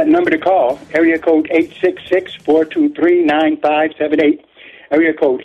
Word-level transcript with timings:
That 0.00 0.08
number 0.08 0.30
to 0.30 0.38
call, 0.38 0.80
area 0.94 1.18
code 1.18 1.50
866-423-9578. 2.48 4.40
Area 4.90 5.12
code 5.12 5.44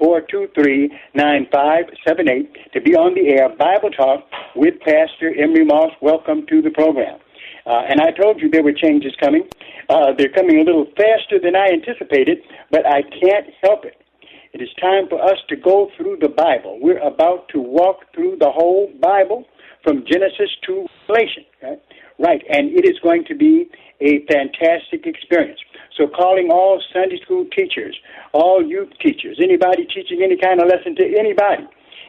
866-423-9578 0.00 2.72
to 2.72 2.80
be 2.80 2.96
on 2.96 3.14
the 3.14 3.28
air 3.28 3.48
Bible 3.48 3.90
Talk 3.90 4.24
with 4.56 4.80
Pastor 4.80 5.32
Emery 5.38 5.64
Moss. 5.64 5.92
Welcome 6.02 6.48
to 6.48 6.60
the 6.60 6.70
program. 6.70 7.20
Uh, 7.64 7.82
and 7.88 8.00
I 8.00 8.10
told 8.10 8.42
you 8.42 8.50
there 8.50 8.64
were 8.64 8.72
changes 8.72 9.14
coming. 9.20 9.48
Uh, 9.88 10.12
they're 10.18 10.32
coming 10.32 10.58
a 10.58 10.64
little 10.64 10.86
faster 10.96 11.38
than 11.40 11.54
I 11.54 11.68
anticipated, 11.68 12.38
but 12.72 12.84
I 12.88 13.02
can't 13.02 13.46
help 13.62 13.84
it. 13.84 14.02
It 14.52 14.62
is 14.62 14.68
time 14.80 15.08
for 15.08 15.22
us 15.22 15.38
to 15.48 15.54
go 15.54 15.92
through 15.96 16.16
the 16.20 16.28
Bible. 16.28 16.80
We're 16.82 16.98
about 16.98 17.48
to 17.50 17.60
walk 17.60 17.98
through 18.12 18.38
the 18.40 18.50
whole 18.50 18.90
Bible 19.00 19.44
from 19.84 20.04
Genesis 20.10 20.50
to 20.66 20.88
Revelation. 21.08 21.44
Right? 22.18 22.42
And 22.48 22.70
it 22.70 22.84
is 22.84 22.98
going 23.00 23.24
to 23.26 23.34
be 23.34 23.70
a 24.00 24.24
fantastic 24.26 25.06
experience. 25.06 25.60
So, 25.96 26.06
calling 26.06 26.50
all 26.50 26.82
Sunday 26.92 27.20
school 27.22 27.46
teachers, 27.56 27.96
all 28.32 28.64
youth 28.64 28.90
teachers, 29.00 29.38
anybody 29.42 29.84
teaching 29.86 30.22
any 30.22 30.36
kind 30.36 30.60
of 30.60 30.68
lesson 30.68 30.94
to 30.96 31.04
anybody, 31.18 31.66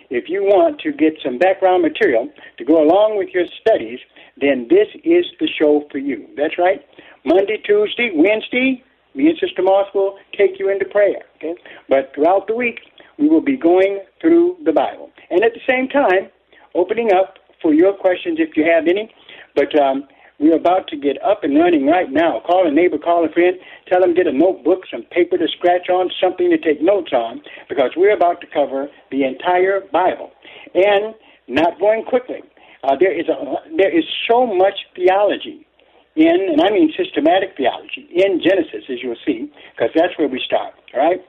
if 0.09 0.25
you 0.27 0.43
want 0.43 0.79
to 0.81 0.91
get 0.91 1.13
some 1.23 1.37
background 1.37 1.83
material 1.83 2.29
to 2.57 2.65
go 2.65 2.83
along 2.83 3.17
with 3.17 3.29
your 3.33 3.45
studies, 3.61 3.99
then 4.39 4.67
this 4.69 4.87
is 5.03 5.25
the 5.39 5.47
show 5.47 5.85
for 5.91 5.99
you. 5.99 6.27
That's 6.35 6.57
right. 6.57 6.81
Monday, 7.25 7.57
Tuesday, 7.57 8.11
Wednesday, 8.13 8.83
me 9.13 9.27
and 9.27 9.37
Sister 9.39 9.61
Moss 9.61 9.87
will 9.93 10.17
take 10.37 10.59
you 10.59 10.69
into 10.69 10.85
prayer. 10.85 11.21
Okay? 11.37 11.55
But 11.87 12.11
throughout 12.15 12.47
the 12.47 12.55
week, 12.55 12.79
we 13.17 13.27
will 13.27 13.41
be 13.41 13.57
going 13.57 14.01
through 14.21 14.57
the 14.65 14.71
Bible. 14.71 15.11
And 15.29 15.43
at 15.43 15.53
the 15.53 15.61
same 15.67 15.87
time, 15.87 16.29
opening 16.73 17.11
up 17.13 17.37
for 17.61 17.73
your 17.73 17.93
questions 17.93 18.39
if 18.39 18.55
you 18.55 18.63
have 18.63 18.87
any. 18.87 19.13
But 19.59 19.75
um, 19.77 20.07
we're 20.39 20.55
about 20.55 20.87
to 20.87 20.95
get 20.95 21.21
up 21.21 21.43
and 21.43 21.59
running 21.59 21.85
right 21.85 22.09
now. 22.09 22.41
Call 22.47 22.65
a 22.65 22.71
neighbor, 22.71 22.97
call 22.97 23.25
a 23.25 23.29
friend, 23.29 23.57
tell 23.91 23.99
them 23.99 24.13
get 24.15 24.25
a 24.25 24.31
notebook, 24.31 24.83
some 24.89 25.03
paper 25.11 25.37
to 25.37 25.47
scratch 25.49 25.89
on, 25.89 26.09
something 26.23 26.49
to 26.49 26.57
take 26.57 26.81
notes 26.81 27.11
on, 27.11 27.41
because 27.67 27.91
we're 27.97 28.15
about 28.15 28.39
to 28.39 28.47
cover 28.47 28.87
the 29.11 29.25
entire 29.25 29.81
Bible. 29.91 30.31
And 30.73 31.13
not 31.49 31.77
going 31.77 32.05
quickly. 32.05 32.39
Uh, 32.83 32.95
there 32.97 33.11
is 33.11 33.27
a, 33.27 33.35
there 33.75 33.91
is 33.91 34.05
so 34.29 34.47
much 34.47 34.87
theology 34.95 35.67
in, 36.15 36.47
and 36.51 36.61
I 36.61 36.69
mean 36.69 36.93
systematic 36.95 37.57
theology, 37.57 38.07
in 38.15 38.41
Genesis, 38.41 38.87
as 38.89 39.03
you'll 39.03 39.19
see, 39.25 39.51
because 39.75 39.91
that's 39.93 40.17
where 40.17 40.29
we 40.29 40.41
start, 40.45 40.73
all 40.93 41.01
right? 41.01 41.19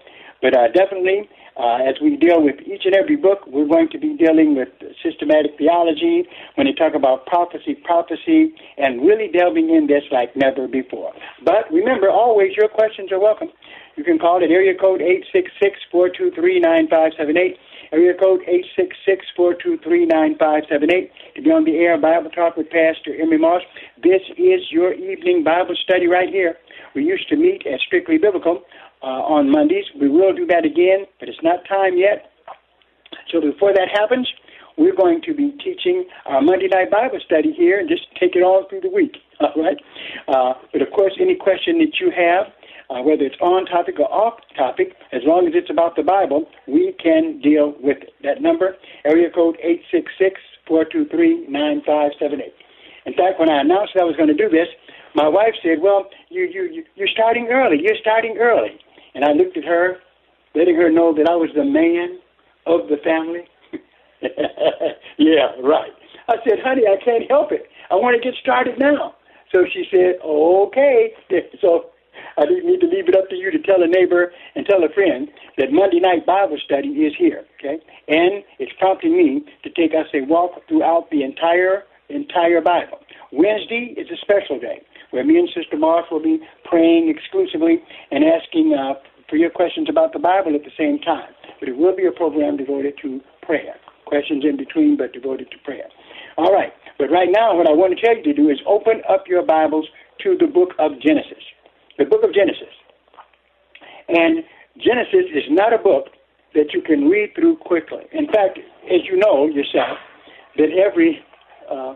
But 0.40 0.56
uh, 0.56 0.68
definitely, 0.68 1.28
uh, 1.56 1.78
as 1.82 1.96
we 2.00 2.16
deal 2.16 2.42
with 2.42 2.56
each 2.62 2.84
and 2.84 2.94
every 2.94 3.16
book, 3.16 3.46
we're 3.46 3.66
going 3.66 3.88
to 3.90 3.98
be 3.98 4.16
dealing 4.16 4.54
with 4.54 4.68
systematic 5.02 5.58
theology, 5.58 6.24
when 6.54 6.66
they 6.66 6.72
talk 6.72 6.94
about 6.94 7.26
prophecy, 7.26 7.74
prophecy, 7.74 8.54
and 8.78 9.02
really 9.02 9.28
delving 9.28 9.70
in 9.70 9.86
this 9.86 10.04
like 10.10 10.34
never 10.36 10.68
before. 10.68 11.12
But 11.44 11.70
remember, 11.72 12.08
always 12.10 12.56
your 12.56 12.68
questions 12.68 13.10
are 13.12 13.20
welcome. 13.20 13.48
You 13.96 14.04
can 14.04 14.18
call 14.18 14.42
at 14.42 14.50
area 14.50 14.74
code 14.78 15.02
866-423-9578, 15.92 17.56
area 17.92 18.14
code 18.14 18.40
866-423-9578 19.36 21.10
to 21.36 21.42
be 21.42 21.50
on 21.50 21.64
the 21.64 21.76
air 21.76 21.98
Bible 21.98 22.30
Talk 22.30 22.56
with 22.56 22.70
Pastor 22.70 23.14
Emery 23.20 23.38
Moss. 23.38 23.62
This 24.02 24.22
is 24.38 24.70
your 24.70 24.94
evening 24.94 25.44
Bible 25.44 25.74
study 25.82 26.06
right 26.06 26.28
here. 26.28 26.56
We 26.94 27.04
used 27.04 27.28
to 27.28 27.36
meet 27.36 27.66
at 27.66 27.80
Strictly 27.80 28.16
Biblical 28.18 28.62
uh, 29.02 29.06
on 29.06 29.50
Mondays. 29.50 29.84
We 30.00 30.08
will 30.08 30.34
do 30.34 30.46
that 30.46 30.64
again, 30.64 31.06
but 31.18 31.28
it's 31.28 31.42
not 31.42 31.66
time 31.68 31.96
yet. 31.96 32.30
So 33.32 33.40
before 33.40 33.72
that 33.72 33.88
happens, 33.92 34.28
we're 34.76 34.94
going 34.94 35.20
to 35.22 35.34
be 35.34 35.52
teaching 35.62 36.06
our 36.26 36.40
Monday 36.40 36.68
night 36.68 36.90
Bible 36.90 37.20
study 37.24 37.52
here 37.52 37.78
and 37.78 37.88
just 37.88 38.06
take 38.18 38.34
it 38.34 38.42
all 38.42 38.66
through 38.68 38.80
the 38.80 38.88
week. 38.88 39.16
All 39.40 39.52
right. 39.56 39.76
Uh, 40.28 40.52
but 40.72 40.82
of 40.82 40.90
course, 40.90 41.12
any 41.18 41.34
question 41.34 41.78
that 41.78 41.98
you 41.98 42.10
have, 42.10 42.52
uh, 42.90 43.02
whether 43.02 43.24
it's 43.24 43.40
on 43.40 43.64
topic 43.66 43.98
or 43.98 44.12
off 44.12 44.40
topic, 44.56 44.96
as 45.12 45.22
long 45.24 45.46
as 45.46 45.54
it's 45.54 45.70
about 45.70 45.96
the 45.96 46.02
Bible, 46.02 46.46
we 46.66 46.94
can 47.02 47.40
deal 47.40 47.74
with 47.80 47.98
it. 48.02 48.12
That 48.22 48.42
number, 48.42 48.76
area 49.04 49.30
code 49.30 49.56
eight 49.62 49.82
six 49.90 50.12
six 50.18 50.40
four 50.66 50.84
two 50.84 51.06
three 51.06 51.46
nine 51.48 51.82
five 51.86 52.12
seven 52.18 52.40
eight. 52.42 52.54
In 53.06 53.14
fact, 53.14 53.40
when 53.40 53.48
I 53.48 53.60
announced 53.60 53.92
that 53.94 54.02
I 54.02 54.04
was 54.04 54.16
going 54.16 54.28
to 54.28 54.34
do 54.34 54.50
this, 54.50 54.68
my 55.14 55.28
wife 55.28 55.54
said, 55.62 55.80
"Well, 55.80 56.10
you 56.28 56.44
you 56.44 56.64
you 56.64 56.84
you're 56.96 57.08
starting 57.08 57.48
early. 57.48 57.80
You're 57.80 58.00
starting 58.00 58.36
early." 58.38 58.78
And 59.14 59.24
I 59.24 59.32
looked 59.32 59.56
at 59.56 59.64
her, 59.64 59.96
letting 60.54 60.76
her 60.76 60.90
know 60.90 61.14
that 61.14 61.28
I 61.28 61.34
was 61.36 61.50
the 61.54 61.64
man 61.64 62.18
of 62.66 62.88
the 62.88 62.96
family. 63.02 63.44
yeah, 65.18 65.52
right. 65.62 65.92
I 66.28 66.36
said, 66.44 66.58
honey, 66.62 66.82
I 66.86 67.02
can't 67.02 67.28
help 67.28 67.52
it. 67.52 67.66
I 67.90 67.94
want 67.94 68.20
to 68.20 68.22
get 68.22 68.38
started 68.40 68.78
now. 68.78 69.14
So 69.52 69.64
she 69.72 69.84
said, 69.90 70.20
okay. 70.24 71.12
So 71.60 71.90
I 72.38 72.46
didn't 72.46 72.66
need 72.66 72.80
to 72.80 72.86
leave 72.86 73.08
it 73.08 73.16
up 73.16 73.28
to 73.30 73.36
you 73.36 73.50
to 73.50 73.58
tell 73.58 73.82
a 73.82 73.86
neighbor 73.86 74.32
and 74.54 74.66
tell 74.66 74.82
a 74.84 74.88
friend 74.88 75.28
that 75.58 75.72
Monday 75.72 76.00
night 76.00 76.26
Bible 76.26 76.58
study 76.64 76.88
is 76.88 77.12
here, 77.18 77.44
okay? 77.58 77.78
And 78.08 78.44
it's 78.58 78.72
prompting 78.78 79.16
me 79.16 79.44
to 79.62 79.70
take 79.70 79.92
us 79.92 80.06
a 80.14 80.22
walk 80.22 80.52
throughout 80.68 81.10
the 81.10 81.22
entire 81.22 81.84
entire 82.08 82.60
Bible. 82.60 82.98
Wednesday 83.32 83.94
is 83.96 84.08
a 84.10 84.16
special 84.16 84.58
day 84.58 84.82
where 85.10 85.24
me 85.24 85.38
and 85.38 85.48
Sister 85.54 85.76
Moss 85.76 86.04
will 86.10 86.22
be 86.22 86.40
praying 86.64 87.08
exclusively 87.08 87.82
and 88.10 88.24
asking 88.24 88.74
uh, 88.74 88.94
for 89.28 89.36
your 89.36 89.50
questions 89.50 89.88
about 89.88 90.12
the 90.12 90.18
Bible 90.18 90.54
at 90.54 90.64
the 90.64 90.74
same 90.76 90.98
time. 90.98 91.32
But 91.58 91.68
it 91.68 91.76
will 91.76 91.94
be 91.94 92.06
a 92.06 92.12
program 92.12 92.56
devoted 92.56 92.94
to 93.02 93.20
prayer. 93.42 93.74
Questions 94.06 94.44
in 94.44 94.56
between, 94.56 94.96
but 94.96 95.12
devoted 95.12 95.50
to 95.50 95.58
prayer. 95.64 95.86
All 96.36 96.52
right. 96.52 96.72
But 96.98 97.10
right 97.10 97.28
now, 97.30 97.56
what 97.56 97.68
I 97.68 97.72
want 97.72 97.96
to 97.96 98.00
tell 98.00 98.16
you 98.16 98.22
to 98.24 98.34
do 98.34 98.50
is 98.50 98.58
open 98.66 99.02
up 99.08 99.24
your 99.28 99.44
Bibles 99.44 99.86
to 100.22 100.36
the 100.38 100.46
book 100.46 100.70
of 100.78 100.92
Genesis. 101.00 101.42
The 101.98 102.04
book 102.04 102.22
of 102.24 102.34
Genesis. 102.34 102.74
And 104.08 104.42
Genesis 104.78 105.30
is 105.34 105.44
not 105.50 105.72
a 105.72 105.78
book 105.78 106.06
that 106.54 106.72
you 106.72 106.82
can 106.82 107.08
read 107.08 107.34
through 107.34 107.56
quickly. 107.58 108.02
In 108.12 108.26
fact, 108.26 108.58
as 108.86 109.00
you 109.04 109.16
know 109.16 109.46
yourself, 109.46 109.98
that 110.56 110.70
every 110.72 111.20
uh, 111.70 111.94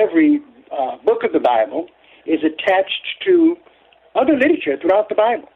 every 0.00 0.40
uh, 0.72 0.96
book 1.04 1.22
of 1.22 1.32
the 1.32 1.40
Bible 1.40 1.86
is 2.26 2.40
attached 2.44 3.04
to 3.26 3.56
other 4.14 4.34
literature 4.34 4.76
throughout 4.80 5.08
the 5.08 5.14
Bible. 5.14 5.48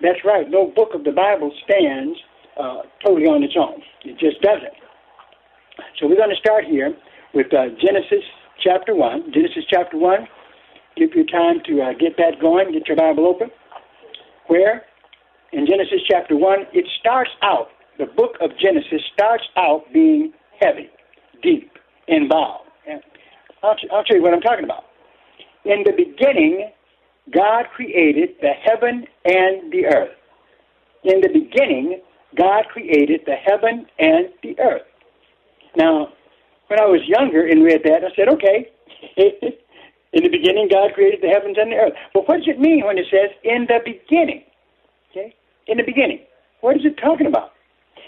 That's 0.00 0.24
right. 0.24 0.48
No 0.48 0.72
book 0.74 0.90
of 0.94 1.04
the 1.04 1.12
Bible 1.12 1.52
stands 1.64 2.18
uh, 2.58 2.82
totally 3.04 3.26
on 3.26 3.42
its 3.42 3.54
own. 3.58 3.82
It 4.04 4.18
just 4.18 4.40
doesn't. 4.42 4.74
So 5.98 6.06
we're 6.08 6.16
going 6.16 6.30
to 6.30 6.40
start 6.40 6.64
here 6.64 6.94
with 7.34 7.52
uh, 7.52 7.68
Genesis 7.80 8.24
chapter 8.62 8.94
1. 8.94 9.32
Genesis 9.32 9.64
chapter 9.68 9.96
1. 9.96 10.26
Give 10.96 11.10
you 11.14 11.26
time 11.26 11.60
to 11.66 11.82
uh, 11.82 11.92
get 11.92 12.16
that 12.16 12.40
going, 12.40 12.72
get 12.72 12.88
your 12.88 12.96
Bible 12.96 13.26
open. 13.26 13.50
Where 14.46 14.84
in 15.52 15.66
Genesis 15.66 16.00
chapter 16.08 16.36
1, 16.36 16.66
it 16.72 16.86
starts 16.98 17.30
out, 17.42 17.68
the 17.98 18.06
book 18.06 18.36
of 18.40 18.50
Genesis 18.58 19.02
starts 19.12 19.44
out 19.56 19.84
being 19.92 20.32
heavy, 20.60 20.88
deep, 21.42 21.70
involved. 22.08 22.70
I'll, 23.62 23.76
I'll 23.92 24.04
tell 24.04 24.16
you 24.16 24.22
what 24.22 24.32
I'm 24.32 24.40
talking 24.40 24.64
about. 24.64 24.84
In 25.66 25.82
the 25.84 25.92
beginning, 25.92 26.70
God 27.34 27.66
created 27.74 28.36
the 28.40 28.52
heaven 28.52 29.04
and 29.24 29.72
the 29.72 29.86
earth. 29.86 30.16
In 31.02 31.20
the 31.20 31.28
beginning, 31.28 32.00
God 32.36 32.66
created 32.72 33.22
the 33.26 33.34
heaven 33.34 33.86
and 33.98 34.28
the 34.44 34.58
earth. 34.60 34.86
Now, 35.76 36.12
when 36.68 36.78
I 36.78 36.86
was 36.86 37.00
younger 37.06 37.46
and 37.46 37.64
read 37.64 37.82
that, 37.84 38.04
I 38.04 38.14
said, 38.14 38.28
okay, 38.28 38.70
in 39.16 40.22
the 40.22 40.28
beginning, 40.28 40.68
God 40.70 40.94
created 40.94 41.20
the 41.20 41.28
heavens 41.28 41.56
and 41.58 41.72
the 41.72 41.76
earth. 41.76 41.94
But 42.14 42.28
what 42.28 42.38
does 42.38 42.48
it 42.48 42.60
mean 42.60 42.84
when 42.86 42.96
it 42.96 43.06
says 43.10 43.30
in 43.42 43.66
the 43.66 43.80
beginning? 43.84 44.44
Okay? 45.10 45.34
In 45.66 45.78
the 45.78 45.84
beginning. 45.84 46.20
What 46.60 46.76
is 46.76 46.84
it 46.84 46.96
talking 46.96 47.26
about? 47.26 47.52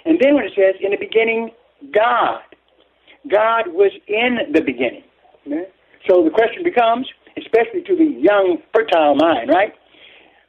And 0.05 0.19
then 0.21 0.37
when 0.37 0.45
it 0.45 0.53
says 0.55 0.77
in 0.81 0.93
the 0.93 0.97
beginning, 0.97 1.51
God. 1.93 2.41
God 3.29 3.67
was 3.69 3.91
in 4.07 4.53
the 4.53 4.61
beginning. 4.61 5.03
Okay? 5.47 5.67
So 6.09 6.25
the 6.25 6.31
question 6.31 6.63
becomes, 6.63 7.07
especially 7.39 7.83
to 7.83 7.97
the 7.97 8.05
young, 8.21 8.59
fertile 8.75 9.15
mind, 9.15 9.51
right? 9.51 9.73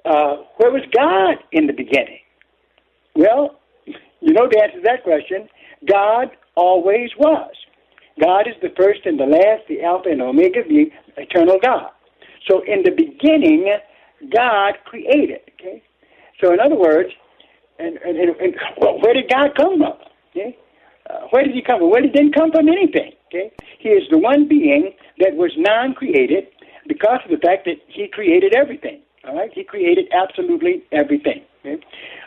Uh, 0.06 0.44
where 0.57 0.71
was 0.71 0.83
God 0.95 1.38
in 1.51 1.68
the 1.68 1.74
beginning? 1.74 2.19
Well, 3.15 3.59
you 3.86 4.33
know 4.33 4.47
the 4.50 4.62
answer 4.62 4.77
to 4.77 4.83
that 4.86 5.03
question. 5.03 5.50
God 5.88 6.30
always 6.56 7.09
was. 7.18 7.51
God 8.19 8.47
is 8.47 8.56
the 8.62 8.74
first 8.77 9.01
and 9.06 9.19
the 9.19 9.25
last, 9.25 9.68
the 9.68 9.81
Alpha 9.83 10.09
and 10.09 10.21
Omega, 10.21 10.59
the 10.68 10.91
eternal 11.18 11.57
God. 11.62 11.89
So 12.50 12.62
in 12.65 12.83
the 12.83 12.92
beginning, 12.92 13.74
God 14.35 14.74
created. 14.85 15.39
Okay. 15.59 15.81
So 16.42 16.53
in 16.53 16.59
other 16.59 16.75
words, 16.75 17.09
and, 17.80 17.97
and, 17.97 18.18
and 18.18 18.56
well, 18.77 19.00
where 19.01 19.13
did 19.13 19.30
God 19.30 19.51
come 19.56 19.77
from? 19.77 19.94
Okay. 20.31 20.57
Uh, 21.09 21.27
where 21.30 21.44
did 21.44 21.53
He 21.53 21.62
come 21.62 21.80
from? 21.80 21.92
Well, 21.92 22.03
He 22.03 22.09
didn't 22.09 22.35
come 22.35 22.51
from 22.51 22.68
anything. 22.68 23.13
Okay. 23.27 23.51
He 23.80 23.89
is 23.89 24.03
the 24.09 24.18
one 24.18 24.47
being 24.47 24.94
that 25.19 25.35
was 25.35 25.51
non-created 25.57 26.47
because 26.89 27.21
of 27.24 27.31
the 27.31 27.38
fact 27.38 27.63
that 27.65 27.77
He 27.88 28.09
created 28.09 28.53
everything. 28.53 29.00
All 29.24 29.36
right. 29.36 29.51
He 29.53 29.63
created 29.63 30.07
absolutely 30.12 30.83
everything. 30.91 31.45
Okay. 31.62 31.80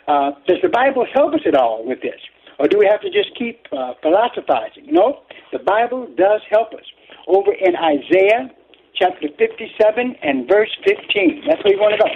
Uh, 0.07 0.31
does 0.47 0.57
the 0.63 0.69
Bible 0.69 1.05
help 1.13 1.33
us 1.33 1.41
at 1.45 1.55
all 1.55 1.85
with 1.85 2.01
this? 2.01 2.19
Or 2.59 2.67
do 2.67 2.77
we 2.77 2.85
have 2.85 3.01
to 3.01 3.09
just 3.09 3.35
keep 3.37 3.65
uh, 3.71 3.93
philosophizing? 4.01 4.87
No, 4.87 5.21
the 5.51 5.59
Bible 5.59 6.07
does 6.17 6.41
help 6.49 6.73
us. 6.73 6.85
Over 7.27 7.51
in 7.53 7.75
Isaiah 7.75 8.49
chapter 8.95 9.27
57 9.37 10.15
and 10.21 10.47
verse 10.47 10.69
15. 10.85 11.43
That's 11.47 11.63
where 11.63 11.73
you 11.73 11.81
want 11.81 11.97
to 11.97 12.01
go. 12.03 12.09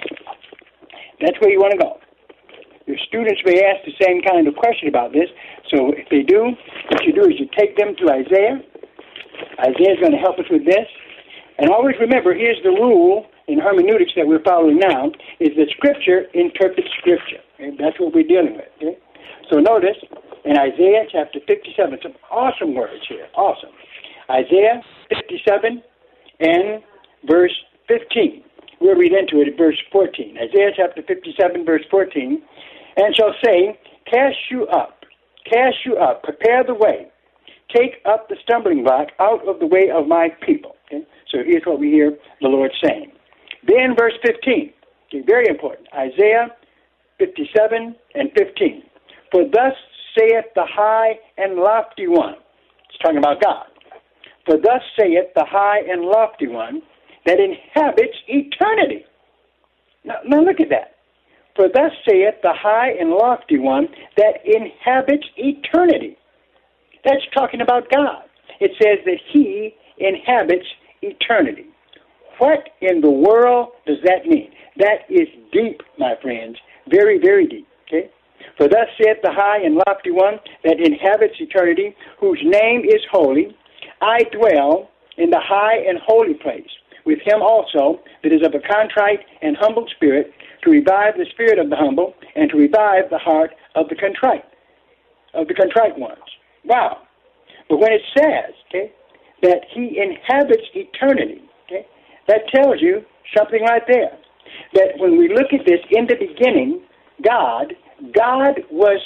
That's 1.22 1.38
where 1.42 1.50
you 1.50 1.60
want 1.60 1.74
to 1.74 1.82
go. 1.82 1.98
Your 2.86 2.98
students 3.08 3.42
may 3.44 3.60
ask 3.66 3.84
the 3.84 3.98
same 4.00 4.22
kind 4.22 4.48
of 4.48 4.56
question 4.56 4.88
about 4.88 5.12
this. 5.12 5.28
So 5.74 5.92
if 5.92 6.08
they 6.10 6.24
do, 6.24 6.56
what 6.90 7.04
you 7.04 7.12
do 7.12 7.28
is 7.28 7.36
you 7.40 7.50
take 7.58 7.76
them 7.76 7.96
to 8.00 8.06
Isaiah. 8.14 8.62
Isaiah 9.60 9.94
is 9.94 10.00
going 10.00 10.14
to 10.14 10.22
help 10.22 10.40
us 10.40 10.46
with 10.50 10.64
this. 10.66 10.88
And 11.58 11.70
always 11.70 11.96
remember, 12.00 12.34
here's 12.34 12.62
the 12.64 12.70
rule 12.70 13.26
in 13.48 13.60
hermeneutics 13.60 14.12
that 14.16 14.28
we're 14.28 14.44
following 14.44 14.78
now, 14.78 15.08
is 15.40 15.56
that 15.58 15.70
Scripture 15.72 16.26
interprets 16.34 16.90
Scripture. 17.00 17.42
Okay? 17.56 17.76
That's 17.80 18.00
what 18.00 18.14
we're 18.14 18.28
dealing 18.28 18.56
with. 18.56 18.70
Okay? 18.78 18.98
So 19.50 19.60
notice, 19.60 19.98
in 20.48 20.58
Isaiah 20.58 21.04
chapter 21.12 21.40
57. 21.46 22.00
Some 22.02 22.14
awesome 22.32 22.74
words 22.74 23.04
here. 23.08 23.28
Awesome. 23.36 23.70
Isaiah 24.32 24.82
57 25.10 25.84
and 26.40 26.82
verse 27.28 27.54
15. 27.88 28.44
We'll 28.80 28.96
read 28.96 29.12
into 29.12 29.42
it 29.42 29.50
at 29.50 29.58
verse 29.58 29.78
14. 29.92 30.38
Isaiah 30.38 30.72
chapter 30.76 31.02
57, 31.02 31.66
verse 31.66 31.84
14. 31.92 32.42
And 32.98 33.16
shall 33.16 33.34
say, 33.44 33.78
Cast 34.10 34.38
you 34.50 34.68
up, 34.68 35.04
cast 35.52 35.86
you 35.86 35.98
up, 35.98 36.24
prepare 36.24 36.64
the 36.64 36.74
way, 36.74 37.08
take 37.76 37.96
up 38.06 38.30
the 38.30 38.38
stumbling 38.42 38.84
block 38.84 39.10
out 39.20 39.46
of 39.48 39.60
the 39.60 39.68
way 39.68 39.92
of 39.94 40.08
my 40.08 40.30
people. 40.46 40.77
Okay? 40.88 41.06
So 41.30 41.40
here's 41.46 41.64
what 41.66 41.80
we 41.80 41.92
hear 41.92 42.18
the 42.42 42.48
Lord 42.48 42.72
saying. 42.84 43.12
Then 43.66 43.96
verse 43.98 44.14
15. 44.26 44.74
Okay, 45.08 45.24
very 45.26 45.48
important. 45.48 45.88
Isaiah 45.94 46.48
57 47.20 47.96
and 48.16 48.30
15. 48.38 48.84
For 49.32 49.44
thus 49.44 49.74
saith 50.18 50.46
the 50.56 50.66
high 50.66 51.14
and 51.38 51.56
lofty 51.56 52.08
one. 52.08 52.36
It's 52.90 52.98
talking 53.00 53.18
about 53.18 53.42
God. 53.42 53.66
For 54.46 54.58
thus 54.58 54.82
saith 54.98 55.34
the 55.36 55.46
high 55.46 55.80
and 55.90 56.04
lofty 56.04 56.48
one 56.48 56.82
that 57.26 57.40
inhabits 57.40 58.18
eternity. 58.28 59.06
Now, 60.06 60.16
now 60.26 60.42
look 60.42 60.60
at 60.60 60.70
that. 60.70 60.96
For 61.56 61.68
thus 61.68 61.92
saith 62.08 62.36
the 62.44 62.54
high 62.54 62.92
and 62.92 63.10
lofty 63.10 63.60
one 63.60 63.88
that 64.16 64.40
inhabits 64.46 65.26
eternity. 65.36 66.18
That's 67.04 67.26
talking 67.36 67.62
about 67.62 67.92
God. 67.94 68.24
It 68.60 68.72
says 68.82 69.00
that 69.06 69.20
he 69.32 69.76
inhabits 69.98 70.66
eternity. 71.02 71.68
What 72.40 72.70
in 72.82 73.02
the 73.02 73.10
world 73.10 73.70
does 73.86 73.98
that 74.04 74.26
mean? 74.26 74.52
That 74.78 75.10
is 75.10 75.28
deep, 75.52 75.82
my 75.98 76.16
friends. 76.22 76.58
Very, 76.90 77.20
very 77.20 77.48
deep. 77.48 77.68
Okay? 77.88 78.10
For 78.58 78.68
thus 78.68 78.88
saith 79.02 79.18
the 79.24 79.32
high 79.32 79.64
and 79.64 79.76
lofty 79.88 80.12
one 80.12 80.40
that 80.64 80.80
inhabits 80.80 81.36
eternity, 81.40 81.96
whose 82.20 82.40
name 82.44 82.82
is 82.84 83.02
holy. 83.12 83.56
I 84.02 84.20
dwell 84.32 84.90
in 85.18 85.30
the 85.32 85.42
high 85.42 85.78
and 85.78 85.98
holy 86.06 86.36
place, 86.36 86.70
with 87.06 87.20
him 87.26 87.42
also 87.42 88.00
that 88.24 88.32
is 88.32 88.46
of 88.46 88.54
a 88.54 88.60
contrite 88.60 89.20
and 89.42 89.58
humble 89.60 89.88
spirit, 89.96 90.32
to 90.64 90.72
revive 90.72 91.14
the 91.18 91.26
spirit 91.32 91.60
of 91.60 91.70
the 91.70 91.76
humble, 91.76 92.14
and 92.36 92.50
to 92.50 92.58
revive 92.58 93.10
the 93.10 93.18
heart 93.18 93.52
of 93.76 93.90
the 93.90 93.96
contrite, 93.96 94.46
of 95.34 95.48
the 95.48 95.54
contrite 95.54 95.98
ones. 95.98 96.22
Wow. 96.66 96.98
But 97.70 97.78
when 97.78 97.94
it 97.94 98.02
says, 98.18 98.54
okay, 98.70 98.92
that 99.44 99.62
he 99.74 100.00
inhabits 100.02 100.64
eternity, 100.74 101.42
okay, 101.66 101.86
that 102.28 102.42
tells 102.54 102.82
you 102.82 103.02
something 103.38 103.62
right 103.64 103.84
there. 103.88 104.18
That 104.74 104.98
when 104.98 105.18
we 105.18 105.30
look 105.30 105.54
at 105.54 105.66
this 105.66 105.80
in 105.92 106.08
the 106.08 106.16
beginning, 106.16 106.82
God 107.24 107.74
God 108.14 108.62
was 108.72 109.02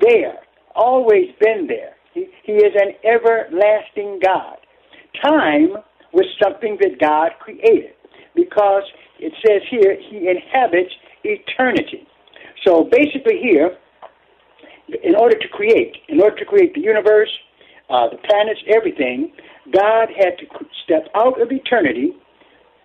there, 0.00 0.40
always 0.74 1.28
been 1.40 1.66
there. 1.66 1.94
He, 2.12 2.26
he 2.44 2.52
is 2.52 2.74
an 2.74 2.92
everlasting 3.04 4.20
God. 4.22 4.56
Time 5.22 5.76
was 6.12 6.26
something 6.42 6.76
that 6.80 7.00
God 7.00 7.30
created 7.40 7.94
because 8.34 8.82
it 9.18 9.32
says 9.46 9.62
here 9.70 9.96
he 10.10 10.28
inhabits 10.28 10.92
eternity. 11.24 12.06
So 12.66 12.84
basically, 12.84 13.40
here, 13.42 13.76
in 15.02 15.14
order 15.14 15.38
to 15.38 15.48
create, 15.48 15.96
in 16.08 16.20
order 16.20 16.36
to 16.36 16.44
create 16.44 16.74
the 16.74 16.80
universe, 16.80 17.30
uh, 17.90 18.08
the 18.10 18.18
planets, 18.18 18.60
everything, 18.74 19.32
God 19.72 20.08
had 20.16 20.38
to 20.38 20.46
step 20.84 21.08
out 21.14 21.40
of 21.40 21.50
eternity 21.50 22.12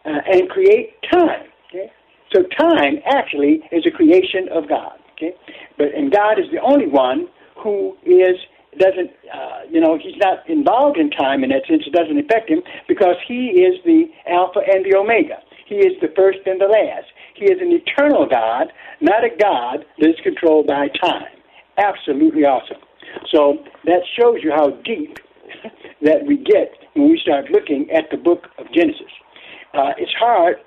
uh, 0.05 0.19
and 0.31 0.49
create 0.49 0.95
time. 1.11 1.47
Okay? 1.69 1.91
So 2.33 2.43
time 2.57 2.99
actually 3.05 3.61
is 3.71 3.85
a 3.85 3.91
creation 3.91 4.47
of 4.51 4.69
God. 4.69 4.99
Okay, 5.13 5.35
but 5.77 5.93
and 5.93 6.11
God 6.11 6.39
is 6.39 6.45
the 6.51 6.61
only 6.61 6.87
one 6.87 7.27
who 7.61 7.97
is 8.05 8.37
doesn't 8.77 9.11
uh, 9.33 9.61
you 9.69 9.81
know 9.81 9.97
he's 9.97 10.15
not 10.17 10.47
involved 10.49 10.97
in 10.97 11.09
time 11.09 11.43
in 11.43 11.49
that 11.49 11.65
sense. 11.67 11.83
It 11.85 11.93
doesn't 11.93 12.17
affect 12.17 12.49
him 12.49 12.61
because 12.87 13.15
he 13.27 13.59
is 13.59 13.83
the 13.83 14.05
Alpha 14.27 14.59
and 14.59 14.85
the 14.85 14.97
Omega. 14.97 15.39
He 15.65 15.75
is 15.75 15.93
the 16.01 16.13
first 16.15 16.39
and 16.45 16.59
the 16.61 16.65
last. 16.65 17.07
He 17.35 17.45
is 17.45 17.59
an 17.61 17.71
eternal 17.71 18.27
God, 18.27 18.71
not 19.01 19.23
a 19.23 19.29
God 19.29 19.85
that 19.99 20.09
is 20.09 20.15
controlled 20.23 20.67
by 20.67 20.87
time. 21.01 21.33
Absolutely 21.77 22.43
awesome. 22.43 22.81
So 23.31 23.63
that 23.85 24.01
shows 24.19 24.37
you 24.43 24.51
how 24.51 24.71
deep 24.83 25.19
that 26.01 26.25
we 26.25 26.37
get 26.37 26.71
when 26.93 27.09
we 27.09 27.19
start 27.21 27.49
looking 27.51 27.89
at 27.91 28.05
the 28.11 28.17
book 28.17 28.47
of 28.57 28.65
Genesis. 28.73 29.11
Uh, 29.73 29.91
it's 29.97 30.11
hard 30.19 30.57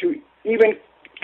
to 0.00 0.14
even 0.44 0.74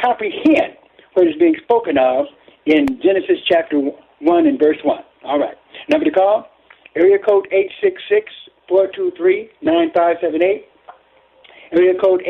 comprehend 0.00 0.76
what 1.14 1.26
is 1.26 1.34
being 1.38 1.56
spoken 1.62 1.96
of 1.98 2.26
in 2.66 2.86
Genesis 3.02 3.38
chapter 3.48 3.80
1 4.20 4.46
and 4.46 4.58
verse 4.58 4.78
1. 4.84 4.98
All 5.24 5.38
right. 5.38 5.56
Number 5.88 6.04
to 6.04 6.10
call, 6.10 6.46
area 6.94 7.18
code 7.18 7.48
423-9578. 8.70 10.64
Area 11.72 11.94
code 12.02 12.22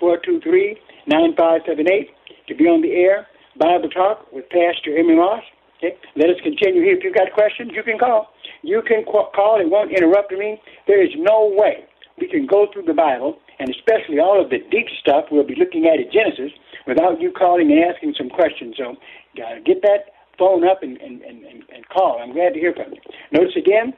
866-423-9578 0.00 2.08
to 2.48 2.54
be 2.54 2.64
on 2.64 2.82
the 2.82 2.92
air. 2.92 3.26
Bible 3.58 3.90
Talk 3.90 4.32
with 4.32 4.48
Pastor 4.48 4.96
Emery 4.96 5.16
Moss. 5.16 5.42
Okay? 5.82 5.96
Let 6.16 6.30
us 6.30 6.36
continue 6.42 6.82
here. 6.82 6.96
If 6.96 7.02
you've 7.02 7.14
got 7.14 7.32
questions, 7.32 7.72
you 7.74 7.82
can 7.82 7.98
call. 7.98 8.30
You 8.62 8.82
can 8.86 9.04
call. 9.04 9.60
It 9.60 9.68
won't 9.68 9.90
interrupt 9.90 10.30
me. 10.32 10.60
There 10.86 11.02
is 11.02 11.10
no 11.16 11.52
way 11.56 11.84
we 12.18 12.28
can 12.28 12.46
go 12.46 12.66
through 12.72 12.84
the 12.84 12.94
Bible, 12.94 13.38
and 13.58 13.68
especially 13.68 14.20
all 14.20 14.40
of 14.40 14.50
the 14.50 14.58
deep 14.70 14.86
stuff 15.00 15.26
we'll 15.30 15.46
be 15.46 15.56
looking 15.56 15.86
at 15.86 15.98
in 15.98 16.06
Genesis, 16.12 16.52
without 16.86 17.20
you 17.20 17.32
calling 17.32 17.72
and 17.72 17.82
asking 17.82 18.14
some 18.16 18.28
questions. 18.28 18.76
So 18.76 18.94
uh, 19.42 19.58
get 19.64 19.82
that 19.82 20.14
phone 20.38 20.66
up 20.66 20.82
and, 20.82 20.96
and, 20.98 21.22
and, 21.22 21.44
and 21.44 21.88
call. 21.88 22.20
I'm 22.22 22.32
glad 22.32 22.54
to 22.54 22.60
hear 22.60 22.74
from 22.74 22.92
you. 22.92 23.00
Notice 23.32 23.56
again, 23.56 23.94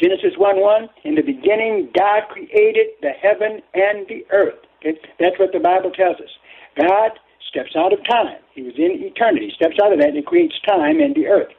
Genesis 0.00 0.34
1 0.36 0.60
1, 0.60 0.88
in 1.04 1.14
the 1.14 1.22
beginning, 1.22 1.90
God 1.94 2.22
created 2.30 2.98
the 3.00 3.10
heaven 3.10 3.62
and 3.74 4.06
the 4.08 4.26
earth. 4.32 4.58
Okay? 4.80 4.98
That's 5.20 5.38
what 5.38 5.52
the 5.52 5.60
Bible 5.60 5.90
tells 5.90 6.16
us. 6.16 6.30
God 6.76 7.12
steps 7.48 7.76
out 7.76 7.92
of 7.92 7.98
time. 8.08 8.38
He 8.54 8.62
was 8.62 8.74
in 8.76 9.02
eternity, 9.02 9.52
steps 9.54 9.76
out 9.82 9.92
of 9.92 10.00
that 10.00 10.14
and 10.14 10.24
creates 10.24 10.54
time 10.66 11.00
and 11.00 11.14
the 11.14 11.26
earth. 11.26 11.50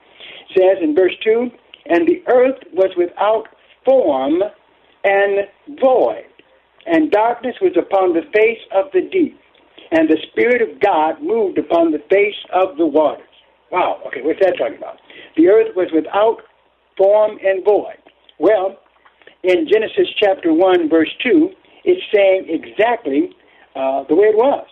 It 0.49 0.59
says 0.59 0.83
in 0.83 0.95
verse 0.95 1.13
2 1.23 1.49
And 1.87 2.07
the 2.07 2.23
earth 2.27 2.59
was 2.73 2.91
without 2.97 3.47
form 3.85 4.41
and 5.03 5.47
void, 5.79 6.25
and 6.85 7.11
darkness 7.11 7.55
was 7.61 7.77
upon 7.77 8.13
the 8.13 8.25
face 8.33 8.61
of 8.73 8.85
the 8.93 9.01
deep, 9.01 9.39
and 9.91 10.09
the 10.09 10.17
Spirit 10.31 10.61
of 10.61 10.79
God 10.79 11.21
moved 11.21 11.57
upon 11.57 11.91
the 11.91 12.03
face 12.09 12.35
of 12.53 12.77
the 12.77 12.85
waters. 12.85 13.27
Wow, 13.71 14.01
okay, 14.07 14.21
what's 14.23 14.39
that 14.41 14.57
talking 14.57 14.77
about? 14.77 14.97
The 15.37 15.47
earth 15.47 15.75
was 15.75 15.89
without 15.93 16.41
form 16.97 17.37
and 17.43 17.63
void. 17.63 18.01
Well, 18.39 18.77
in 19.43 19.67
Genesis 19.71 20.07
chapter 20.17 20.53
1, 20.53 20.89
verse 20.89 21.11
2, 21.23 21.49
it's 21.83 22.01
saying 22.13 22.47
exactly 22.49 23.29
uh, 23.75 24.03
the 24.09 24.15
way 24.15 24.27
it 24.27 24.37
was 24.37 24.65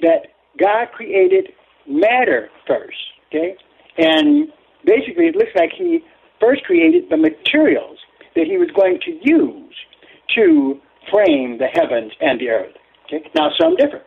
that 0.00 0.37
God 0.58 0.88
created 0.92 1.52
matter 1.86 2.50
first, 2.66 2.98
okay? 3.28 3.56
And 3.96 4.48
basically, 4.84 5.26
it 5.26 5.36
looks 5.36 5.52
like 5.56 5.70
He 5.76 6.00
first 6.40 6.64
created 6.64 7.04
the 7.10 7.16
materials 7.16 7.98
that 8.34 8.46
He 8.46 8.58
was 8.58 8.68
going 8.74 9.00
to 9.04 9.18
use 9.22 9.74
to 10.36 10.80
frame 11.10 11.58
the 11.58 11.66
heavens 11.66 12.12
and 12.20 12.40
the 12.40 12.50
earth. 12.50 12.74
Okay? 13.06 13.28
Now, 13.34 13.50
some 13.60 13.76
differ. 13.76 14.02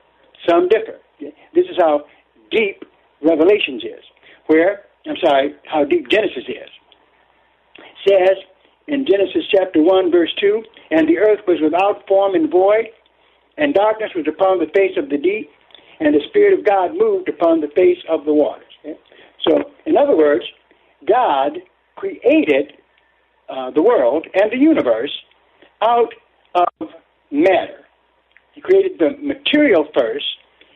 Some 0.48 0.68
differ. 0.70 1.00
Okay? 1.18 1.34
This 1.54 1.66
is 1.66 1.78
how 1.78 2.06
deep 2.52 2.84
Revelations 3.24 3.84
is, 3.84 4.04
where, 4.48 4.82
I'm 5.06 5.18
sorry, 5.24 5.56
how 5.66 5.84
deep 5.84 6.10
Genesis 6.10 6.44
is. 6.48 6.70
It 7.78 8.10
says 8.10 8.38
in 8.88 9.06
Genesis 9.06 9.44
chapter 9.52 9.82
1, 9.82 10.12
verse 10.12 10.34
2, 10.40 10.64
And 10.92 11.08
the 11.08 11.20
earth 11.20 11.40
was 11.48 11.60
without 11.62 12.08
form 12.08 12.36
and 12.36 12.50
void, 12.50 12.88
and 13.58 13.74
darkness 13.74 14.12
was 14.16 14.26
upon 14.28 14.60
the 14.60 14.72
face 14.74 14.98
of 14.98 15.10
the 15.10 15.18
deep, 15.18 15.50
and 16.02 16.16
the 16.16 16.22
Spirit 16.30 16.58
of 16.58 16.66
God 16.66 16.98
moved 16.98 17.30
upon 17.30 17.62
the 17.62 17.70
face 17.76 18.02
of 18.10 18.26
the 18.26 18.34
waters. 18.34 18.74
Okay? 18.84 18.98
So, 19.48 19.72
in 19.86 19.96
other 19.96 20.18
words, 20.18 20.44
God 21.08 21.60
created 21.96 22.74
uh, 23.48 23.70
the 23.72 23.82
world 23.82 24.26
and 24.34 24.52
the 24.52 24.58
universe 24.58 25.12
out 25.82 26.14
of 26.56 26.90
matter. 27.32 27.86
He 28.54 28.62
created 28.62 29.00
the 29.00 29.12
material 29.22 29.88
first, 29.96 30.26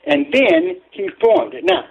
and 0.06 0.28
then 0.32 0.78
he 0.92 1.10
formed 1.22 1.54
it. 1.54 1.64
Now, 1.66 1.84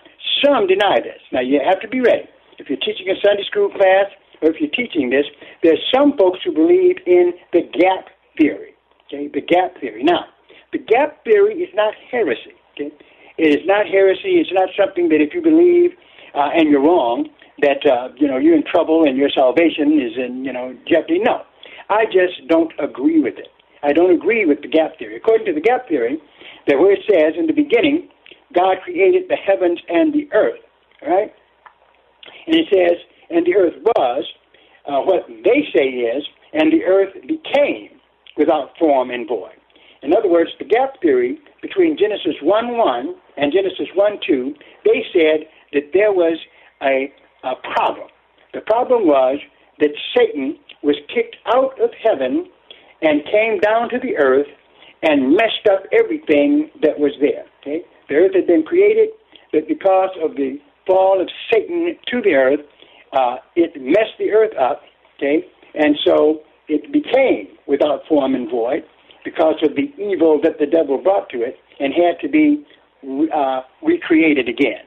some 0.45 0.67
deny 0.67 1.01
this. 1.03 1.21
Now, 1.33 1.41
you 1.41 1.61
have 1.65 1.81
to 1.81 1.89
be 1.89 2.01
ready. 2.01 2.29
If 2.59 2.69
you're 2.69 2.79
teaching 2.79 3.09
a 3.11 3.19
Sunday 3.21 3.45
school 3.51 3.69
class, 3.71 4.07
or 4.43 4.51
if 4.51 4.61
you're 4.61 4.71
teaching 4.71 5.11
this, 5.11 5.27
there's 5.63 5.81
some 5.95 6.17
folks 6.17 6.39
who 6.45 6.53
believe 6.53 6.97
in 7.07 7.33
the 7.53 7.63
gap 7.63 8.07
theory. 8.39 8.75
Okay, 9.07 9.29
the 9.29 9.41
gap 9.41 9.79
theory. 9.81 10.03
Now, 10.05 10.27
the 10.73 10.79
gap 10.79 11.25
theory 11.25 11.55
is 11.57 11.69
not 11.75 11.95
heresy. 12.11 12.55
Okay, 12.75 12.91
it 13.39 13.61
is 13.61 13.67
not 13.67 13.87
heresy. 13.87 14.39
It's 14.39 14.53
not 14.53 14.69
something 14.79 15.09
that 15.09 15.21
if 15.21 15.35
you 15.35 15.43
believe 15.43 15.93
uh, 16.35 16.51
and 16.55 16.71
you're 16.71 16.83
wrong, 16.83 17.29
that 17.61 17.85
uh, 17.87 18.09
you 18.17 18.29
know 18.29 18.39
you're 18.39 18.57
in 18.57 18.65
trouble 18.65 19.05
and 19.05 19.17
your 19.17 19.31
salvation 19.31 20.01
is 20.01 20.17
in 20.17 20.45
you 20.45 20.53
know 20.53 20.77
jeopardy. 20.87 21.21
No, 21.21 21.43
I 21.91 22.05
just 22.07 22.47
don't 22.49 22.73
agree 22.79 23.21
with 23.21 23.39
it. 23.39 23.49
I 23.83 23.93
don't 23.93 24.13
agree 24.13 24.47
with 24.47 24.63
the 24.63 24.69
gap 24.69 24.99
theory. 24.99 25.17
According 25.17 25.47
to 25.47 25.53
the 25.53 25.61
gap 25.61 25.89
theory, 25.89 26.21
that 26.67 26.79
where 26.79 26.93
it 26.93 27.01
says 27.11 27.35
in 27.39 27.47
the 27.47 27.53
beginning, 27.53 28.09
God 28.55 28.79
created 28.83 29.25
the 29.29 29.37
heavens 29.37 29.81
and 29.89 30.13
the 30.13 30.29
earth. 30.33 30.61
Right, 31.07 31.33
and 32.47 32.57
it 32.57 32.67
says, 32.73 32.99
and 33.31 33.47
the 33.47 33.57
earth 33.57 33.75
was. 33.97 34.25
Uh, 34.87 35.01
what 35.01 35.27
they 35.29 35.65
say 35.75 35.87
is, 35.87 36.23
and 36.53 36.71
the 36.71 36.85
earth 36.85 37.15
became 37.27 37.89
without 38.37 38.77
form 38.79 39.11
and 39.11 39.27
void. 39.27 39.57
In 40.05 40.13
other 40.13 40.29
words, 40.29 40.51
the 40.59 40.67
gap 40.67 41.01
theory 41.01 41.39
between 41.63 41.97
Genesis 41.97 42.37
1 42.43 42.77
1 42.77 43.15
and 43.39 43.53
Genesis 43.53 43.89
1 43.95 44.21
2, 44.27 44.55
they 44.85 45.03
said 45.15 45.49
that 45.73 45.91
there 45.95 46.13
was 46.13 46.39
a, 46.83 47.11
a 47.43 47.55
problem. 47.73 48.09
The 48.53 48.61
problem 48.61 49.07
was 49.07 49.39
that 49.81 49.91
Satan 50.15 50.59
was 50.83 50.97
kicked 51.09 51.37
out 51.55 51.81
of 51.81 51.89
heaven 52.03 52.47
and 53.01 53.25
came 53.25 53.59
down 53.61 53.89
to 53.91 53.99
the 53.99 54.17
earth 54.19 54.47
and 55.03 55.33
messed 55.33 55.67
up 55.73 55.85
everything 55.91 56.71
that 56.83 56.99
was 56.99 57.13
there. 57.19 57.47
Okay? 57.63 57.83
The 58.11 58.15
earth 58.17 58.35
had 58.35 58.47
been 58.47 58.63
created, 58.63 59.09
but 59.53 59.67
because 59.67 60.11
of 60.23 60.37
the 60.37 60.59
fall 60.87 61.21
of 61.21 61.29
Satan 61.51 61.97
to 62.13 62.21
the 62.21 62.35
earth, 62.35 62.61
uh, 63.15 63.37
it 63.57 63.73
messed 63.81 64.19
the 64.19 64.33
earth 64.33 64.53
up. 64.61 64.83
Okay? 65.17 65.47
And 65.75 65.97
so 66.05 66.41
it 66.69 66.93
became 66.93 67.57
without 67.67 68.01
form 68.07 68.35
and 68.35 68.51
void 68.51 68.85
because 69.25 69.57
of 69.63 69.75
the 69.75 69.93
evil 69.99 70.41
that 70.43 70.59
the 70.59 70.67
devil 70.67 70.99
brought 70.99 71.29
to 71.31 71.43
it 71.43 71.57
and 71.81 71.93
had 71.93 72.21
to 72.21 72.29
be 72.29 72.65
uh, 73.35 73.63
recreated 73.83 74.49
again. 74.49 74.85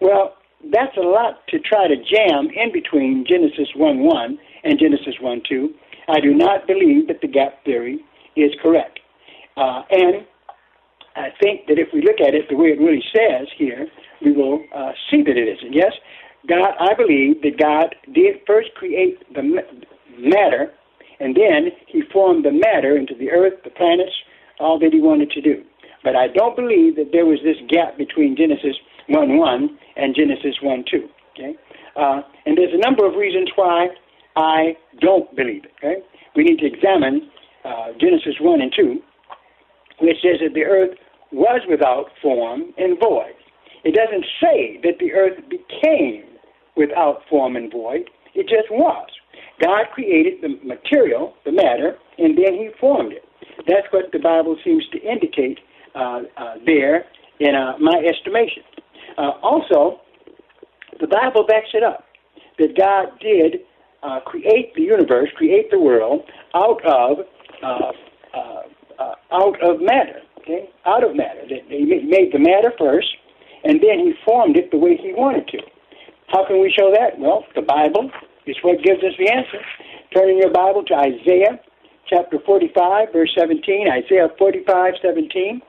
Well, 0.00 0.34
that's 0.72 0.96
a 0.96 1.06
lot 1.06 1.46
to 1.48 1.58
try 1.58 1.86
to 1.86 1.96
jam 1.96 2.48
in 2.54 2.72
between 2.72 3.24
Genesis 3.28 3.68
1 3.76 4.00
1 4.00 4.38
and 4.64 4.78
Genesis 4.78 5.14
1 5.20 5.42
2. 5.48 5.74
I 6.08 6.20
do 6.20 6.34
not 6.34 6.66
believe 6.66 7.06
that 7.08 7.20
the 7.20 7.28
gap 7.28 7.64
theory 7.64 8.00
is 8.36 8.50
correct. 8.62 8.98
Uh, 9.56 9.82
and 9.90 10.26
I 11.16 11.28
think 11.42 11.66
that 11.66 11.78
if 11.78 11.88
we 11.92 12.00
look 12.00 12.20
at 12.20 12.34
it 12.34 12.48
the 12.48 12.56
way 12.56 12.68
it 12.68 12.78
really 12.78 13.02
says 13.14 13.48
here, 13.56 13.86
we 14.24 14.32
will 14.32 14.64
uh, 14.74 14.92
see 15.10 15.22
that 15.22 15.36
it 15.36 15.58
isn't. 15.58 15.74
Yes, 15.74 15.92
God, 16.48 16.72
I 16.80 16.94
believe 16.94 17.42
that 17.42 17.58
God 17.58 17.94
did 18.14 18.40
first 18.46 18.70
create 18.74 19.18
the 19.34 19.42
matter 20.16 20.72
and 21.20 21.36
then 21.36 21.70
he 21.86 22.02
formed 22.12 22.44
the 22.44 22.52
matter 22.52 22.96
into 22.96 23.14
the 23.14 23.30
earth, 23.30 23.54
the 23.64 23.70
planets, 23.70 24.12
all 24.60 24.78
that 24.78 24.92
he 24.92 25.00
wanted 25.00 25.30
to 25.30 25.40
do. 25.40 25.62
But 26.04 26.16
I 26.16 26.28
don't 26.28 26.56
believe 26.56 26.96
that 26.96 27.10
there 27.12 27.26
was 27.26 27.40
this 27.42 27.56
gap 27.68 27.98
between 27.98 28.36
Genesis 28.36 28.76
1 29.08 29.36
1 29.36 29.78
and 29.96 30.14
Genesis 30.14 30.56
1 30.62 30.84
2. 30.90 31.08
Okay? 31.32 31.56
Uh, 31.96 32.22
and 32.46 32.56
there's 32.56 32.74
a 32.74 32.78
number 32.78 33.06
of 33.06 33.14
reasons 33.14 33.50
why 33.56 33.88
I 34.36 34.76
don't 35.00 35.34
believe 35.34 35.64
it. 35.64 35.72
Okay? 35.78 36.02
We 36.36 36.44
need 36.44 36.58
to 36.60 36.66
examine 36.66 37.30
uh, 37.64 37.92
Genesis 38.00 38.34
1 38.40 38.60
and 38.60 38.72
2, 38.74 39.00
which 40.00 40.16
says 40.22 40.40
that 40.42 40.54
the 40.54 40.64
earth 40.64 40.96
was 41.32 41.60
without 41.68 42.06
form 42.22 42.72
and 42.78 42.98
void. 43.00 43.34
It 43.84 43.94
doesn't 43.94 44.24
say 44.40 44.80
that 44.82 44.98
the 44.98 45.12
earth 45.12 45.38
became 45.48 46.24
without 46.76 47.22
form 47.28 47.56
and 47.56 47.70
void, 47.70 48.08
it 48.34 48.44
just 48.48 48.70
was. 48.70 49.08
God 49.60 49.86
created 49.92 50.40
the 50.42 50.58
material, 50.66 51.34
the 51.44 51.52
matter, 51.52 51.96
and 52.18 52.36
then 52.36 52.54
He 52.54 52.70
formed 52.80 53.12
it. 53.12 53.24
That's 53.66 53.86
what 53.90 54.12
the 54.12 54.18
Bible 54.18 54.56
seems 54.64 54.84
to 54.92 54.98
indicate 55.00 55.58
uh, 55.94 56.22
uh, 56.36 56.54
there, 56.64 57.06
in 57.40 57.54
uh, 57.54 57.78
my 57.78 58.02
estimation. 58.06 58.62
Uh, 59.16 59.32
also, 59.42 60.00
the 61.00 61.06
Bible 61.06 61.44
backs 61.46 61.68
it 61.74 61.82
up 61.82 62.04
that 62.58 62.76
God 62.76 63.18
did 63.20 63.60
uh, 64.02 64.20
create 64.20 64.74
the 64.74 64.82
universe, 64.82 65.28
create 65.36 65.70
the 65.70 65.78
world 65.78 66.22
out 66.54 66.80
of 66.84 67.18
uh, 67.62 67.92
out 69.32 69.62
of 69.62 69.80
matter. 69.80 70.20
Okay, 70.38 70.70
out 70.86 71.04
of 71.04 71.14
matter. 71.14 71.42
That 71.48 71.68
He 71.68 71.84
made 71.84 72.32
the 72.32 72.38
matter 72.38 72.72
first, 72.78 73.08
and 73.64 73.80
then 73.80 73.98
He 74.00 74.12
formed 74.24 74.56
it 74.56 74.70
the 74.70 74.78
way 74.78 74.96
He 74.96 75.12
wanted 75.12 75.46
to. 75.48 75.58
How 76.28 76.46
can 76.46 76.60
we 76.60 76.72
show 76.76 76.92
that? 76.92 77.18
Well, 77.18 77.44
the 77.54 77.62
Bible 77.62 78.10
is 78.48 78.56
what 78.62 78.82
gives 78.82 79.04
us 79.04 79.12
the 79.18 79.28
answer. 79.30 79.60
Turn 80.16 80.30
in 80.30 80.38
your 80.38 80.50
Bible 80.50 80.82
to 80.84 80.94
Isaiah 80.94 81.60
chapter 82.08 82.38
45, 82.44 83.12
verse 83.12 83.30
17. 83.36 83.88
Isaiah 83.92 84.28
45, 84.38 84.94
17, 85.02 85.62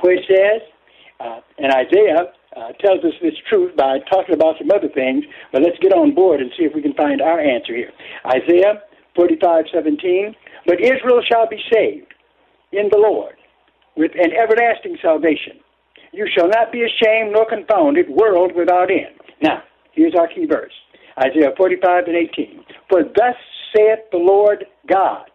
where 0.00 0.14
it 0.14 0.24
says, 0.26 0.62
uh, 1.20 1.40
and 1.58 1.72
Isaiah 1.72 2.32
uh, 2.56 2.72
tells 2.80 3.04
us 3.04 3.12
this 3.22 3.34
truth 3.48 3.76
by 3.76 3.98
talking 4.10 4.34
about 4.34 4.56
some 4.58 4.70
other 4.74 4.88
things, 4.88 5.24
but 5.52 5.62
let's 5.62 5.78
get 5.80 5.92
on 5.92 6.14
board 6.14 6.40
and 6.40 6.50
see 6.56 6.64
if 6.64 6.74
we 6.74 6.82
can 6.82 6.94
find 6.94 7.20
our 7.20 7.38
answer 7.38 7.76
here. 7.76 7.92
Isaiah 8.26 8.82
45, 9.14 9.64
17, 9.72 10.34
but 10.66 10.80
Israel 10.80 11.20
shall 11.30 11.48
be 11.48 11.60
saved 11.72 12.12
in 12.72 12.88
the 12.90 12.98
Lord 12.98 13.36
with 13.96 14.12
an 14.14 14.32
everlasting 14.32 14.96
salvation. 15.02 15.60
You 16.12 16.26
shall 16.36 16.48
not 16.48 16.72
be 16.72 16.82
ashamed 16.82 17.32
nor 17.32 17.48
confounded, 17.48 18.08
world 18.08 18.52
without 18.56 18.90
end. 18.90 19.16
Now, 19.42 19.62
here's 19.92 20.14
our 20.18 20.28
key 20.28 20.46
verse. 20.46 20.72
Isaiah 21.18 21.52
45 21.56 22.04
and 22.06 22.16
18. 22.16 22.64
For 22.88 23.02
thus 23.04 23.36
saith 23.74 24.00
the 24.10 24.18
Lord 24.18 24.64
God, 24.88 25.26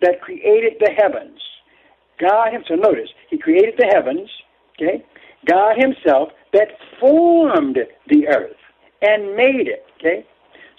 that 0.00 0.20
created 0.20 0.74
the 0.80 0.90
heavens. 0.90 1.40
God 2.20 2.52
Himself, 2.52 2.80
notice, 2.80 3.08
He 3.30 3.38
created 3.38 3.74
the 3.78 3.90
heavens, 3.92 4.28
okay? 4.76 5.04
God 5.46 5.76
Himself 5.78 6.30
that 6.52 6.68
formed 7.00 7.78
the 8.08 8.28
earth 8.28 8.56
and 9.02 9.34
made 9.36 9.68
it, 9.68 9.84
okay? 9.98 10.26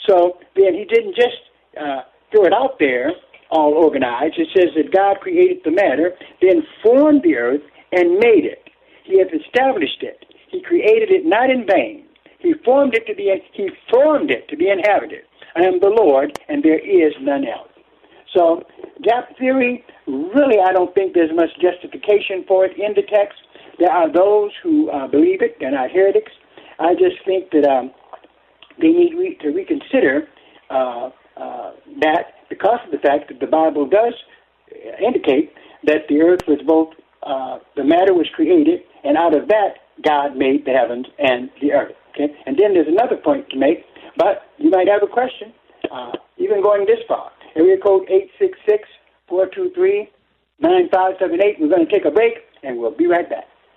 So 0.08 0.38
then 0.56 0.74
He 0.74 0.86
didn't 0.86 1.16
just 1.16 1.38
uh, 1.80 2.02
throw 2.32 2.46
it 2.46 2.54
out 2.54 2.78
there 2.80 3.12
all 3.52 3.74
organized. 3.74 4.36
It 4.38 4.50
says 4.56 4.70
that 4.75 4.94
God 4.94 5.20
created 5.22 5.60
the 5.64 5.72
matter, 5.72 6.12
then 6.42 6.64
formed 6.84 7.24
the 7.24 7.36
earth 7.38 7.62
and 7.92 8.18
made 8.20 8.46
it. 8.46 8.64
He 9.04 9.20
has 9.20 9.28
established 9.30 10.02
it. 10.02 10.25
He 10.50 10.62
created 10.62 11.12
it 11.12 11.25
not 11.25 11.50
in 11.50 11.66
vain. 11.68 12.04
He 12.46 12.54
formed 12.64 12.94
it 12.94 13.08
to 13.08 13.16
be 13.16 13.34
he 13.54 13.72
formed 13.90 14.30
it 14.30 14.48
to 14.50 14.56
be 14.56 14.70
inhabited. 14.70 15.24
I 15.56 15.64
am 15.64 15.80
the 15.80 15.90
Lord, 15.90 16.40
and 16.48 16.62
there 16.62 16.78
is 16.78 17.12
none 17.20 17.44
else. 17.48 17.70
So 18.36 18.62
gap 19.02 19.36
theory, 19.40 19.84
really, 20.06 20.60
I 20.60 20.72
don't 20.72 20.94
think 20.94 21.16
there's 21.16 21.34
much 21.34 21.50
justification 21.60 22.46
for 22.48 22.64
it 22.64 22.78
in 22.78 22.94
the 22.94 23.02
text. 23.02 23.40
There 23.80 23.92
are 23.92 24.14
those 24.14 24.52
who 24.62 24.92
uh, 24.92 25.08
believe 25.08 25.42
it; 25.42 25.58
they're 25.60 25.72
not 25.72 25.90
heretics. 25.90 26.32
I 26.78 26.94
just 26.94 27.18
think 27.25 27.50
that 27.50 27.66
um, 27.66 27.92
they 28.80 28.90
need 28.90 29.16
re- 29.18 29.38
to 29.42 29.50
reconsider 29.50 30.28
uh, 30.70 31.10
uh, 31.38 31.72
that 32.00 32.46
because 32.48 32.78
of 32.86 32.92
the 32.92 33.00
fact 33.00 33.30
that 33.30 33.40
the 33.40 33.48
Bible 33.48 33.88
does 33.90 34.14
indicate 35.04 35.52
that 35.86 36.02
the 36.10 36.22
earth 36.22 36.42
was 36.48 36.60
both 36.68 36.94
uh, 37.24 37.58
the 37.75 37.84
matter 37.84 38.14
was 38.14 38.28
created, 38.36 38.82
and 39.04 39.18
out 39.18 39.36
of 39.36 39.48
that 39.48 39.78
God 40.04 40.38
made 40.38 40.64
the 40.66 40.74
heavens 40.74 41.08
and 41.18 41.50
the 41.60 41.72
earth. 41.72 41.96
Okay, 42.15 42.34
and 42.45 42.57
then 42.57 42.74
there's 42.74 42.88
another 42.88 43.17
point 43.17 43.50
to 43.50 43.57
make, 43.57 43.84
but 44.15 44.43
you 44.57 44.69
might 44.69 44.88
have 44.88 45.03
a 45.03 45.07
question, 45.07 45.53
uh, 45.91 46.13
even 46.38 46.62
going 46.63 46.86
this 46.86 47.00
far. 47.07 47.31
Area 47.57 47.77
code 47.77 48.07
eight 48.10 48.31
six 48.39 48.57
six 48.65 48.88
four 49.27 49.48
two 49.48 49.69
three 49.75 50.10
nine 50.60 50.88
five 50.89 51.15
seven 51.19 51.41
eight. 51.43 51.57
We're 51.60 51.67
going 51.67 51.86
to 51.86 51.91
take 51.91 52.05
a 52.05 52.12
break, 52.12 52.36
and 52.63 52.77
we'll 52.77 52.91
be 52.91 53.07
right 53.07 53.29
back. 53.29 53.45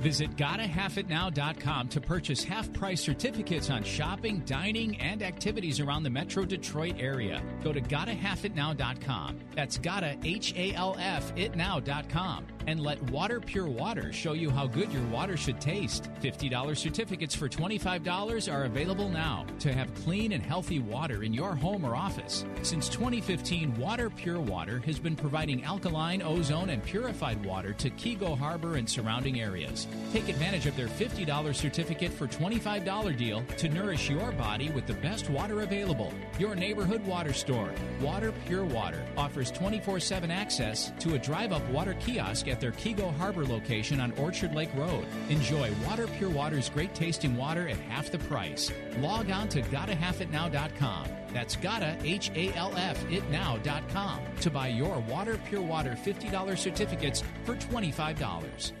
Visit 0.00 0.34
GottaHalfItNow.com 0.36 1.88
to 1.88 2.00
purchase 2.00 2.42
half 2.42 2.72
price 2.72 3.02
certificates 3.02 3.68
on 3.68 3.84
shopping, 3.84 4.40
dining, 4.46 4.98
and 4.98 5.22
activities 5.22 5.78
around 5.78 6.04
the 6.04 6.10
Metro 6.10 6.46
Detroit 6.46 6.96
area. 6.98 7.42
Go 7.62 7.70
to 7.72 7.82
GottaHalfItNow.com. 7.82 9.40
That's 9.54 9.76
Gotta, 9.76 10.16
H 10.24 10.54
A 10.56 10.72
L 10.72 10.96
F, 10.98 11.34
itnow.com. 11.34 12.46
And 12.66 12.80
let 12.80 13.02
Water 13.10 13.40
Pure 13.40 13.68
Water 13.68 14.12
show 14.12 14.32
you 14.32 14.50
how 14.50 14.66
good 14.66 14.92
your 14.92 15.02
water 15.04 15.36
should 15.36 15.60
taste. 15.60 16.08
$50 16.22 16.76
certificates 16.76 17.34
for 17.34 17.48
$25 17.48 18.52
are 18.52 18.64
available 18.64 19.08
now 19.08 19.46
to 19.60 19.72
have 19.72 19.92
clean 19.94 20.32
and 20.32 20.42
healthy 20.42 20.78
water 20.78 21.22
in 21.24 21.34
your 21.34 21.54
home 21.54 21.84
or 21.84 21.96
office. 21.96 22.44
Since 22.62 22.88
2015, 22.90 23.76
Water 23.76 24.08
Pure 24.10 24.40
Water 24.40 24.80
has 24.86 24.98
been 24.98 25.16
providing 25.16 25.64
alkaline, 25.64 26.22
ozone, 26.22 26.70
and 26.70 26.82
purified 26.82 27.44
water 27.44 27.72
to 27.74 27.90
Keego 27.90 28.38
Harbor 28.38 28.76
and 28.76 28.88
surrounding 28.88 29.40
areas. 29.40 29.86
Take 30.12 30.28
advantage 30.28 30.66
of 30.66 30.76
their 30.76 30.88
$50 30.88 31.54
certificate 31.54 32.12
for 32.12 32.26
$25 32.26 33.16
deal 33.16 33.44
to 33.58 33.68
nourish 33.68 34.10
your 34.10 34.32
body 34.32 34.70
with 34.70 34.86
the 34.86 34.94
best 34.94 35.30
water 35.30 35.62
available. 35.62 36.12
Your 36.38 36.56
neighborhood 36.56 37.04
water 37.06 37.32
store, 37.32 37.72
Water 38.00 38.32
Pure 38.46 38.64
Water, 38.64 39.04
offers 39.16 39.52
24 39.52 40.00
7 40.00 40.30
access 40.30 40.92
to 40.98 41.14
a 41.14 41.18
drive 41.18 41.52
up 41.52 41.66
water 41.70 41.94
kiosk 42.00 42.48
at 42.48 42.60
their 42.60 42.72
Keego 42.72 43.16
Harbor 43.18 43.44
location 43.44 44.00
on 44.00 44.10
Orchard 44.12 44.54
Lake 44.54 44.74
Road. 44.74 45.06
Enjoy 45.28 45.70
Water 45.86 46.08
Pure 46.18 46.30
Water's 46.30 46.68
great 46.68 46.94
tasting 46.94 47.36
water 47.36 47.68
at 47.68 47.78
half 47.78 48.10
the 48.10 48.18
price. 48.18 48.72
Log 48.98 49.30
on 49.30 49.48
to 49.50 49.62
GottaHalfItNow.com. 49.62 51.08
That's 51.32 51.54
gotta, 51.56 51.96
H 52.02 52.30
A 52.34 52.52
L 52.54 52.76
F, 52.76 53.00
itnow.com 53.06 54.20
to 54.40 54.50
buy 54.50 54.68
your 54.68 54.98
Water 55.00 55.38
Pure 55.48 55.62
Water 55.62 55.96
$50 56.04 56.58
certificates 56.58 57.22
for 57.44 57.54
$25. 57.54 58.72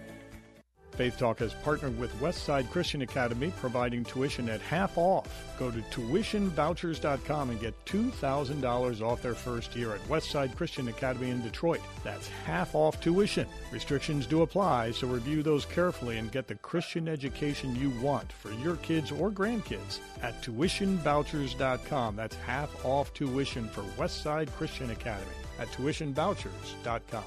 Faith 0.92 1.18
Talk 1.18 1.38
has 1.38 1.54
partnered 1.54 1.98
with 1.98 2.14
Westside 2.20 2.70
Christian 2.70 3.02
Academy, 3.02 3.52
providing 3.58 4.04
tuition 4.04 4.48
at 4.48 4.60
half 4.60 4.98
off. 4.98 5.28
Go 5.58 5.70
to 5.70 5.80
tuitionvouchers.com 5.80 7.50
and 7.50 7.60
get 7.60 7.84
$2,000 7.86 9.00
off 9.00 9.22
their 9.22 9.34
first 9.34 9.74
year 9.74 9.94
at 9.94 10.08
Westside 10.08 10.54
Christian 10.56 10.88
Academy 10.88 11.30
in 11.30 11.42
Detroit. 11.42 11.80
That's 12.04 12.28
half 12.28 12.74
off 12.74 13.00
tuition. 13.00 13.46
Restrictions 13.72 14.26
do 14.26 14.42
apply, 14.42 14.92
so 14.92 15.06
review 15.06 15.42
those 15.42 15.64
carefully 15.64 16.18
and 16.18 16.32
get 16.32 16.48
the 16.48 16.54
Christian 16.56 17.08
education 17.08 17.76
you 17.76 17.90
want 18.02 18.30
for 18.32 18.52
your 18.52 18.76
kids 18.76 19.10
or 19.10 19.30
grandkids 19.30 20.00
at 20.22 20.42
tuitionvouchers.com. 20.42 22.16
That's 22.16 22.36
half 22.36 22.84
off 22.84 23.14
tuition 23.14 23.68
for 23.68 23.82
Westside 23.98 24.50
Christian 24.52 24.90
Academy 24.90 25.32
at 25.58 25.68
tuitionvouchers.com. 25.68 27.24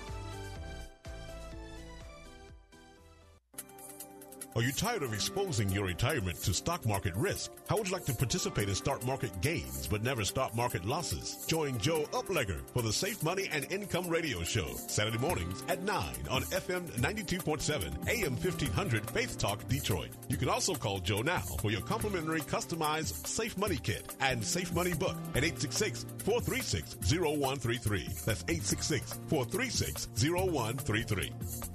Are 4.55 4.61
you 4.61 4.71
tired 4.71 5.01
of 5.01 5.15
exposing 5.15 5.69
your 5.69 5.85
retirement 5.85 6.37
to 6.43 6.53
stock 6.53 6.85
market 6.85 7.15
risk? 7.15 7.49
How 7.67 7.75
would 7.75 7.87
you 7.87 7.93
like 7.93 8.05
to 8.05 8.13
participate 8.13 8.69
in 8.69 8.75
stock 8.75 9.03
market 9.03 9.31
gains 9.41 9.87
but 9.87 10.03
never 10.03 10.23
stock 10.23 10.55
market 10.55 10.85
losses? 10.85 11.43
Join 11.47 11.79
Joe 11.79 12.03
Uplegger 12.11 12.59
for 12.71 12.83
the 12.83 12.93
Safe 12.93 13.23
Money 13.23 13.49
and 13.51 13.65
Income 13.71 14.09
Radio 14.09 14.43
Show, 14.43 14.75
Saturday 14.75 15.17
mornings 15.17 15.63
at 15.69 15.81
9 15.81 16.05
on 16.29 16.43
FM 16.43 16.87
92.7, 16.99 18.07
AM 18.07 18.33
1500 18.33 19.09
Faith 19.09 19.39
Talk 19.39 19.67
Detroit. 19.67 20.09
You 20.29 20.37
can 20.37 20.49
also 20.49 20.75
call 20.75 20.99
Joe 20.99 21.23
now 21.23 21.39
for 21.39 21.71
your 21.71 21.81
complimentary 21.81 22.41
customized 22.41 23.25
Safe 23.25 23.57
Money 23.57 23.77
Kit 23.77 24.13
and 24.19 24.43
Safe 24.43 24.71
Money 24.75 24.93
Book 24.93 25.15
at 25.33 25.41
866-436-0133. 25.41 28.23
That's 28.23 28.43
866-436-0133. 28.43 31.31
That 31.43 31.72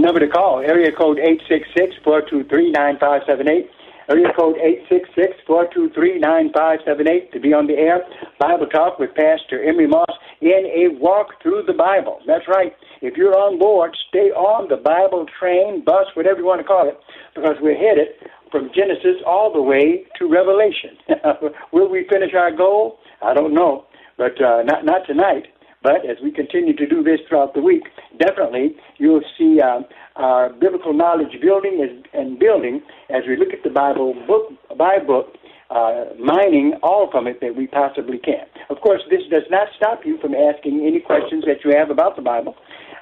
number 0.00 0.20
to 0.20 0.28
call, 0.28 0.60
area 0.60 0.90
code 0.92 1.18
866-423-9578. 2.04 3.68
Area 4.10 4.32
code 4.36 4.56
866-423-9578 5.48 7.30
to 7.32 7.38
be 7.38 7.52
on 7.52 7.68
the 7.68 7.74
air. 7.74 8.02
Bible 8.40 8.66
Talk 8.66 8.98
with 8.98 9.14
Pastor 9.14 9.62
Emery 9.62 9.86
Moss 9.86 10.10
in 10.40 10.66
a 10.66 10.88
walk 10.98 11.40
through 11.40 11.62
the 11.66 11.72
Bible. 11.72 12.18
That's 12.26 12.48
right. 12.48 12.74
If 13.02 13.16
you're 13.16 13.38
on 13.38 13.60
board, 13.60 13.96
stay 14.08 14.30
on 14.32 14.68
the 14.68 14.76
Bible 14.76 15.26
train, 15.38 15.84
bus, 15.84 16.06
whatever 16.14 16.40
you 16.40 16.46
want 16.46 16.60
to 16.60 16.66
call 16.66 16.88
it, 16.88 16.98
because 17.36 17.54
we're 17.60 17.78
headed 17.78 18.08
from 18.50 18.70
Genesis 18.74 19.22
all 19.24 19.52
the 19.52 19.62
way 19.62 20.04
to 20.18 20.26
Revelation. 20.26 20.98
Will 21.72 21.88
we 21.88 22.04
finish 22.10 22.34
our 22.34 22.50
goal? 22.50 22.98
I 23.22 23.32
don't 23.32 23.54
know, 23.54 23.86
but 24.18 24.42
uh, 24.42 24.62
not 24.64 24.84
not 24.84 25.06
tonight. 25.06 25.46
But 25.82 26.04
as 26.04 26.18
we 26.22 26.30
continue 26.30 26.76
to 26.76 26.86
do 26.86 27.02
this 27.02 27.20
throughout 27.26 27.54
the 27.54 27.62
week, 27.62 27.84
definitely 28.18 28.76
you'll 28.98 29.24
see 29.38 29.60
um, 29.60 29.86
our 30.16 30.50
biblical 30.52 30.92
knowledge 30.92 31.40
building 31.40 32.04
and, 32.12 32.38
building 32.38 32.82
as 33.08 33.22
we 33.26 33.36
look 33.36 33.54
at 33.54 33.62
the 33.64 33.70
Bible 33.70 34.14
book 34.26 34.52
by 34.76 34.98
book, 34.98 35.32
uh, 35.70 36.04
mining 36.18 36.74
all 36.82 37.08
from 37.10 37.26
it 37.26 37.40
that 37.40 37.56
we 37.56 37.66
possibly 37.66 38.18
can. 38.18 38.44
Of 38.68 38.82
course, 38.82 39.00
this 39.08 39.22
does 39.30 39.44
not 39.50 39.68
stop 39.76 40.04
you 40.04 40.18
from 40.20 40.34
asking 40.34 40.84
any 40.86 41.00
questions 41.00 41.44
that 41.46 41.64
you 41.64 41.74
have 41.74 41.88
about 41.88 42.16
the 42.16 42.22
Bible. 42.22 42.56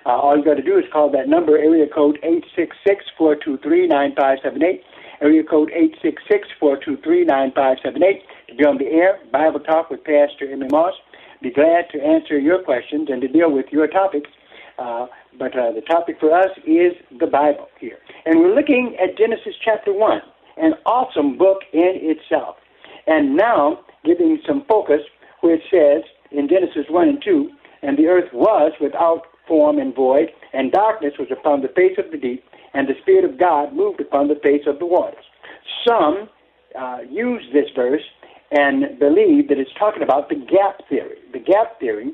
Uh, 0.06 0.10
all 0.10 0.36
you've 0.36 0.44
got 0.44 0.54
to 0.54 0.62
do 0.62 0.78
is 0.78 0.84
call 0.92 1.10
that 1.10 1.28
number, 1.28 1.58
area 1.58 1.86
code 1.92 2.18
866-423-9578, 3.18 4.82
area 5.20 5.42
code 5.42 5.72
866-423-9578 6.62 8.22
to 8.48 8.54
be 8.54 8.64
on 8.64 8.78
the 8.78 8.86
air, 8.86 9.18
Bible 9.32 9.60
Talk 9.60 9.90
with 9.90 10.04
Pastor 10.04 10.48
Emery 10.50 10.68
Moss. 10.70 10.94
Be 11.40 11.50
glad 11.50 11.88
to 11.92 12.02
answer 12.02 12.38
your 12.38 12.62
questions 12.62 13.08
and 13.10 13.20
to 13.22 13.28
deal 13.28 13.50
with 13.50 13.66
your 13.70 13.86
topics. 13.86 14.30
Uh, 14.78 15.06
but 15.38 15.56
uh, 15.56 15.72
the 15.72 15.80
topic 15.82 16.16
for 16.20 16.32
us 16.32 16.50
is 16.66 16.92
the 17.18 17.26
Bible 17.26 17.68
here. 17.80 17.98
And 18.26 18.40
we're 18.40 18.54
looking 18.54 18.96
at 19.02 19.16
Genesis 19.16 19.54
chapter 19.64 19.92
1, 19.92 20.20
an 20.56 20.74
awesome 20.86 21.36
book 21.36 21.58
in 21.72 21.92
itself. 22.02 22.56
And 23.06 23.36
now, 23.36 23.80
giving 24.04 24.38
some 24.46 24.64
focus 24.68 25.00
where 25.40 25.54
it 25.54 25.62
says 25.70 26.02
in 26.30 26.48
Genesis 26.48 26.86
1 26.88 27.08
and 27.08 27.22
2, 27.22 27.50
and 27.82 27.96
the 27.96 28.06
earth 28.06 28.32
was 28.32 28.72
without 28.80 29.22
form 29.46 29.78
and 29.78 29.94
void, 29.94 30.30
and 30.52 30.72
darkness 30.72 31.14
was 31.18 31.28
upon 31.30 31.62
the 31.62 31.68
face 31.68 31.96
of 31.98 32.10
the 32.10 32.18
deep, 32.18 32.44
and 32.74 32.86
the 32.86 32.94
Spirit 33.02 33.24
of 33.24 33.38
God 33.38 33.74
moved 33.74 34.00
upon 34.00 34.28
the 34.28 34.38
face 34.42 34.62
of 34.66 34.78
the 34.78 34.86
waters. 34.86 35.24
Some 35.86 36.28
uh, 36.78 36.98
use 37.08 37.42
this 37.52 37.66
verse 37.74 38.02
and 38.50 38.98
believe 38.98 39.48
that 39.48 39.58
it's 39.58 39.70
talking 39.78 40.02
about 40.02 40.28
the 40.28 40.36
gap 40.36 40.88
theory. 40.88 41.18
The 41.32 41.38
gap 41.38 41.78
theory 41.80 42.12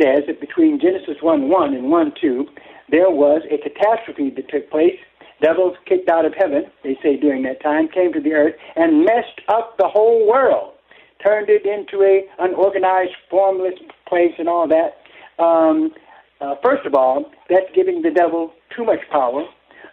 says 0.00 0.24
that 0.26 0.40
between 0.40 0.80
Genesis 0.80 1.16
1 1.20 1.48
1 1.48 1.74
and 1.74 1.90
1 1.90 2.12
2, 2.20 2.46
there 2.90 3.10
was 3.10 3.42
a 3.50 3.58
catastrophe 3.58 4.30
that 4.36 4.48
took 4.48 4.70
place. 4.70 4.98
Devils 5.42 5.76
kicked 5.86 6.08
out 6.08 6.24
of 6.24 6.32
heaven, 6.38 6.64
they 6.82 6.96
say 7.02 7.16
during 7.16 7.42
that 7.42 7.62
time, 7.62 7.88
came 7.88 8.12
to 8.12 8.20
the 8.20 8.32
earth 8.32 8.54
and 8.76 9.04
messed 9.04 9.40
up 9.48 9.76
the 9.78 9.88
whole 9.88 10.26
world, 10.28 10.74
turned 11.24 11.48
it 11.50 11.66
into 11.66 12.02
a 12.02 12.24
unorganized, 12.38 13.12
formless 13.28 13.74
place 14.08 14.32
and 14.38 14.48
all 14.48 14.68
that. 14.68 15.02
Um, 15.42 15.92
uh, 16.40 16.54
first 16.62 16.86
of 16.86 16.94
all, 16.94 17.30
that's 17.50 17.66
giving 17.74 18.02
the 18.02 18.10
devil 18.10 18.52
too 18.74 18.84
much 18.84 19.00
power. 19.10 19.44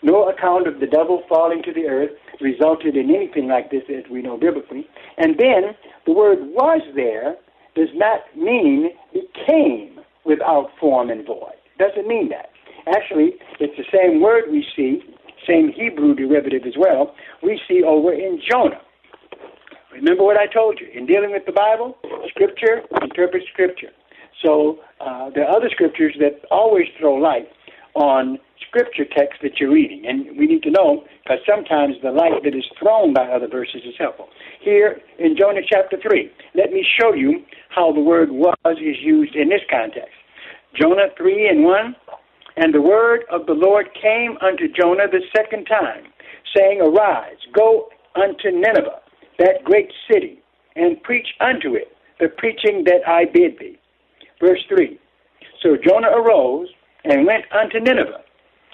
No 0.04 0.30
account 0.30 0.67
of 0.67 0.80
the 0.80 0.88
devil 0.88 1.23
falling 1.27 1.63
to 1.63 1.73
the 1.73 1.86
earth 1.88 2.12
resulted 2.41 2.95
in 2.95 3.13
anything 3.13 3.47
like 3.47 3.71
this 3.71 3.84
as 3.89 4.10
we 4.10 4.21
know 4.21 4.38
biblically. 4.38 4.88
And 5.17 5.38
then 5.38 5.75
the 6.06 6.13
word 6.13 6.39
was 6.41 6.82
there 6.95 7.36
does 7.75 7.89
not 7.93 8.21
mean 8.36 8.89
became 9.13 9.99
without 10.25 10.69
form 10.80 11.10
and 11.10 11.25
void. 11.25 11.56
Doesn't 11.80 12.08
mean 12.08 12.30
that. 12.30 12.49
Actually, 12.88 13.34
it's 13.60 13.75
the 13.77 13.86
same 13.95 14.21
word 14.21 14.45
we 14.51 14.65
see, 14.75 15.01
same 15.47 15.71
Hebrew 15.71 16.15
derivative 16.15 16.63
as 16.65 16.73
well, 16.77 17.15
we 17.41 17.60
see 17.67 17.84
over 17.84 18.13
in 18.13 18.41
Jonah. 18.49 18.82
Remember 19.93 20.23
what 20.23 20.38
I 20.38 20.47
told 20.47 20.80
you. 20.80 20.88
In 20.93 21.06
dealing 21.06 21.32
with 21.32 21.45
the 21.45 21.51
Bible, 21.51 21.97
Scripture 22.30 22.82
interprets 23.01 23.45
Scripture. 23.51 23.89
So 24.43 24.80
uh, 24.99 25.30
there 25.36 25.45
are 25.45 25.56
other 25.56 25.69
scriptures 25.69 26.15
that 26.19 26.41
always 26.49 26.86
throw 26.99 27.15
light 27.15 27.47
on 27.93 28.39
scripture 28.71 29.03
text 29.05 29.43
that 29.43 29.60
you're 29.60 29.71
reading. 29.71 30.05
And 30.07 30.38
we 30.38 30.47
need 30.47 30.63
to 30.63 30.71
know 30.71 31.03
because 31.23 31.39
sometimes 31.47 31.95
the 32.01 32.12
light 32.12 32.41
that 32.43 32.55
is 32.55 32.63
thrown 32.79 33.13
by 33.13 33.27
other 33.27 33.47
verses 33.47 33.81
is 33.86 33.95
helpful. 33.99 34.29
Here 34.62 35.01
in 35.19 35.36
Jonah 35.38 35.62
chapter 35.67 35.97
3, 36.01 36.31
let 36.55 36.71
me 36.71 36.86
show 36.99 37.13
you 37.13 37.43
how 37.69 37.91
the 37.91 37.99
word 37.99 38.31
was 38.31 38.55
is 38.79 38.95
used 39.01 39.36
in 39.36 39.49
this 39.49 39.62
context. 39.69 40.15
Jonah 40.79 41.12
3 41.17 41.49
and 41.49 41.63
1. 41.65 41.95
And 42.57 42.73
the 42.73 42.81
word 42.81 43.23
of 43.31 43.45
the 43.45 43.53
Lord 43.53 43.88
came 44.01 44.38
unto 44.41 44.67
Jonah 44.67 45.07
the 45.10 45.21
second 45.36 45.65
time, 45.65 46.03
saying, 46.55 46.81
Arise, 46.81 47.38
go 47.53 47.88
unto 48.15 48.51
Nineveh, 48.51 48.99
that 49.39 49.63
great 49.63 49.91
city, 50.12 50.39
and 50.75 51.01
preach 51.03 51.27
unto 51.39 51.75
it 51.75 51.95
the 52.19 52.27
preaching 52.27 52.84
that 52.86 53.07
I 53.07 53.25
bid 53.25 53.57
thee. 53.60 53.79
Verse 54.39 54.60
3. 54.69 54.99
So 55.63 55.77
Jonah 55.77 56.12
arose 56.12 56.67
and 57.03 57.25
went 57.25 57.45
unto 57.51 57.79
Nineveh, 57.79 58.21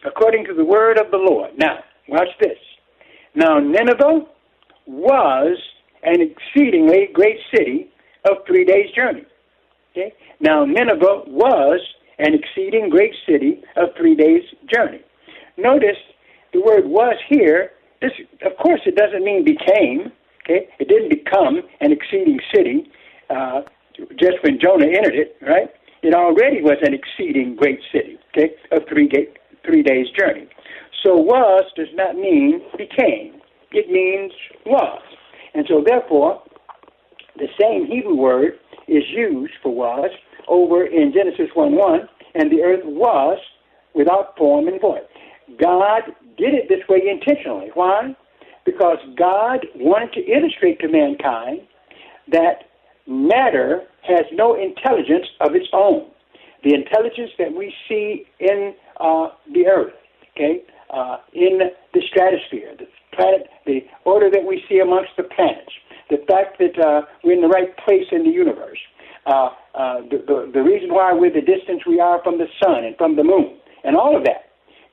according 0.07 0.45
to 0.45 0.53
the 0.53 0.65
word 0.65 0.97
of 0.97 1.11
the 1.11 1.17
Lord. 1.17 1.51
Now, 1.57 1.79
watch 2.07 2.29
this. 2.39 2.57
Now, 3.35 3.59
Nineveh 3.59 4.25
was 4.87 5.57
an 6.03 6.21
exceedingly 6.21 7.09
great 7.13 7.37
city 7.55 7.91
of 8.29 8.37
three 8.47 8.65
days' 8.65 8.91
journey. 8.95 9.25
Okay? 9.91 10.13
Now, 10.39 10.65
Nineveh 10.65 11.23
was 11.27 11.81
an 12.19 12.33
exceeding 12.33 12.89
great 12.89 13.13
city 13.27 13.63
of 13.75 13.89
three 13.97 14.15
days' 14.15 14.43
journey. 14.73 15.01
Notice 15.57 15.97
the 16.53 16.61
word 16.61 16.85
was 16.85 17.15
here. 17.29 17.71
This, 18.01 18.11
of 18.45 18.57
course, 18.57 18.81
it 18.85 18.95
doesn't 18.95 19.23
mean 19.23 19.43
became. 19.43 20.11
Okay, 20.43 20.69
it 20.79 20.87
didn't 20.87 21.09
become 21.09 21.61
an 21.81 21.91
exceeding 21.91 22.39
city 22.55 22.89
uh, 23.29 23.61
just 24.17 24.37
when 24.43 24.59
Jonah 24.61 24.87
entered 24.87 25.15
it. 25.15 25.35
Right? 25.41 25.69
It 26.03 26.13
already 26.13 26.61
was 26.61 26.77
an 26.83 26.93
exceeding 26.93 27.55
great 27.55 27.79
city. 27.91 28.17
Okay, 28.29 28.53
of 28.71 28.83
three 28.87 29.07
three 29.67 29.83
days' 29.83 30.07
journey. 30.17 30.47
So 31.05 31.15
was 31.15 31.63
does 31.75 31.93
not 31.93 32.15
mean 32.15 32.61
became. 32.77 33.41
It 33.71 33.91
means 33.91 34.31
was. 34.65 35.01
And 35.53 35.65
so 35.67 35.83
therefore, 35.85 36.41
the 37.37 37.47
same 37.61 37.85
Hebrew 37.85 38.15
word 38.15 38.53
is 38.87 39.03
used 39.15 39.53
for 39.61 39.73
was 39.73 40.09
over 40.47 40.85
in 40.85 41.13
Genesis 41.13 41.49
1 41.53 41.75
1, 41.75 41.99
and 42.35 42.51
the 42.51 42.63
earth 42.63 42.83
was 42.83 43.37
without 43.93 44.37
form 44.37 44.67
and 44.67 44.79
void. 44.79 45.01
God 45.61 46.03
did 46.37 46.53
it 46.53 46.69
this 46.69 46.81
way 46.89 47.01
intentionally. 47.09 47.69
Why? 47.73 48.15
Because 48.65 48.97
God 49.17 49.65
wanted 49.75 50.13
to 50.13 50.21
illustrate 50.21 50.79
to 50.79 50.87
mankind 50.87 51.61
that 52.31 52.63
matter 53.07 53.83
has 54.03 54.25
no 54.33 54.55
intelligence 54.55 55.25
of 55.41 55.55
its 55.55 55.67
own. 55.73 56.09
The 56.63 56.73
intelligence 56.73 57.31
that 57.37 57.53
we 57.53 57.73
see 57.87 58.25
in 58.39 58.73
uh, 58.99 59.29
the 59.53 59.67
earth, 59.67 59.93
okay, 60.35 60.63
uh, 60.93 61.17
in 61.33 61.59
the 61.93 62.01
stratosphere, 62.09 62.75
the 62.77 62.87
planet, 63.15 63.47
the 63.65 63.79
order 64.05 64.29
that 64.31 64.43
we 64.45 64.63
see 64.69 64.79
amongst 64.79 65.11
the 65.17 65.23
planets, 65.23 65.71
the 66.09 66.17
fact 66.27 66.59
that 66.59 66.77
uh, 66.83 67.01
we're 67.23 67.33
in 67.33 67.41
the 67.41 67.47
right 67.47 67.75
place 67.77 68.05
in 68.11 68.23
the 68.23 68.29
universe, 68.29 68.79
uh, 69.25 69.49
uh, 69.75 70.01
the, 70.09 70.23
the, 70.25 70.51
the 70.53 70.61
reason 70.61 70.93
why 70.93 71.11
we're 71.13 71.33
the 71.33 71.41
distance 71.41 71.81
we 71.85 71.99
are 71.99 72.21
from 72.23 72.37
the 72.37 72.47
sun 72.63 72.85
and 72.85 72.95
from 72.97 73.15
the 73.15 73.23
moon, 73.23 73.57
and 73.83 73.95
all 73.95 74.15
of 74.15 74.23
that. 74.23 74.49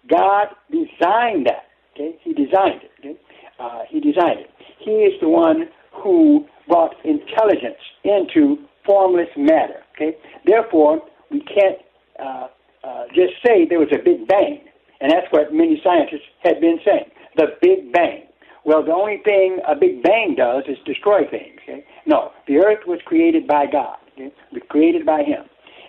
God 0.08 0.48
designed 0.70 1.46
that. 1.46 1.70
Okay, 1.94 2.18
He 2.22 2.32
designed 2.32 2.82
it. 2.82 2.90
Okay? 2.98 3.16
Uh, 3.58 3.82
he 3.88 4.00
designed 4.00 4.40
it. 4.40 4.50
He 4.80 4.90
is 4.90 5.12
the 5.20 5.28
one 5.28 5.68
who 5.92 6.44
brought 6.68 6.94
intelligence 7.04 7.78
into 8.02 8.58
formless 8.84 9.28
matter. 9.36 9.82
Okay, 9.94 10.16
therefore 10.44 11.00
we 11.30 11.40
can't 11.40 11.78
uh, 12.18 12.48
uh, 12.84 13.04
just 13.14 13.34
say 13.44 13.66
there 13.68 13.80
was 13.80 13.92
a 13.92 14.02
big 14.02 14.28
bang, 14.28 14.60
and 15.00 15.10
that's 15.10 15.26
what 15.30 15.52
many 15.52 15.80
scientists 15.82 16.28
had 16.42 16.60
been 16.60 16.78
saying. 16.84 17.08
The 17.36 17.56
Big 17.60 17.92
Bang. 17.92 18.24
Well, 18.64 18.84
the 18.84 18.92
only 18.92 19.20
thing 19.24 19.58
a 19.66 19.74
Big 19.74 20.02
Bang 20.02 20.34
does 20.36 20.64
is 20.68 20.78
destroy 20.86 21.26
things. 21.30 21.58
Okay? 21.62 21.84
No, 22.06 22.30
the 22.46 22.58
Earth 22.58 22.86
was 22.86 23.00
created 23.04 23.46
by 23.46 23.66
God. 23.70 23.96
Okay? 24.14 24.32
Was 24.52 24.62
created 24.68 25.04
by 25.04 25.22
Him, 25.22 25.44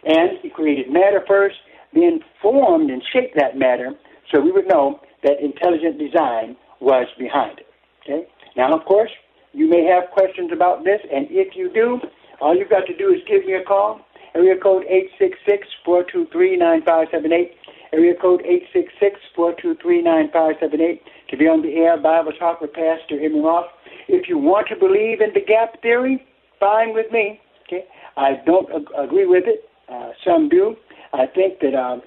and 0.06 0.40
He 0.42 0.50
created 0.50 0.92
matter 0.92 1.24
first, 1.28 1.56
then 1.94 2.20
formed 2.42 2.90
and 2.90 3.02
shaped 3.14 3.36
that 3.38 3.58
matter, 3.58 3.92
so 4.34 4.42
we 4.42 4.52
would 4.52 4.68
know 4.68 5.00
that 5.24 5.40
intelligent 5.42 5.98
design 5.98 6.56
was 6.80 7.08
behind 7.18 7.60
it. 7.60 7.68
Okay. 8.04 8.28
Now, 8.56 8.76
of 8.76 8.86
course, 8.86 9.12
you 9.54 9.70
may 9.70 9.84
have 9.86 10.12
questions 10.12 10.52
about 10.54 10.84
this, 10.84 11.00
and 11.12 11.28
if 11.30 11.56
you 11.56 11.72
do, 11.74 12.00
all 12.42 12.56
you've 12.56 12.70
got 12.70 12.86
to 12.88 12.96
do 12.96 13.10
is 13.10 13.22
give 13.28 13.46
me 13.46 13.54
a 13.54 13.64
call. 13.64 14.05
Area 14.36 14.56
code 14.62 14.84
866-423-9578. 15.88 17.52
Area 17.94 18.14
code 18.22 18.44
866-423-9578 19.38 21.00
to 21.30 21.38
be 21.38 21.48
on 21.48 21.62
the 21.62 21.76
air 21.76 21.98
Bible 21.98 22.34
Talk 22.38 22.60
with 22.60 22.74
Pastor 22.74 23.16
Emery 23.16 23.42
Moss. 23.42 23.66
If 24.08 24.28
you 24.28 24.38
want 24.38 24.68
to 24.68 24.76
believe 24.76 25.22
in 25.22 25.32
the 25.34 25.40
gap 25.40 25.82
theory, 25.82 26.22
fine 26.60 26.94
with 26.94 27.12
me. 27.12 27.40
Okay, 27.68 27.86
I 28.18 28.34
don't 28.46 28.70
ag- 28.72 28.92
agree 28.98 29.26
with 29.26 29.46
it. 29.48 29.70
Uh, 29.90 30.12
some 30.26 30.50
do. 30.50 30.76
I 31.14 31.26
think 31.26 31.60
that 31.62 31.74
um, 31.74 32.02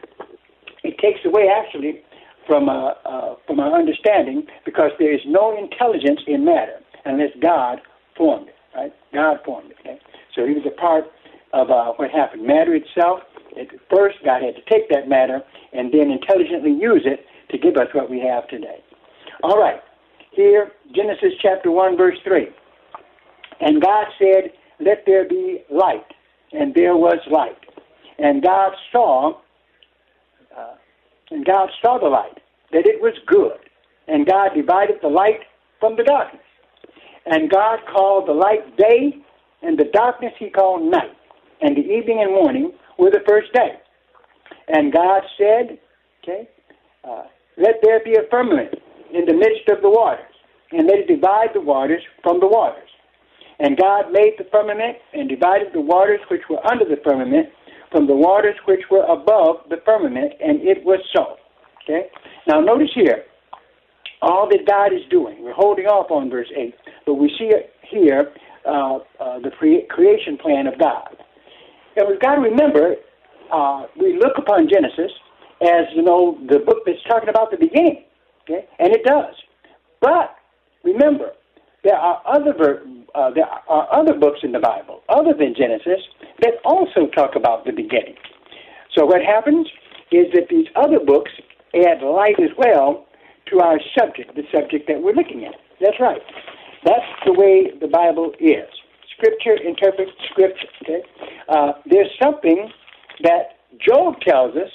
it 0.85 0.99
takes 0.99 1.21
away 1.25 1.49
actually 1.49 2.03
from 2.47 2.69
uh, 2.69 2.93
uh, 3.05 3.35
from 3.47 3.59
our 3.59 3.73
understanding 3.77 4.47
because 4.65 4.91
there 4.99 5.13
is 5.15 5.21
no 5.27 5.57
intelligence 5.57 6.21
in 6.27 6.45
matter 6.45 6.79
unless 7.05 7.31
God 7.41 7.81
formed 8.17 8.49
it. 8.49 8.55
Right? 8.75 8.93
God 9.13 9.39
formed 9.45 9.71
it. 9.71 9.77
Okay? 9.81 9.99
So 10.35 10.47
he 10.47 10.53
was 10.55 10.65
a 10.67 10.81
part 10.81 11.05
of 11.53 11.71
uh, 11.71 11.93
what 11.97 12.11
happened. 12.11 12.47
Matter 12.47 12.75
itself. 12.75 13.21
At 13.59 13.69
first, 13.91 14.19
God 14.25 14.43
had 14.43 14.55
to 14.55 14.63
take 14.71 14.89
that 14.91 15.09
matter 15.09 15.41
and 15.73 15.93
then 15.93 16.11
intelligently 16.11 16.73
use 16.73 17.03
it 17.05 17.25
to 17.51 17.59
give 17.59 17.77
us 17.77 17.89
what 17.93 18.11
we 18.11 18.21
have 18.21 18.47
today. 18.49 18.83
All 19.43 19.59
right. 19.59 19.81
Here, 20.33 20.73
Genesis 20.95 21.33
chapter 21.41 21.71
1, 21.71 21.97
verse 21.97 22.19
3. 22.25 22.49
And 23.61 23.83
God 23.83 24.07
said, 24.19 24.53
Let 24.81 25.05
there 25.07 25.29
be 25.29 25.65
light. 25.71 26.07
And 26.53 26.75
there 26.75 26.97
was 26.97 27.19
light. 27.31 27.59
And 28.19 28.43
God 28.43 28.73
saw, 28.93 29.41
uh, 30.57 30.75
and 31.31 31.45
God 31.45 31.71
saw 31.83 31.99
the 31.99 32.07
light, 32.07 32.39
that 32.73 32.87
it 32.87 33.01
was 33.01 33.15
good. 33.27 33.59
And 34.07 34.27
God 34.27 34.51
divided 34.55 34.97
the 35.03 35.09
light 35.09 35.41
from 35.81 35.97
the 35.97 36.05
darkness. 36.05 36.43
And 37.27 37.51
God 37.51 37.81
called 37.93 38.27
the 38.27 38.33
light 38.33 38.77
day, 38.77 39.19
and 39.63 39.79
the 39.79 39.91
darkness 39.93 40.33
he 40.39 40.51
called 40.51 40.91
night. 40.91 41.18
And 41.61 41.77
the 41.77 41.83
evening 41.83 42.21
and 42.23 42.33
morning 42.33 42.73
were 42.99 43.11
the 43.11 43.25
first 43.29 43.53
day. 43.53 43.81
And 44.69 44.93
God 44.93 45.23
said, 45.37 45.79
okay, 46.23 46.49
uh, 47.05 47.25
let 47.57 47.77
there 47.83 48.01
be 48.05 48.15
a 48.15 48.29
firmament 48.31 48.75
in 49.13 49.25
the 49.25 49.33
midst 49.33 49.69
of 49.71 49.83
the 49.83 49.89
waters, 49.89 50.25
and 50.73 50.87
let 50.87 50.99
it 50.99 51.09
divide 51.09 51.49
the 51.55 51.61
waters 51.61 52.03
from 52.23 52.41
the 52.41 52.47
waters. 52.47 52.89
And 53.59 53.77
God 53.77 54.13
made 54.13 54.35
the 54.39 54.45
firmament 54.53 54.99
and 55.13 55.29
divided 55.29 55.69
the 55.73 55.81
waters 55.81 56.21
which 56.31 56.43
were 56.49 56.65
under 56.71 56.85
the 56.85 57.01
firmament 57.03 57.49
from 57.91 58.07
the 58.07 58.15
waters 58.15 58.55
which 58.67 58.83
were 58.91 59.05
above 59.05 59.69
the 59.71 59.79
firmament, 59.85 60.35
and 60.41 60.61
it 60.61 60.85
was 60.85 61.01
so. 61.17 61.37
Okay? 61.83 62.09
Now 62.47 62.61
notice 62.61 62.91
here, 62.95 63.25
all 64.21 64.49
that 64.51 64.67
God 64.67 64.93
is 64.93 65.01
doing. 65.11 65.43
We're 65.43 65.55
holding 65.55 65.87
off 65.87 66.11
on 66.11 66.29
verse 66.29 66.51
8, 66.57 66.75
but 67.07 67.15
we 67.15 67.33
see 67.39 67.51
here 67.91 68.33
uh, 68.67 68.99
uh, 69.21 69.39
the 69.41 69.51
pre- 69.59 69.87
creation 69.89 70.37
plan 70.37 70.67
of 70.67 70.79
God. 70.79 71.17
And 71.99 72.09
we've 72.09 72.21
got 72.21 72.37
to 72.37 72.41
remember, 72.41 72.95
uh, 73.53 73.87
we 74.01 74.17
look 74.17 74.39
upon 74.39 74.69
Genesis 74.69 75.11
as, 75.61 75.87
you 75.95 76.03
know, 76.03 76.39
the 76.49 76.61
book 76.61 76.79
that's 76.87 77.03
talking 77.09 77.29
about 77.29 77.51
the 77.51 77.57
beginning. 77.57 78.05
Okay? 78.43 78.67
And 78.79 78.93
it 78.93 79.05
does. 79.05 79.35
But 80.01 80.37
remember, 80.85 81.33
there 81.83 81.97
are 81.97 82.23
other 82.25 82.55
ver- 82.57 82.83
uh, 83.15 83.31
there 83.31 83.47
are 83.47 83.89
other 83.93 84.15
books 84.15 84.41
in 84.43 84.53
the 84.53 84.61
Bible 84.61 85.03
other 85.09 85.33
than 85.37 85.55
Genesis 85.57 86.01
that 86.41 86.55
also 86.65 87.07
talk 87.15 87.35
about 87.35 87.65
the 87.65 87.73
beginning. 87.73 88.15
So 88.97 89.05
what 89.05 89.23
happens 89.23 89.67
is 90.13 90.27
that 90.35 90.49
these 90.49 90.67
other 90.77 91.01
books 91.05 91.33
add 91.75 92.03
light 92.03 92.39
as 92.39 92.51
well 92.57 93.07
to 93.51 93.61
our 93.61 93.81
subject, 93.99 94.37
the 94.37 94.45
subject 94.55 94.87
that 94.87 95.03
we're 95.03 95.15
looking 95.15 95.45
at. 95.45 95.55
That's 95.81 95.99
right. 95.99 96.23
That's 96.85 97.07
the 97.27 97.33
way 97.33 97.73
the 97.81 97.89
Bible 97.89 98.33
is. 98.39 98.69
Scripture 99.19 99.59
interprets 99.63 100.13
Scripture. 100.31 100.69
Okay? 100.83 101.03
Uh, 101.49 101.73
there's 101.91 102.11
something 102.23 102.71
that 103.23 103.59
Job 103.87 104.15
tells 104.21 104.55
us 104.57 104.71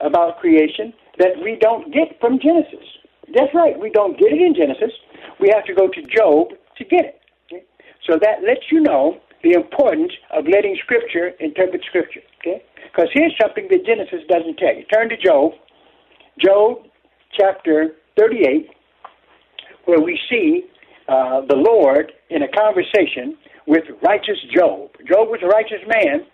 about 0.00 0.38
creation 0.38 0.94
that 1.18 1.34
we 1.42 1.58
don't 1.60 1.92
get 1.92 2.18
from 2.20 2.38
Genesis. 2.38 2.86
That's 3.34 3.52
right. 3.54 3.78
We 3.78 3.90
don't 3.90 4.18
get 4.18 4.32
it 4.32 4.40
in 4.40 4.54
Genesis. 4.54 4.94
We 5.40 5.50
have 5.52 5.64
to 5.64 5.74
go 5.74 5.88
to 5.88 6.00
Job 6.14 6.54
to 6.78 6.84
get 6.84 7.04
it. 7.04 7.20
Okay? 7.46 7.64
So 8.08 8.18
that 8.22 8.46
lets 8.46 8.70
you 8.70 8.80
know 8.80 9.18
the 9.42 9.52
importance 9.52 10.12
of 10.30 10.44
letting 10.46 10.78
Scripture 10.82 11.30
interpret 11.40 11.82
Scripture. 11.86 12.22
Okay? 12.40 12.62
Because 12.84 13.10
here's 13.12 13.34
something 13.40 13.66
that 13.70 13.84
Genesis 13.84 14.22
doesn't 14.28 14.56
tell 14.56 14.74
you. 14.74 14.84
Turn 14.86 15.08
to 15.08 15.16
Job, 15.16 15.52
Job 16.38 16.86
chapter 17.38 17.96
38, 18.18 18.70
where 19.84 20.00
we 20.00 20.18
see 20.30 20.64
uh, 21.08 21.42
the 21.48 21.56
Lord 21.56 22.12
in 22.30 22.42
a 22.42 22.48
conversation 22.48 23.36
with 23.66 23.84
righteous 24.02 24.38
Job. 24.54 24.90
Job 25.06 25.28
was 25.28 25.40
a 25.42 25.46
righteous 25.48 25.80
man, 25.86 26.26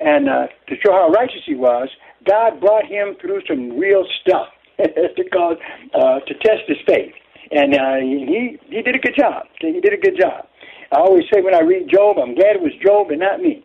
and 0.00 0.28
uh, 0.28 0.46
to 0.68 0.74
show 0.84 0.92
how 0.92 1.08
righteous 1.10 1.42
he 1.46 1.54
was, 1.54 1.88
God 2.26 2.60
brought 2.60 2.86
him 2.86 3.16
through 3.20 3.42
some 3.48 3.78
real 3.78 4.04
stuff 4.22 4.48
to 4.78 5.24
cause 5.32 5.56
uh, 5.94 6.20
to 6.20 6.34
test 6.42 6.62
his 6.66 6.78
faith, 6.86 7.12
and 7.50 7.74
uh, 7.74 7.96
he 8.00 8.58
he 8.68 8.82
did 8.82 8.94
a 8.94 8.98
good 8.98 9.16
job. 9.18 9.46
He 9.60 9.80
did 9.80 9.92
a 9.92 10.00
good 10.00 10.18
job. 10.20 10.46
I 10.92 10.98
always 10.98 11.24
say 11.32 11.40
when 11.40 11.54
I 11.54 11.60
read 11.60 11.88
Job, 11.88 12.18
I'm 12.18 12.34
glad 12.34 12.56
it 12.56 12.62
was 12.62 12.72
Job 12.84 13.10
and 13.10 13.20
not 13.20 13.40
me. 13.40 13.64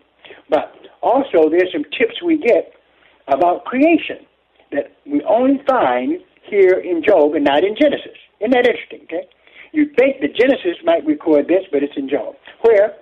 But 0.50 0.72
also, 1.02 1.50
there's 1.50 1.72
some 1.72 1.84
tips 1.98 2.22
we 2.24 2.38
get 2.38 2.74
about 3.28 3.66
creation 3.66 4.26
that 4.72 4.94
we 5.06 5.24
only 5.24 5.62
find 5.68 6.20
here 6.44 6.80
in 6.80 7.04
Job 7.04 7.34
and 7.34 7.44
not 7.44 7.64
in 7.64 7.76
Genesis. 7.80 8.18
Isn't 8.40 8.52
that 8.52 8.68
interesting? 8.68 9.02
Okay, 9.06 9.28
you 9.76 9.92
think 9.98 10.22
that 10.22 10.36
Genesis 10.36 10.78
might 10.84 11.06
record 11.06 11.48
this, 11.48 11.64
but 11.72 11.84
it's 11.84 11.96
in 11.98 12.10
Job. 12.10 12.36
Where 12.62 12.96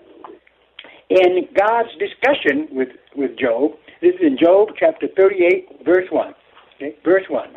in 1.10 1.48
God's 1.56 1.90
discussion 2.00 2.68
with 2.72 2.90
with 3.16 3.38
Job, 3.38 3.72
this 4.02 4.16
is 4.16 4.22
in 4.22 4.38
Job 4.38 4.70
chapter 4.78 5.08
38, 5.16 5.86
verse 5.86 6.08
one. 6.10 6.34
Okay, 6.76 6.96
verse 7.04 7.26
one. 7.30 7.50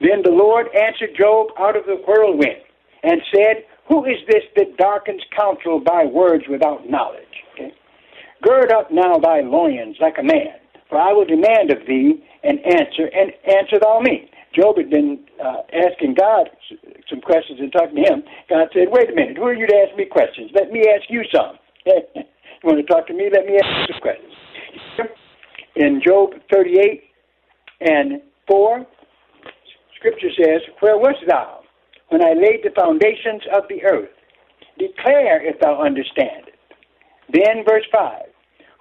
Then 0.00 0.22
the 0.24 0.30
Lord 0.30 0.66
answered 0.74 1.16
Job 1.16 1.48
out 1.58 1.76
of 1.76 1.84
the 1.86 1.96
whirlwind 2.06 2.62
and 3.02 3.20
said, 3.32 3.64
Who 3.88 4.04
is 4.04 4.18
this 4.28 4.44
that 4.56 4.76
darkens 4.76 5.22
counsel 5.36 5.80
by 5.80 6.04
words 6.04 6.44
without 6.48 6.88
knowledge? 6.88 7.44
Okay? 7.54 7.72
Gird 8.42 8.72
up 8.72 8.90
now 8.90 9.18
thy 9.18 9.40
loins 9.40 9.96
like 10.00 10.16
a 10.18 10.22
man, 10.22 10.56
for 10.88 10.98
I 10.98 11.12
will 11.12 11.24
demand 11.24 11.70
of 11.70 11.86
thee 11.86 12.24
an 12.42 12.58
answer, 12.58 13.08
and 13.14 13.32
answer 13.46 13.78
thou 13.80 14.00
me. 14.00 14.30
Job 14.54 14.76
had 14.76 14.90
been 14.90 15.18
uh, 15.42 15.62
asking 15.72 16.14
God 16.14 16.50
some 17.08 17.20
questions 17.20 17.60
and 17.60 17.72
talking 17.72 17.96
to 17.96 18.02
him. 18.02 18.22
God 18.48 18.68
said, 18.72 18.88
Wait 18.90 19.10
a 19.10 19.14
minute, 19.14 19.36
who 19.36 19.44
are 19.44 19.54
you 19.54 19.66
to 19.66 19.76
ask 19.76 19.96
me 19.96 20.06
questions? 20.06 20.50
Let 20.54 20.70
me 20.70 20.84
ask 20.88 21.08
you 21.08 21.22
some. 21.34 21.58
you 21.86 22.64
want 22.64 22.78
to 22.78 22.86
talk 22.86 23.06
to 23.08 23.14
me? 23.14 23.28
Let 23.32 23.46
me 23.46 23.56
ask 23.56 23.88
you 23.88 23.94
some 23.94 24.00
questions. 24.00 24.34
In 25.76 26.00
Job 26.04 26.30
38 26.52 27.02
and 27.80 28.22
4, 28.46 28.86
Scripture 29.98 30.30
says, 30.36 30.60
Where 30.80 30.98
wast 30.98 31.18
thou 31.26 31.60
when 32.10 32.22
I 32.22 32.32
laid 32.32 32.60
the 32.62 32.70
foundations 32.78 33.42
of 33.54 33.64
the 33.68 33.82
earth? 33.84 34.10
Declare 34.78 35.46
if 35.46 35.60
thou 35.60 35.82
understand 35.82 36.48
it. 36.48 36.54
Then, 37.32 37.64
verse 37.66 37.84
5 37.92 38.22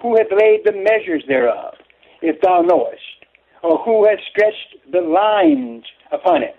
Who 0.02 0.18
hath 0.18 0.28
laid 0.32 0.62
the 0.66 0.74
measures 0.74 1.24
thereof, 1.28 1.74
if 2.22 2.40
thou 2.42 2.62
knowest? 2.62 3.02
Or 3.64 3.78
who 3.84 4.06
hath 4.06 4.20
stretched 4.30 4.92
the 4.92 5.02
lines 5.02 5.86
upon 6.12 6.44
it? 6.44 6.58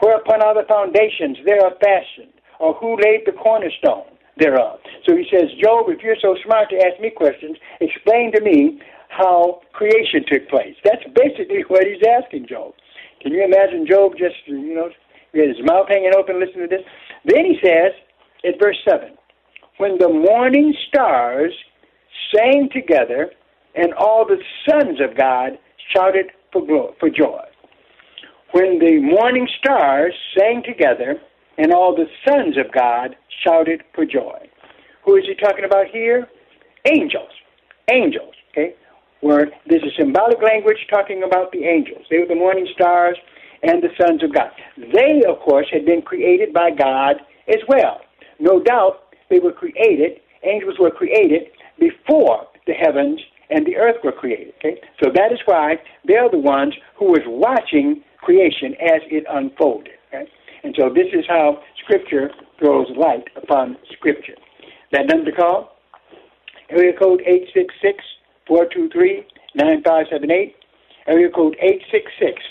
Whereupon 0.00 0.42
are 0.42 0.54
the 0.54 0.66
foundations 0.68 1.38
thereof 1.44 1.74
fashioned? 1.80 2.32
Or 2.58 2.74
who 2.74 2.96
laid 2.96 3.24
the 3.26 3.32
cornerstone 3.32 4.08
thereof? 4.36 4.80
So 5.06 5.16
he 5.16 5.24
says, 5.32 5.48
Job, 5.62 5.88
if 5.88 6.02
you're 6.02 6.20
so 6.20 6.36
smart 6.44 6.68
to 6.70 6.76
ask 6.76 7.00
me 7.00 7.10
questions, 7.10 7.56
explain 7.80 8.32
to 8.32 8.40
me 8.40 8.80
how 9.08 9.60
creation 9.72 10.24
took 10.28 10.48
place. 10.48 10.76
That's 10.84 11.04
basically 11.14 11.64
what 11.68 11.84
he's 11.86 12.02
asking 12.06 12.46
Job. 12.48 12.74
Can 13.22 13.32
you 13.32 13.44
imagine 13.44 13.86
Job 13.86 14.12
just, 14.16 14.36
you 14.46 14.74
know, 14.74 14.90
with 15.32 15.48
his 15.56 15.64
mouth 15.64 15.88
hanging 15.88 16.12
open 16.16 16.40
listening 16.40 16.68
to 16.68 16.76
this? 16.76 16.86
Then 17.24 17.44
he 17.44 17.58
says, 17.62 17.92
in 18.44 18.52
verse 18.60 18.78
7, 18.88 19.10
When 19.78 19.98
the 19.98 20.08
morning 20.08 20.74
stars 20.88 21.52
sang 22.34 22.68
together, 22.72 23.30
and 23.74 23.94
all 23.94 24.26
the 24.26 24.38
sons 24.68 24.98
of 25.00 25.16
God 25.16 25.58
shouted 25.94 26.26
for, 26.52 26.66
glo- 26.66 26.94
for 26.98 27.08
joy. 27.08 27.40
When 28.52 28.78
the 28.78 29.00
morning 29.00 29.48
stars 29.60 30.14
sang 30.36 30.62
together, 30.66 31.20
and 31.60 31.72
all 31.72 31.94
the 31.94 32.06
sons 32.26 32.56
of 32.56 32.72
God 32.72 33.14
shouted 33.44 33.82
for 33.94 34.06
joy. 34.06 34.48
Who 35.04 35.16
is 35.16 35.24
he 35.26 35.34
talking 35.34 35.64
about 35.64 35.86
here? 35.92 36.26
Angels. 36.86 37.30
Angels, 37.92 38.34
okay? 38.50 38.74
Where 39.20 39.50
there's 39.66 39.82
a 39.82 39.94
symbolic 39.98 40.40
language 40.42 40.78
talking 40.90 41.22
about 41.22 41.52
the 41.52 41.64
angels. 41.64 42.06
They 42.08 42.18
were 42.18 42.26
the 42.26 42.34
morning 42.34 42.66
stars 42.74 43.16
and 43.62 43.82
the 43.82 43.90
sons 44.00 44.22
of 44.22 44.32
God. 44.32 44.50
They, 44.78 45.22
of 45.28 45.40
course, 45.40 45.66
had 45.70 45.84
been 45.84 46.00
created 46.00 46.54
by 46.54 46.70
God 46.70 47.16
as 47.48 47.60
well. 47.68 48.00
No 48.38 48.62
doubt 48.62 49.14
they 49.28 49.38
were 49.38 49.52
created, 49.52 50.20
angels 50.42 50.76
were 50.78 50.90
created 50.90 51.48
before 51.78 52.46
the 52.66 52.72
heavens 52.72 53.20
and 53.50 53.66
the 53.66 53.76
earth 53.76 53.96
were 54.02 54.12
created. 54.12 54.54
Okay? 54.58 54.80
So 55.02 55.10
that 55.14 55.32
is 55.32 55.40
why 55.44 55.76
they're 56.06 56.30
the 56.30 56.38
ones 56.38 56.74
who 56.96 57.06
was 57.06 57.22
watching 57.26 58.02
creation 58.22 58.74
as 58.80 59.02
it 59.10 59.24
unfolded. 59.30 59.92
Okay? 60.08 60.26
And 60.62 60.74
so 60.78 60.88
this 60.88 61.08
is 61.12 61.26
how 61.28 61.60
Scripture 61.82 62.30
throws 62.58 62.88
light 62.96 63.28
upon 63.36 63.76
Scripture. 63.92 64.36
That 64.92 65.06
number 65.06 65.30
to 65.30 65.36
call? 65.36 65.76
Area 66.68 66.92
code 66.98 67.22
866-423-9578. 68.48 70.54
Area 71.06 71.30
code 71.30 71.56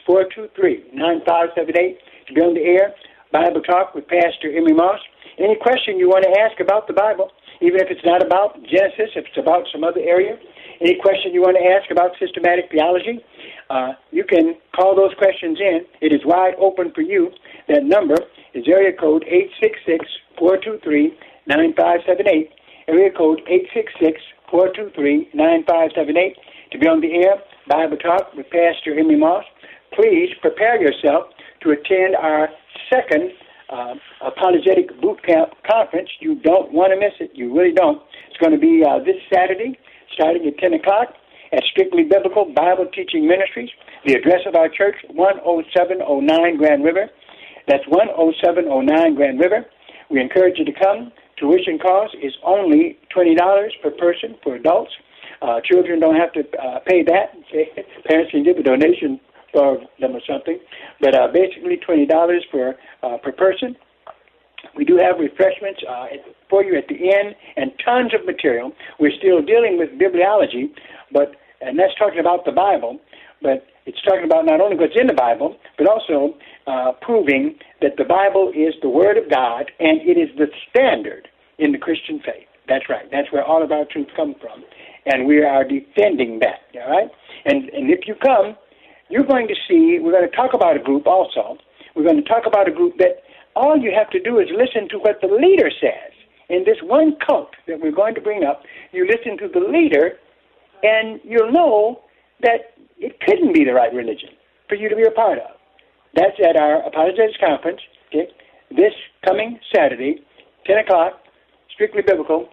866-423-9578 0.08 1.98
to 2.28 2.34
be 2.34 2.42
on 2.42 2.54
the 2.56 2.62
air. 2.62 2.96
Bible 3.32 3.62
Talk 3.62 3.94
with 3.94 4.08
Pastor 4.08 4.50
Emery 4.50 4.74
Moss. 4.74 5.00
Any 5.38 5.56
question 5.56 6.00
you 6.00 6.10
want 6.10 6.26
to 6.26 6.32
ask 6.42 6.60
about 6.60 6.88
the 6.88 6.94
Bible, 6.94 7.30
even 7.62 7.80
if 7.80 7.92
it's 7.92 8.04
not 8.04 8.26
about 8.26 8.56
Genesis, 8.66 9.12
if 9.16 9.28
it's 9.28 9.38
about 9.38 9.68
some 9.72 9.84
other 9.84 10.02
area, 10.02 10.36
any 10.82 10.96
question 10.96 11.34
you 11.34 11.42
want 11.42 11.58
to 11.58 11.64
ask 11.64 11.92
about 11.92 12.12
systematic 12.20 12.72
theology, 12.72 13.20
uh, 13.70 13.94
you 14.12 14.24
can 14.24 14.56
call 14.76 14.96
those 14.96 15.14
questions 15.18 15.60
in. 15.60 15.86
It 16.02 16.14
is 16.14 16.22
wide 16.26 16.56
open 16.58 16.92
for 16.94 17.02
you. 17.02 17.32
That 17.68 17.84
number 17.84 18.16
is 18.54 18.66
area 18.68 18.94
code 18.98 19.26
866-423-9578. 20.40 22.50
Area 22.88 23.12
code 23.12 23.42
866-423-9578 24.52 26.36
to 26.72 26.80
be 26.80 26.88
on 26.88 27.02
the 27.02 27.14
air. 27.14 27.36
Bible 27.68 27.98
Talk 27.98 28.34
with 28.36 28.50
Pastor 28.50 28.98
Emery 28.98 29.18
Moss. 29.18 29.44
Please 29.94 30.30
prepare 30.42 30.82
yourself 30.82 31.28
to 31.62 31.72
attend 31.72 32.16
our 32.16 32.50
second 32.90 33.32
uh, 33.70 33.96
apologetic 34.26 35.00
boot 35.02 35.22
camp 35.24 35.54
conference. 35.70 36.10
You 36.20 36.36
don't 36.36 36.72
want 36.74 36.94
to 36.94 37.00
miss 37.00 37.14
it. 37.20 37.32
You 37.36 37.54
really 37.56 37.74
don't. 37.74 38.02
It's 38.30 38.38
going 38.38 38.54
to 38.54 38.60
be 38.60 38.84
uh, 38.84 38.98
this 39.00 39.18
Saturday, 39.32 39.78
starting 40.14 40.46
at 40.48 40.58
10 40.58 40.74
o'clock 40.74 41.14
at 41.52 41.64
Strictly 41.72 42.04
Biblical 42.04 42.46
Bible 42.54 42.86
Teaching 42.94 43.28
Ministries. 43.28 43.70
The 44.06 44.14
address 44.14 44.42
of 44.46 44.56
our 44.56 44.70
church, 44.70 44.96
10709 45.16 46.58
Grand 46.58 46.84
River. 46.84 47.10
That's 47.68 47.84
10709 47.86 49.16
Grand 49.16 49.40
River. 49.40 49.66
We 50.10 50.22
encourage 50.22 50.58
you 50.58 50.66
to 50.66 50.74
come 50.74 51.12
tuition 51.40 51.80
cost 51.80 52.16
is 52.22 52.34
only 52.44 52.98
$20 53.16 53.38
per 53.82 53.92
person 53.92 54.36
for 54.44 54.56
adults. 54.56 54.92
Uh, 55.42 55.62
children 55.64 56.00
don't 56.00 56.16
have 56.16 56.34
to 56.34 56.42
uh, 56.42 56.80
pay 56.86 57.04
that. 57.04 57.34
Parents 58.06 58.32
can 58.32 58.44
give 58.44 58.58
a 58.58 58.64
donation 58.64 59.20
for 59.54 59.80
them 60.00 60.16
or 60.16 60.22
something. 60.28 60.60
But 61.00 61.16
uh, 61.16 61.28
basically 61.34 61.80
$20 61.88 62.40
per, 62.52 62.78
uh, 63.04 63.18
per 63.24 63.32
person. 63.32 63.76
We 64.76 64.86
do 64.86 64.98
have 64.98 65.20
refreshments 65.20 65.82
uh, 65.88 66.08
for 66.50 66.64
you 66.64 66.78
at 66.78 66.88
the 66.88 67.14
end 67.14 67.36
and 67.56 67.72
tons 67.84 68.14
of 68.14 68.26
material. 68.26 68.72
We're 69.00 69.16
still 69.18 69.42
dealing 69.42 69.78
with 69.78 69.90
bibliology, 70.00 70.72
but 71.12 71.36
and 71.62 71.78
that's 71.78 71.94
talking 72.00 72.20
about 72.20 72.46
the 72.46 72.52
Bible, 72.52 73.00
but 73.42 73.68
it's 73.86 74.02
talking 74.04 74.24
about 74.24 74.46
not 74.46 74.62
only 74.62 74.78
what's 74.78 74.96
in 74.96 75.08
the 75.08 75.14
Bible, 75.14 75.58
but 75.78 75.88
also 75.88 76.38
uh, 76.68 76.94
proving 77.02 77.56
that 77.82 77.98
the 77.98 78.06
Bible 78.06 78.52
is 78.56 78.74
the 78.82 78.90
Word 78.90 79.18
of 79.18 79.30
God 79.30 79.72
and 79.80 80.02
it 80.02 80.18
is 80.18 80.30
the 80.38 80.48
standard 80.70 81.28
in 81.58 81.72
the 81.72 81.78
Christian 81.78 82.20
faith. 82.20 82.48
That's 82.68 82.88
right. 82.88 83.10
That's 83.12 83.32
where 83.32 83.44
all 83.44 83.64
of 83.64 83.72
our 83.72 83.86
truth 83.86 84.08
comes 84.16 84.36
from, 84.40 84.64
and 85.06 85.28
we 85.28 85.44
are 85.44 85.64
defending 85.64 86.40
that. 86.40 86.62
All 86.80 86.92
right. 86.92 87.10
And 87.46 87.70
and 87.70 87.90
if 87.90 88.08
you 88.08 88.16
come, 88.24 88.56
you're 89.10 89.26
going 89.26 89.48
to 89.48 89.56
see. 89.68 89.98
We're 90.00 90.12
going 90.12 90.30
to 90.30 90.36
talk 90.36 90.54
about 90.54 90.78
a 90.78 90.80
group 90.80 91.08
also. 91.08 91.58
We're 91.96 92.04
going 92.04 92.22
to 92.24 92.30
talk 92.30 92.46
about 92.46 92.70
a 92.70 92.72
group 92.72 92.98
that 93.00 93.24
all 93.60 93.78
you 93.78 93.92
have 93.92 94.10
to 94.12 94.20
do 94.22 94.40
is 94.40 94.48
listen 94.56 94.88
to 94.90 94.98
what 95.00 95.20
the 95.22 95.28
leader 95.28 95.70
says. 95.82 96.16
In 96.48 96.64
this 96.64 96.78
one 96.82 97.18
cult 97.28 97.52
that 97.68 97.80
we're 97.80 97.92
going 97.92 98.16
to 98.16 98.22
bring 98.22 98.44
up, 98.46 98.64
you 98.94 99.06
listen 99.06 99.38
to 99.38 99.48
the 99.48 99.60
leader, 99.60 100.14
and 100.82 101.20
you'll 101.24 101.52
know 101.52 102.00
that 102.42 102.74
it 102.98 103.20
couldn't 103.20 103.54
be 103.54 103.66
the 103.66 103.74
right 103.74 103.94
religion 103.94 104.30
for 104.70 104.76
you 104.76 104.88
to 104.88 104.96
be 104.96 105.04
a 105.04 105.12
part 105.12 105.38
of. 105.40 105.52
That's 106.16 106.40
at 106.42 106.56
our 106.56 106.82
Apologetics 106.88 107.38
Conference, 107.40 107.82
okay, 108.08 108.32
this 108.72 108.94
coming 109.28 109.60
Saturday, 109.76 110.24
10 110.66 110.78
o'clock, 110.78 111.20
strictly 111.74 112.02
biblical, 112.02 112.50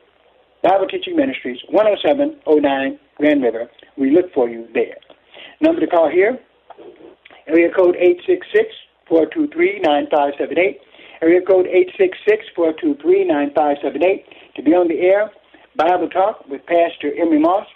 Bible 0.62 0.88
Teaching 0.88 1.16
Ministries, 1.16 1.58
10709 1.70 2.98
Grand 3.16 3.42
River. 3.42 3.70
We 3.96 4.10
look 4.10 4.32
for 4.34 4.48
you 4.50 4.66
there. 4.74 4.96
Number 5.60 5.80
to 5.80 5.86
call 5.86 6.10
here, 6.10 6.38
area 7.46 7.68
code 7.74 7.96
866 7.96 8.74
423 9.08 9.80
9578. 9.80 10.80
Area 11.22 11.40
code 11.40 11.66
866-423-9578 12.56 14.24
to 14.56 14.62
be 14.62 14.74
on 14.74 14.88
the 14.88 15.00
air. 15.00 15.30
Bible 15.76 16.08
Talk 16.08 16.48
with 16.48 16.64
Pastor 16.66 17.12
Emery 17.18 17.38
Moss. 17.38 17.66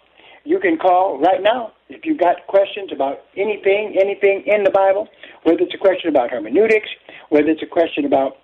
You 0.44 0.58
can 0.58 0.78
call 0.78 1.18
right 1.18 1.42
now 1.42 1.72
if 1.88 2.04
you've 2.04 2.18
got 2.18 2.46
questions 2.46 2.90
about 2.92 3.20
anything, 3.36 3.96
anything 4.00 4.42
in 4.46 4.64
the 4.64 4.70
Bible, 4.70 5.08
whether 5.42 5.60
it's 5.60 5.74
a 5.74 5.78
question 5.78 6.08
about 6.08 6.30
hermeneutics, 6.30 6.88
whether 7.28 7.48
it's 7.48 7.62
a 7.62 7.66
question 7.66 8.04
about 8.06 8.38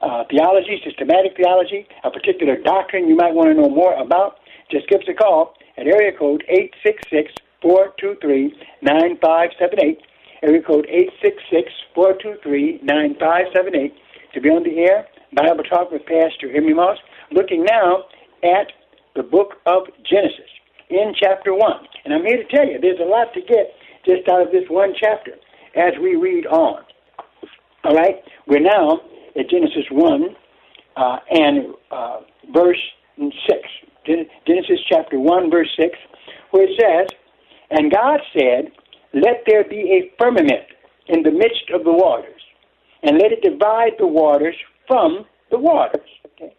uh, 0.00 0.24
theology, 0.30 0.80
systematic 0.84 1.36
theology, 1.36 1.86
a 2.04 2.10
particular 2.10 2.56
doctrine 2.56 3.08
you 3.08 3.16
might 3.16 3.34
want 3.34 3.48
to 3.48 3.54
know 3.54 3.68
more 3.68 3.94
about, 3.94 4.38
just 4.70 4.88
give 4.88 5.00
us 5.00 5.08
a 5.08 5.14
call 5.14 5.54
at 5.76 5.86
area 5.86 6.12
code 6.16 6.44
866 6.48 7.32
423 7.60 8.54
9578. 8.82 10.00
Area 10.42 10.62
code 10.62 10.86
866 10.88 11.72
423 11.94 12.80
9578 12.84 13.94
to 14.38 14.42
be 14.42 14.54
on 14.54 14.62
the 14.62 14.78
air, 14.78 15.06
Bible 15.34 15.64
Talk 15.64 15.90
with 15.90 16.02
Pastor 16.06 16.54
Emery 16.54 16.74
Moss, 16.74 16.96
looking 17.32 17.64
now 17.64 18.04
at 18.44 18.70
the 19.16 19.22
book 19.22 19.54
of 19.66 19.82
Genesis 20.08 20.46
in 20.90 21.12
chapter 21.20 21.52
1. 21.52 21.60
And 22.04 22.14
I'm 22.14 22.24
here 22.24 22.36
to 22.36 22.48
tell 22.56 22.64
you, 22.64 22.78
there's 22.80 23.00
a 23.00 23.08
lot 23.08 23.34
to 23.34 23.40
get 23.40 23.74
just 24.06 24.28
out 24.30 24.42
of 24.42 24.52
this 24.52 24.62
one 24.70 24.94
chapter 24.94 25.32
as 25.74 25.92
we 26.00 26.14
read 26.14 26.46
on. 26.46 26.84
All 27.82 27.94
right? 27.94 28.22
We're 28.46 28.60
now 28.60 29.00
at 29.34 29.50
Genesis 29.50 29.84
1 29.90 30.36
uh, 30.96 31.16
and 31.30 31.74
uh, 31.90 32.20
verse 32.54 32.80
6. 33.18 33.32
Genesis 34.06 34.78
chapter 34.88 35.18
1, 35.18 35.50
verse 35.50 35.68
6, 35.76 35.98
where 36.52 36.62
it 36.62 36.78
says, 36.78 37.08
And 37.70 37.90
God 37.90 38.20
said, 38.32 38.70
Let 39.14 39.42
there 39.48 39.64
be 39.64 39.98
a 39.98 40.14
firmament 40.16 40.64
in 41.08 41.24
the 41.24 41.32
midst 41.32 41.70
of 41.74 41.82
the 41.82 41.92
waters 41.92 42.37
and 43.02 43.18
let 43.18 43.32
it 43.32 43.42
divide 43.42 43.92
the 43.98 44.06
waters 44.06 44.54
from 44.86 45.24
the 45.50 45.58
waters. 45.58 46.08
Okay? 46.26 46.54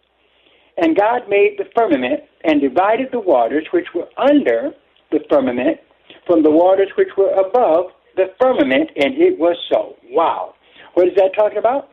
And 0.78 0.96
God 0.96 1.24
made 1.30 1.56
the 1.58 1.66
firmament 1.76 2.22
and 2.44 2.62
divided 2.62 3.10
the 3.12 3.20
waters 3.20 3.66
which 3.72 3.88
were 3.94 4.08
under 4.18 4.72
the 5.12 5.20
firmament 5.30 5.78
from 6.26 6.44
the 6.44 6.52
waters 6.52 6.90
which 6.98 7.10
were 7.18 7.32
above 7.32 7.92
the 8.16 8.26
firmament, 8.40 8.90
and 8.96 9.16
it 9.16 9.38
was 9.40 9.58
so. 9.72 9.96
Wow. 10.10 10.54
What 10.94 11.08
is 11.08 11.16
that 11.16 11.32
talking 11.36 11.58
about? 11.58 11.90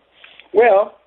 Well, 0.52 0.98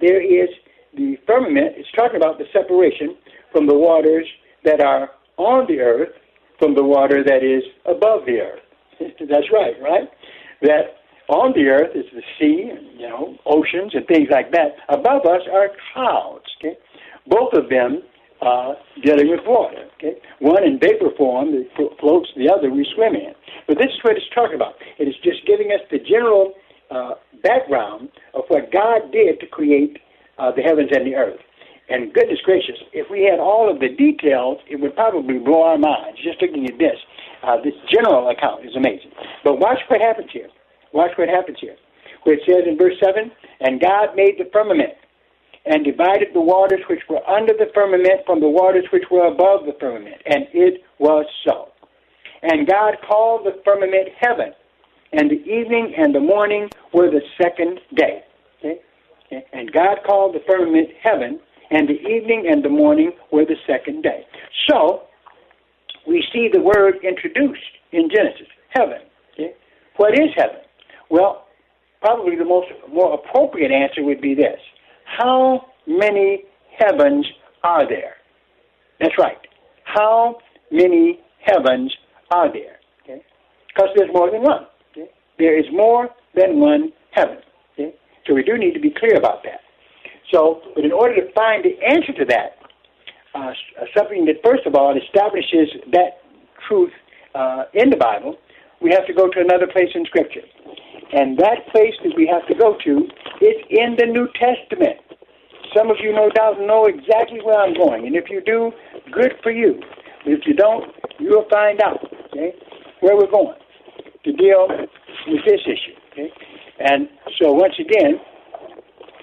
there 0.00 0.20
is 0.20 0.48
the 0.96 1.16
firmament, 1.26 1.74
it's 1.76 1.90
talking 1.96 2.16
about 2.16 2.38
the 2.38 2.44
separation 2.52 3.16
from 3.52 3.66
the 3.66 3.74
waters 3.74 4.26
that 4.64 4.80
are 4.80 5.10
on 5.36 5.66
the 5.68 5.80
earth 5.80 6.10
from 6.58 6.74
the 6.74 6.82
water 6.82 7.22
that 7.24 7.42
is 7.42 7.62
above 7.84 8.26
the 8.26 8.40
earth. 8.40 8.60
That's 9.00 9.50
right, 9.52 9.74
right? 9.82 10.08
That 10.62 11.03
on 11.28 11.52
the 11.54 11.66
earth 11.68 11.94
is 11.94 12.04
the 12.12 12.22
sea, 12.38 12.70
you 12.98 13.08
know, 13.08 13.36
oceans 13.46 13.94
and 13.94 14.06
things 14.06 14.28
like 14.30 14.52
that. 14.52 14.76
Above 14.88 15.24
us 15.26 15.42
are 15.52 15.68
clouds. 15.92 16.44
Okay, 16.58 16.76
both 17.26 17.52
of 17.54 17.68
them 17.68 18.02
uh, 18.42 18.74
dealing 19.02 19.30
with 19.30 19.40
water. 19.46 19.88
Okay, 19.96 20.20
one 20.40 20.62
in 20.64 20.78
vapor 20.78 21.10
form 21.16 21.52
that 21.52 21.68
floats, 22.00 22.28
the 22.36 22.50
other 22.52 22.70
we 22.70 22.86
swim 22.94 23.14
in. 23.14 23.32
But 23.66 23.78
this 23.78 23.88
is 23.88 24.00
what 24.02 24.16
it's 24.16 24.26
talking 24.34 24.56
about. 24.56 24.74
It 24.98 25.08
is 25.08 25.14
just 25.24 25.46
giving 25.46 25.72
us 25.72 25.80
the 25.90 25.98
general 25.98 26.52
uh, 26.90 27.14
background 27.42 28.10
of 28.34 28.44
what 28.48 28.70
God 28.70 29.10
did 29.12 29.40
to 29.40 29.46
create 29.46 29.98
uh, 30.38 30.52
the 30.52 30.62
heavens 30.62 30.90
and 30.92 31.06
the 31.06 31.14
earth. 31.14 31.40
And 31.88 32.12
goodness 32.14 32.40
gracious, 32.44 32.76
if 32.92 33.10
we 33.10 33.28
had 33.28 33.40
all 33.40 33.70
of 33.70 33.80
the 33.80 33.88
details, 33.88 34.58
it 34.70 34.80
would 34.80 34.94
probably 34.94 35.38
blow 35.38 35.62
our 35.62 35.78
minds. 35.78 36.18
Just 36.22 36.40
looking 36.40 36.64
at 36.66 36.78
this, 36.78 36.96
uh, 37.42 37.56
this 37.62 37.74
general 37.92 38.30
account 38.30 38.64
is 38.64 38.74
amazing. 38.74 39.12
But 39.44 39.58
watch 39.58 39.78
what 39.88 40.00
happens 40.00 40.30
here. 40.32 40.48
Watch 40.94 41.10
what 41.18 41.28
happens 41.28 41.58
here. 41.60 41.76
Where 42.22 42.36
it 42.36 42.42
says 42.46 42.64
in 42.66 42.78
verse 42.78 42.94
7 43.04 43.30
And 43.60 43.80
God 43.80 44.14
made 44.16 44.38
the 44.38 44.48
firmament 44.52 44.94
and 45.66 45.84
divided 45.84 46.28
the 46.32 46.40
waters 46.40 46.80
which 46.88 47.00
were 47.10 47.28
under 47.28 47.52
the 47.52 47.70
firmament 47.74 48.22
from 48.24 48.40
the 48.40 48.48
waters 48.48 48.84
which 48.92 49.04
were 49.10 49.26
above 49.26 49.66
the 49.66 49.76
firmament. 49.80 50.16
And 50.24 50.46
it 50.52 50.82
was 50.98 51.26
so. 51.44 51.68
And 52.42 52.68
God 52.68 52.96
called 53.06 53.44
the 53.44 53.60
firmament 53.64 54.08
heaven, 54.20 54.52
and 55.12 55.30
the 55.30 55.42
evening 55.44 55.94
and 55.96 56.14
the 56.14 56.20
morning 56.20 56.68
were 56.92 57.10
the 57.10 57.22
second 57.40 57.80
day. 57.96 58.22
Okay? 58.58 58.80
And 59.52 59.72
God 59.72 59.98
called 60.06 60.34
the 60.34 60.42
firmament 60.46 60.90
heaven, 61.02 61.40
and 61.70 61.88
the 61.88 62.00
evening 62.06 62.46
and 62.50 62.62
the 62.62 62.68
morning 62.68 63.12
were 63.32 63.46
the 63.46 63.56
second 63.66 64.02
day. 64.02 64.26
So, 64.68 65.04
we 66.06 66.22
see 66.32 66.48
the 66.52 66.60
word 66.60 66.96
introduced 67.02 67.62
in 67.92 68.10
Genesis 68.14 68.48
heaven. 68.68 68.98
Okay? 69.32 69.54
What 69.96 70.12
is 70.12 70.28
heaven? 70.36 70.63
Well, 71.14 71.46
probably 72.00 72.34
the 72.34 72.44
most 72.44 72.66
more 72.92 73.14
appropriate 73.14 73.70
answer 73.70 74.02
would 74.02 74.20
be 74.20 74.34
this: 74.34 74.58
How 75.04 75.64
many 75.86 76.42
heavens 76.76 77.24
are 77.62 77.88
there? 77.88 78.14
That's 78.98 79.14
right. 79.16 79.38
How 79.84 80.38
many 80.72 81.20
heavens 81.38 81.94
are 82.32 82.52
there? 82.52 82.80
Because 83.68 83.90
there's 83.94 84.10
more 84.12 84.28
than 84.28 84.42
one. 84.42 84.66
Okay? 84.90 85.08
There 85.38 85.56
is 85.56 85.66
more 85.72 86.08
than 86.34 86.58
one 86.58 86.92
heaven. 87.12 87.38
Okay? 87.74 87.94
So 88.26 88.34
we 88.34 88.42
do 88.42 88.58
need 88.58 88.74
to 88.74 88.80
be 88.80 88.90
clear 88.90 89.16
about 89.16 89.44
that. 89.44 89.60
So, 90.32 90.62
but 90.74 90.84
in 90.84 90.90
order 90.90 91.14
to 91.14 91.32
find 91.32 91.64
the 91.64 91.76
answer 91.86 92.12
to 92.12 92.24
that, 92.24 92.58
uh, 93.36 93.52
something 93.96 94.24
that 94.24 94.42
first 94.44 94.66
of 94.66 94.74
all 94.74 94.96
establishes 94.96 95.68
that 95.92 96.22
truth 96.66 96.92
uh, 97.36 97.64
in 97.72 97.90
the 97.90 97.96
Bible, 97.96 98.36
we 98.80 98.90
have 98.90 99.06
to 99.06 99.12
go 99.12 99.28
to 99.28 99.40
another 99.40 99.66
place 99.66 99.90
in 99.94 100.04
Scripture. 100.06 100.42
And 101.12 101.38
that 101.38 101.68
place 101.70 101.94
that 102.02 102.14
we 102.16 102.26
have 102.26 102.46
to 102.48 102.54
go 102.54 102.76
to 102.84 102.92
is 103.44 103.56
in 103.70 103.96
the 103.98 104.06
New 104.06 104.28
Testament. 104.38 104.98
Some 105.76 105.90
of 105.90 105.96
you, 106.00 106.12
no 106.12 106.30
doubt, 106.30 106.60
know 106.60 106.86
exactly 106.86 107.40
where 107.42 107.58
I'm 107.58 107.74
going. 107.74 108.06
And 108.06 108.14
if 108.14 108.30
you 108.30 108.40
do, 108.40 108.70
good 109.12 109.32
for 109.42 109.50
you. 109.50 109.80
If 110.24 110.46
you 110.46 110.54
don't, 110.54 110.84
you'll 111.18 111.46
find 111.50 111.80
out, 111.82 111.98
okay, 112.30 112.54
where 113.00 113.16
we're 113.16 113.30
going 113.30 113.58
to 114.24 114.32
deal 114.32 114.68
with 115.26 115.40
this 115.44 115.60
issue. 115.66 115.96
Okay? 116.12 116.30
And 116.78 117.08
so, 117.40 117.52
once 117.52 117.74
again, 117.78 118.20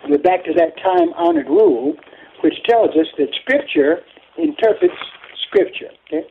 we're 0.10 0.22
back 0.22 0.44
to 0.46 0.54
that 0.54 0.78
time 0.84 1.14
honored 1.16 1.48
rule, 1.48 1.96
which 2.44 2.56
tells 2.68 2.90
us 2.92 3.08
that 3.18 3.28
Scripture 3.42 4.02
interprets 4.38 4.94
Scripture. 5.48 5.90
Okay? 6.08 6.28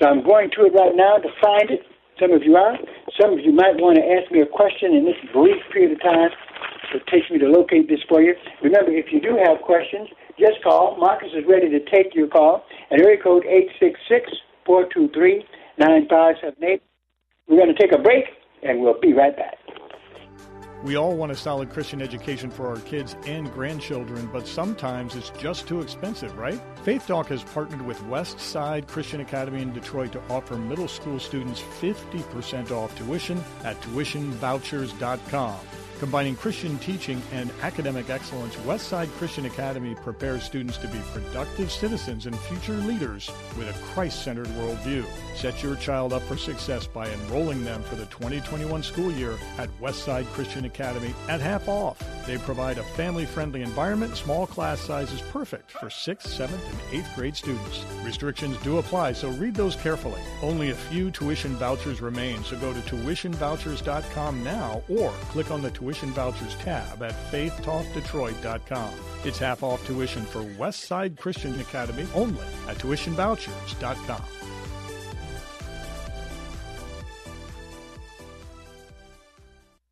So, 0.00 0.08
I'm 0.08 0.24
going 0.24 0.50
to 0.56 0.66
it 0.66 0.72
right 0.72 0.94
now 0.94 1.16
to 1.18 1.28
find 1.42 1.70
it 1.70 1.82
some 2.20 2.32
of 2.32 2.42
you 2.42 2.56
are. 2.56 2.76
Some 3.20 3.32
of 3.32 3.40
you 3.40 3.52
might 3.52 3.76
want 3.76 3.98
to 3.98 4.04
ask 4.04 4.30
me 4.30 4.40
a 4.40 4.46
question 4.46 4.94
in 4.94 5.04
this 5.04 5.16
brief 5.32 5.56
period 5.72 5.92
of 5.92 6.02
time. 6.02 6.30
It 6.94 7.02
takes 7.10 7.30
me 7.30 7.38
to 7.38 7.48
locate 7.48 7.88
this 7.88 8.00
for 8.08 8.22
you. 8.22 8.34
Remember, 8.62 8.92
if 8.92 9.06
you 9.10 9.20
do 9.20 9.36
have 9.42 9.60
questions, 9.62 10.08
just 10.38 10.62
call. 10.62 10.96
Marcus 10.98 11.30
is 11.34 11.44
ready 11.48 11.68
to 11.70 11.80
take 11.90 12.14
your 12.14 12.28
call 12.28 12.64
at 12.90 13.00
area 13.00 13.20
code 13.20 13.44
866-423-9578. 14.66 16.80
We're 17.48 17.56
going 17.56 17.74
to 17.74 17.78
take 17.78 17.92
a 17.92 17.98
break, 17.98 18.24
and 18.62 18.80
we'll 18.80 19.00
be 19.00 19.12
right 19.12 19.36
back. 19.36 19.63
We 20.84 20.96
all 20.96 21.16
want 21.16 21.32
a 21.32 21.36
solid 21.36 21.70
Christian 21.70 22.02
education 22.02 22.50
for 22.50 22.68
our 22.68 22.76
kids 22.80 23.16
and 23.26 23.50
grandchildren, 23.54 24.28
but 24.30 24.46
sometimes 24.46 25.16
it's 25.16 25.30
just 25.30 25.66
too 25.66 25.80
expensive, 25.80 26.36
right? 26.36 26.60
Faith 26.82 27.06
Talk 27.06 27.28
has 27.28 27.42
partnered 27.42 27.80
with 27.80 28.04
West 28.04 28.38
Side 28.38 28.86
Christian 28.86 29.22
Academy 29.22 29.62
in 29.62 29.72
Detroit 29.72 30.12
to 30.12 30.20
offer 30.28 30.56
middle 30.58 30.86
school 30.86 31.18
students 31.18 31.62
50% 31.80 32.70
off 32.70 32.94
tuition 32.98 33.42
at 33.64 33.80
tuitionvouchers.com. 33.80 35.58
Combining 36.00 36.34
Christian 36.34 36.76
teaching 36.78 37.22
and 37.32 37.50
academic 37.62 38.10
excellence, 38.10 38.56
Westside 38.56 39.10
Christian 39.12 39.46
Academy 39.46 39.94
prepares 39.94 40.42
students 40.42 40.76
to 40.78 40.88
be 40.88 40.98
productive 41.12 41.70
citizens 41.70 42.26
and 42.26 42.36
future 42.40 42.76
leaders 42.78 43.30
with 43.56 43.68
a 43.68 43.84
Christ 43.92 44.24
centered 44.24 44.48
worldview. 44.48 45.04
Set 45.36 45.62
your 45.62 45.76
child 45.76 46.12
up 46.12 46.22
for 46.22 46.36
success 46.36 46.86
by 46.86 47.08
enrolling 47.08 47.64
them 47.64 47.82
for 47.84 47.94
the 47.94 48.06
2021 48.06 48.82
school 48.82 49.12
year 49.12 49.38
at 49.56 49.70
Westside 49.80 50.26
Christian 50.32 50.64
Academy 50.64 51.14
at 51.28 51.40
half 51.40 51.68
off. 51.68 52.02
They 52.26 52.38
provide 52.38 52.78
a 52.78 52.82
family 52.82 53.26
friendly 53.26 53.62
environment, 53.62 54.16
small 54.16 54.46
class 54.46 54.80
sizes 54.80 55.20
perfect 55.20 55.70
for 55.70 55.86
6th, 55.86 56.26
7th, 56.26 56.50
and 56.52 57.04
8th 57.04 57.14
grade 57.14 57.36
students. 57.36 57.84
Restrictions 58.02 58.56
do 58.58 58.78
apply, 58.78 59.12
so 59.12 59.28
read 59.30 59.54
those 59.54 59.76
carefully. 59.76 60.20
Only 60.42 60.70
a 60.70 60.74
few 60.74 61.10
tuition 61.10 61.54
vouchers 61.56 62.00
remain, 62.00 62.42
so 62.42 62.56
go 62.58 62.72
to 62.72 62.80
tuitionvouchers.com 62.80 64.42
now 64.42 64.82
or 64.88 65.10
click 65.28 65.50
on 65.50 65.62
the 65.62 65.70
Tuition 65.84 66.12
Vouchers 66.12 66.54
tab 66.54 67.02
at 67.02 67.12
faithtalkdetroit.com. 67.30 68.90
It's 69.22 69.38
half 69.38 69.62
off 69.62 69.86
tuition 69.86 70.24
for 70.24 70.42
Westside 70.42 71.18
Christian 71.18 71.60
Academy 71.60 72.06
only 72.14 72.40
at 72.66 72.78
tuitionvouchers.com. 72.78 74.43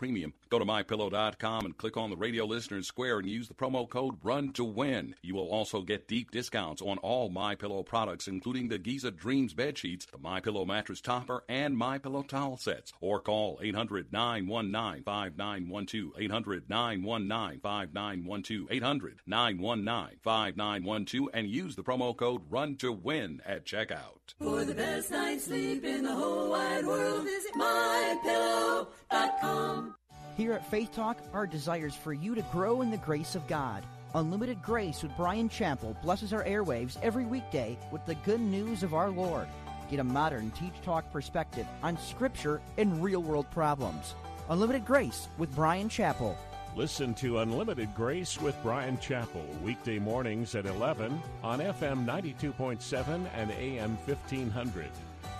premium. 0.00 0.32
Go 0.48 0.58
to 0.58 0.64
mypillow.com 0.64 1.66
and 1.66 1.76
click 1.76 1.98
on 1.98 2.08
the 2.08 2.16
radio 2.16 2.46
listeners 2.46 2.86
square 2.86 3.18
and 3.18 3.28
use 3.28 3.48
the 3.48 3.54
promo 3.54 3.86
code 3.86 4.14
RUN 4.22 4.50
to 4.54 4.64
win. 4.64 5.14
You 5.20 5.34
will 5.34 5.50
also 5.50 5.82
get 5.82 6.08
deep 6.08 6.30
discounts 6.30 6.80
on 6.80 6.96
all 6.98 7.28
My 7.28 7.54
Pillow 7.54 7.82
products, 7.82 8.26
including 8.26 8.68
the 8.68 8.78
Giza 8.78 9.10
Dreams 9.10 9.52
bed 9.52 9.76
sheets, 9.76 10.06
the 10.06 10.16
My 10.16 10.40
Pillow 10.40 10.64
mattress 10.64 11.02
topper, 11.02 11.44
and 11.50 11.76
My 11.76 11.98
Pillow 11.98 12.22
towel 12.22 12.56
sets. 12.56 12.94
Or 13.02 13.20
call 13.20 13.60
800 13.62 14.10
919 14.10 15.04
5912. 15.04 16.12
800 16.18 16.70
919 16.70 17.60
5912. 17.60 18.68
800 18.70 19.20
919 19.26 20.18
5912 20.22 21.28
and 21.34 21.46
use 21.46 21.76
the 21.76 21.84
promo 21.84 22.16
code 22.16 22.40
RUN 22.48 22.76
to 22.76 22.90
win 22.90 23.42
at 23.44 23.66
checkout. 23.66 24.32
For 24.38 24.64
the 24.64 24.74
best 24.74 25.10
night's 25.10 25.44
sleep 25.44 25.84
in 25.84 26.04
the 26.04 26.14
whole 26.14 26.48
wide 26.48 26.86
world, 26.86 27.24
visit 27.24 27.52
mypillow.com. 27.52 29.89
Here 30.36 30.52
at 30.52 30.64
Faith 30.70 30.92
Talk, 30.94 31.18
our 31.32 31.46
desire 31.46 31.86
is 31.86 31.94
for 31.94 32.12
you 32.12 32.34
to 32.34 32.42
grow 32.42 32.82
in 32.82 32.90
the 32.90 32.96
grace 32.96 33.34
of 33.34 33.46
God. 33.46 33.84
Unlimited 34.14 34.62
Grace 34.62 35.02
with 35.02 35.16
Bryan 35.16 35.48
Chapell 35.48 36.00
blesses 36.02 36.32
our 36.32 36.44
airwaves 36.44 36.96
every 37.02 37.24
weekday 37.24 37.78
with 37.92 38.04
the 38.06 38.14
good 38.16 38.40
news 38.40 38.82
of 38.82 38.94
our 38.94 39.10
Lord. 39.10 39.46
Get 39.90 40.00
a 40.00 40.04
modern 40.04 40.50
teach 40.52 40.80
talk 40.82 41.10
perspective 41.12 41.66
on 41.82 41.98
scripture 41.98 42.60
and 42.78 43.02
real 43.02 43.22
world 43.22 43.50
problems. 43.50 44.14
Unlimited 44.48 44.84
Grace 44.84 45.28
with 45.38 45.54
Bryan 45.54 45.88
Chapell. 45.88 46.36
Listen 46.76 47.14
to 47.14 47.38
Unlimited 47.40 47.94
Grace 47.94 48.40
with 48.40 48.60
Bryan 48.62 48.96
Chapell 48.98 49.60
weekday 49.62 49.98
mornings 49.98 50.54
at 50.54 50.66
11 50.66 51.20
on 51.42 51.58
FM 51.58 52.04
92.7 52.06 53.26
and 53.34 53.50
AM 53.50 53.96
1500 54.06 54.88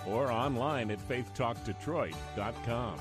or 0.07 0.31
online 0.31 0.91
at 0.91 0.99
faithtalkdetroit.com. 1.09 3.01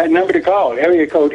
That 0.00 0.10
number 0.10 0.32
to 0.32 0.40
call, 0.40 0.72
area 0.78 1.06
code 1.06 1.34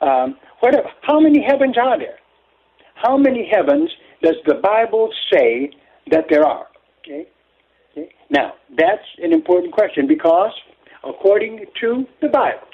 Um, 0.00 0.36
what, 0.60 0.74
how 1.02 1.20
many 1.20 1.44
heavens 1.46 1.76
are 1.78 1.98
there? 1.98 2.18
How 2.94 3.16
many 3.16 3.50
heavens 3.50 3.90
does 4.22 4.36
the 4.46 4.54
Bible 4.54 5.10
say 5.32 5.70
that 6.10 6.24
there 6.28 6.44
are? 6.44 6.66
Okay. 7.00 7.26
okay. 7.92 8.10
Now, 8.30 8.54
that's 8.76 9.06
an 9.22 9.32
important 9.32 9.72
question 9.72 10.06
because 10.06 10.52
according 11.04 11.64
to 11.80 12.04
the 12.20 12.28
Bible, 12.28 12.66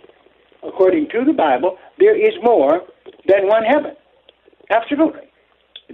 according 0.62 1.08
to 1.10 1.24
the 1.24 1.32
Bible, 1.32 1.78
there 1.98 2.16
is 2.16 2.34
more 2.42 2.80
than 3.28 3.46
one 3.46 3.64
heaven. 3.64 3.92
Absolutely. 4.70 5.22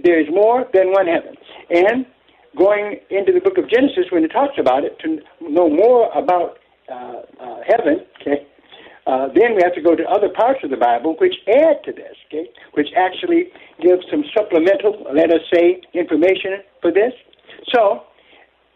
There 0.03 0.19
is 0.19 0.27
more 0.31 0.65
than 0.73 0.91
one 0.91 1.05
heaven. 1.05 1.35
And 1.69 2.05
going 2.57 2.97
into 3.09 3.31
the 3.31 3.39
book 3.39 3.57
of 3.57 3.69
Genesis, 3.69 4.05
when 4.11 4.23
it 4.23 4.29
talks 4.29 4.55
about 4.59 4.83
it, 4.83 4.97
to 4.99 5.19
know 5.41 5.69
more 5.69 6.11
about 6.13 6.57
uh, 6.91 7.21
uh, 7.39 7.57
heaven, 7.67 8.05
okay, 8.21 8.47
uh, 9.05 9.27
then 9.35 9.55
we 9.55 9.61
have 9.63 9.73
to 9.75 9.81
go 9.81 9.95
to 9.95 10.03
other 10.05 10.29
parts 10.29 10.59
of 10.63 10.69
the 10.69 10.77
Bible 10.77 11.15
which 11.19 11.35
add 11.47 11.83
to 11.83 11.91
this, 11.91 12.15
okay, 12.27 12.49
which 12.73 12.87
actually 12.95 13.51
give 13.81 13.99
some 14.09 14.23
supplemental, 14.35 15.05
let 15.13 15.29
us 15.29 15.41
say, 15.53 15.81
information 15.93 16.63
for 16.81 16.91
this. 16.91 17.11
So, 17.73 18.03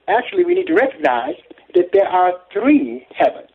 actually, 0.07 0.43
we 0.43 0.53
need 0.53 0.67
to 0.67 0.73
recognize 0.73 1.35
that 1.75 1.89
there 1.93 2.07
are 2.07 2.33
three 2.51 3.05
heavens. 3.15 3.51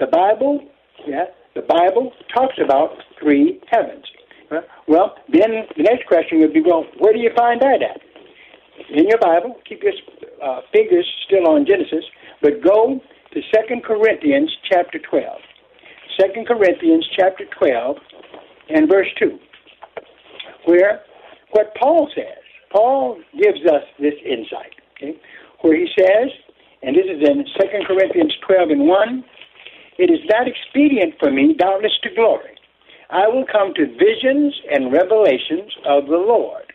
The 0.00 0.06
Bible, 0.06 0.66
yeah, 1.06 1.26
the 1.54 1.62
Bible 1.62 2.12
talks 2.34 2.54
about 2.62 2.90
three 3.20 3.60
heavens. 3.70 4.04
Well, 4.88 5.14
then 5.32 5.62
the 5.76 5.84
next 5.84 6.06
question 6.08 6.40
would 6.40 6.52
be, 6.52 6.60
well, 6.60 6.84
where 6.98 7.12
do 7.12 7.20
you 7.20 7.30
find 7.36 7.60
that 7.60 7.82
at? 7.82 8.00
In 8.90 9.06
your 9.06 9.18
Bible, 9.18 9.56
keep 9.68 9.82
your 9.82 9.92
uh, 10.42 10.62
fingers 10.72 11.06
still 11.26 11.46
on 11.46 11.64
Genesis, 11.66 12.04
but 12.42 12.62
go 12.64 13.00
to 13.32 13.40
Second 13.54 13.84
Corinthians 13.84 14.50
chapter 14.68 14.98
12. 14.98 15.38
2 16.20 16.44
Corinthians 16.46 17.08
chapter 17.16 17.44
12 17.58 17.96
and 18.68 18.90
verse 18.90 19.06
2, 19.18 19.38
where 20.66 21.00
what 21.52 21.74
Paul 21.80 22.10
says, 22.14 22.44
Paul 22.70 23.16
gives 23.32 23.64
us 23.64 23.84
this 23.98 24.12
insight, 24.22 24.74
okay, 24.96 25.18
where 25.62 25.74
he 25.74 25.88
says, 25.98 26.28
and 26.82 26.94
this 26.94 27.06
is 27.06 27.26
in 27.26 27.44
2 27.58 27.86
Corinthians 27.86 28.34
12 28.46 28.68
and 28.68 28.86
1, 28.86 29.24
it 29.96 30.10
is 30.10 30.20
not 30.28 30.46
expedient 30.46 31.14
for 31.18 31.30
me, 31.30 31.54
doubtless 31.58 31.96
to 32.02 32.10
glory. 32.14 32.54
I 33.08 33.26
will 33.26 33.46
come 33.50 33.72
to 33.74 33.86
visions 33.86 34.54
and 34.70 34.92
revelations 34.92 35.72
of 35.86 36.04
the 36.04 36.20
Lord. 36.20 36.70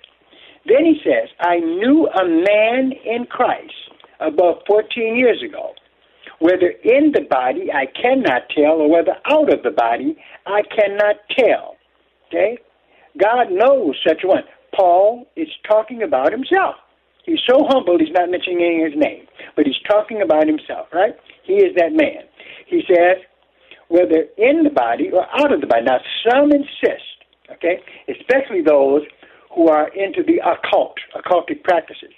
Then 0.65 0.85
he 0.85 0.99
says, 1.03 1.29
I 1.39 1.59
knew 1.59 2.07
a 2.07 2.25
man 2.25 2.93
in 3.05 3.27
Christ 3.29 3.73
above 4.19 4.63
14 4.67 5.15
years 5.15 5.43
ago 5.47 5.75
whether 6.39 6.69
in 6.83 7.11
the 7.13 7.25
body 7.29 7.71
I 7.71 7.85
cannot 7.85 8.49
tell, 8.55 8.81
or 8.81 8.89
whether 8.89 9.15
out 9.25 9.53
of 9.53 9.63
the 9.63 9.71
body 9.71 10.17
I 10.45 10.61
cannot 10.63 11.15
tell. 11.37 11.75
Okay? 12.27 12.57
God 13.21 13.51
knows 13.51 13.95
such 14.05 14.21
one. 14.23 14.43
Paul 14.75 15.25
is 15.35 15.47
talking 15.67 16.03
about 16.03 16.31
himself. 16.31 16.75
He's 17.25 17.39
so 17.47 17.65
humble, 17.69 17.97
he's 17.97 18.13
not 18.13 18.29
mentioning 18.29 18.85
his 18.85 18.93
name, 18.95 19.25
but 19.55 19.65
he's 19.65 19.81
talking 19.89 20.21
about 20.21 20.45
himself, 20.45 20.87
right? 20.93 21.15
He 21.43 21.53
is 21.53 21.75
that 21.75 21.93
man. 21.93 22.23
He 22.67 22.83
says, 22.87 23.17
whether 23.87 24.25
in 24.37 24.63
the 24.63 24.69
body 24.69 25.09
or 25.11 25.25
out 25.41 25.53
of 25.53 25.61
the 25.61 25.67
body. 25.67 25.85
Now, 25.85 25.99
some 26.29 26.51
insist, 26.51 27.25
okay, 27.51 27.79
especially 28.09 28.61
those 28.61 29.01
who 29.53 29.69
are 29.69 29.87
into 29.95 30.21
the 30.23 30.41
occult, 30.45 30.97
occultic 31.15 31.63
practices. 31.63 32.11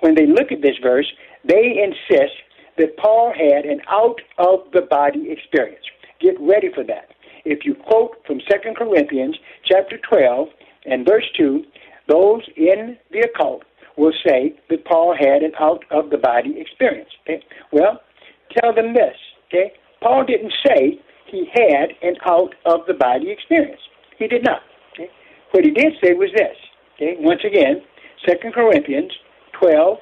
When 0.00 0.14
they 0.14 0.26
look 0.26 0.52
at 0.52 0.62
this 0.62 0.76
verse, 0.82 1.06
they 1.44 1.82
insist 1.82 2.34
that 2.78 2.96
Paul 2.96 3.32
had 3.32 3.64
an 3.64 3.80
out 3.88 4.20
of 4.38 4.60
the 4.72 4.82
body 4.82 5.30
experience. 5.30 5.84
Get 6.20 6.34
ready 6.40 6.68
for 6.74 6.84
that. 6.84 7.10
If 7.44 7.64
you 7.64 7.74
quote 7.74 8.16
from 8.26 8.38
2 8.38 8.44
Corinthians 8.76 9.36
chapter 9.64 9.98
12 10.08 10.48
and 10.86 11.06
verse 11.06 11.28
2, 11.36 11.64
those 12.08 12.42
in 12.56 12.96
the 13.10 13.20
occult 13.20 13.64
will 13.96 14.12
say 14.26 14.54
that 14.70 14.84
Paul 14.84 15.14
had 15.18 15.42
an 15.42 15.52
out 15.60 15.84
of 15.90 16.10
the 16.10 16.18
body 16.18 16.54
experience. 16.58 17.10
Okay? 17.22 17.44
Well, 17.72 18.00
tell 18.56 18.74
them 18.74 18.94
this. 18.94 19.16
Okay? 19.48 19.72
Paul 20.00 20.24
didn't 20.24 20.52
say 20.66 21.00
he 21.26 21.46
had 21.52 21.90
an 22.02 22.14
out 22.26 22.54
of 22.64 22.80
the 22.86 22.94
body 22.94 23.30
experience. 23.30 23.80
He 24.18 24.28
did 24.28 24.44
not. 24.44 24.62
Okay? 24.94 25.10
What 25.50 25.64
he 25.64 25.70
did 25.70 25.92
say 26.02 26.14
was 26.14 26.30
this. 26.36 26.56
Okay? 26.94 27.16
Once 27.18 27.42
again, 27.44 27.82
2 28.26 28.50
Corinthians 28.52 29.12
12 29.60 29.98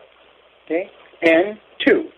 okay, 0.67 0.91
and 1.23 1.59
2. 1.87 2.09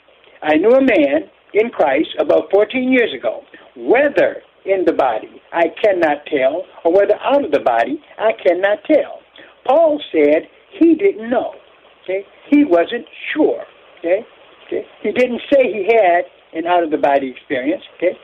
I 0.43 0.57
knew 0.57 0.71
a 0.71 0.81
man 0.81 1.31
in 1.55 1.71
Christ 1.71 2.09
about 2.19 2.51
14 2.53 2.93
years 2.93 3.13
ago, 3.17 3.43
whether 3.77 4.43
in 4.65 4.85
the 4.87 4.93
body 4.93 5.43
I 5.53 5.65
cannot 5.83 6.25
tell, 6.27 6.65
or 6.85 6.93
whether 6.93 7.15
out 7.21 7.45
of 7.45 7.51
the 7.53 7.61
body 7.61 8.01
I 8.19 8.33
cannot 8.45 8.79
tell. 8.87 9.21
Paul 9.67 10.01
said 10.13 10.49
he 10.79 10.95
didn't 10.95 11.31
know. 11.31 11.55
Okay, 12.03 12.25
he 12.51 12.65
wasn't 12.65 13.07
sure. 13.33 13.63
Okay, 13.99 14.27
okay, 14.67 14.85
he 15.03 15.13
didn't 15.13 15.41
say 15.53 15.63
he 15.63 15.87
had 15.95 16.23
an 16.55 16.67
out 16.67 16.83
of 16.83 16.91
the 16.91 16.99
body 16.99 17.31
experience. 17.31 17.83
Okay, 17.97 18.19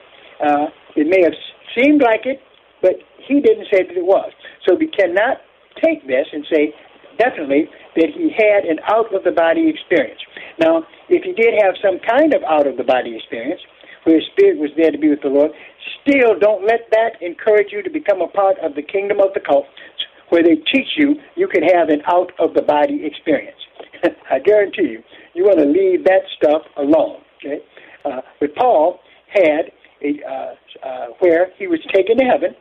uh, 0.45 0.67
it 0.97 1.07
may 1.07 1.23
have 1.23 1.35
seemed 1.77 2.03
like 2.03 2.27
it, 2.27 2.41
but 2.83 2.95
he 3.29 3.41
didn't 3.41 3.67
say 3.73 3.87
that 3.87 3.97
it 3.97 4.05
was. 4.05 4.33
So 4.67 4.75
we 4.75 4.89
cannot 4.89 5.39
take 5.83 6.07
this 6.07 6.27
and 6.33 6.45
say 6.53 6.75
definitely 7.19 7.69
that 7.97 8.11
he 8.15 8.31
had 8.33 8.65
an 8.65 8.79
out 8.89 9.13
of 9.15 9.25
the 9.25 9.33
body 9.33 9.69
experience. 9.69 10.21
Now, 10.59 10.83
if 11.09 11.23
he 11.23 11.33
did 11.33 11.55
have 11.63 11.75
some 11.83 11.99
kind 12.07 12.35
of 12.35 12.43
out 12.45 12.67
of 12.67 12.77
the 12.77 12.85
body 12.85 13.17
experience, 13.17 13.61
where 14.05 14.17
his 14.17 14.25
spirit 14.33 14.59
was 14.59 14.71
there 14.77 14.91
to 14.91 14.99
be 14.99 15.11
with 15.11 15.23
the 15.23 15.29
Lord, 15.29 15.51
still 16.03 16.39
don't 16.39 16.65
let 16.65 16.89
that 16.93 17.21
encourage 17.21 17.69
you 17.73 17.83
to 17.83 17.91
become 17.91 18.23
a 18.23 18.29
part 18.29 18.57
of 18.63 18.75
the 18.75 18.83
kingdom 18.83 19.21
of 19.21 19.35
the 19.35 19.41
cult, 19.41 19.67
where 20.31 20.43
they 20.43 20.57
teach 20.73 20.89
you 20.97 21.17
you 21.37 21.49
can 21.49 21.63
have 21.63 21.89
an 21.89 22.03
out 22.07 22.33
of 22.39 22.55
the 22.55 22.63
body 22.63 23.05
experience. 23.05 23.59
I 24.31 24.39
guarantee 24.39 24.99
you, 24.99 25.03
you 25.35 25.45
want 25.45 25.59
to 25.59 25.67
leave 25.67 26.05
that 26.05 26.23
stuff 26.37 26.63
alone. 26.77 27.23
Okay, 27.39 27.59
uh, 28.05 28.21
but 28.41 28.55
Paul 28.57 29.01
had 29.29 29.71
a, 30.03 30.21
uh, 30.25 30.87
uh, 30.87 31.07
where 31.21 31.53
he 31.59 31.67
was 31.67 31.81
taken 31.95 32.19
to 32.19 32.25
heaven. 32.25 32.55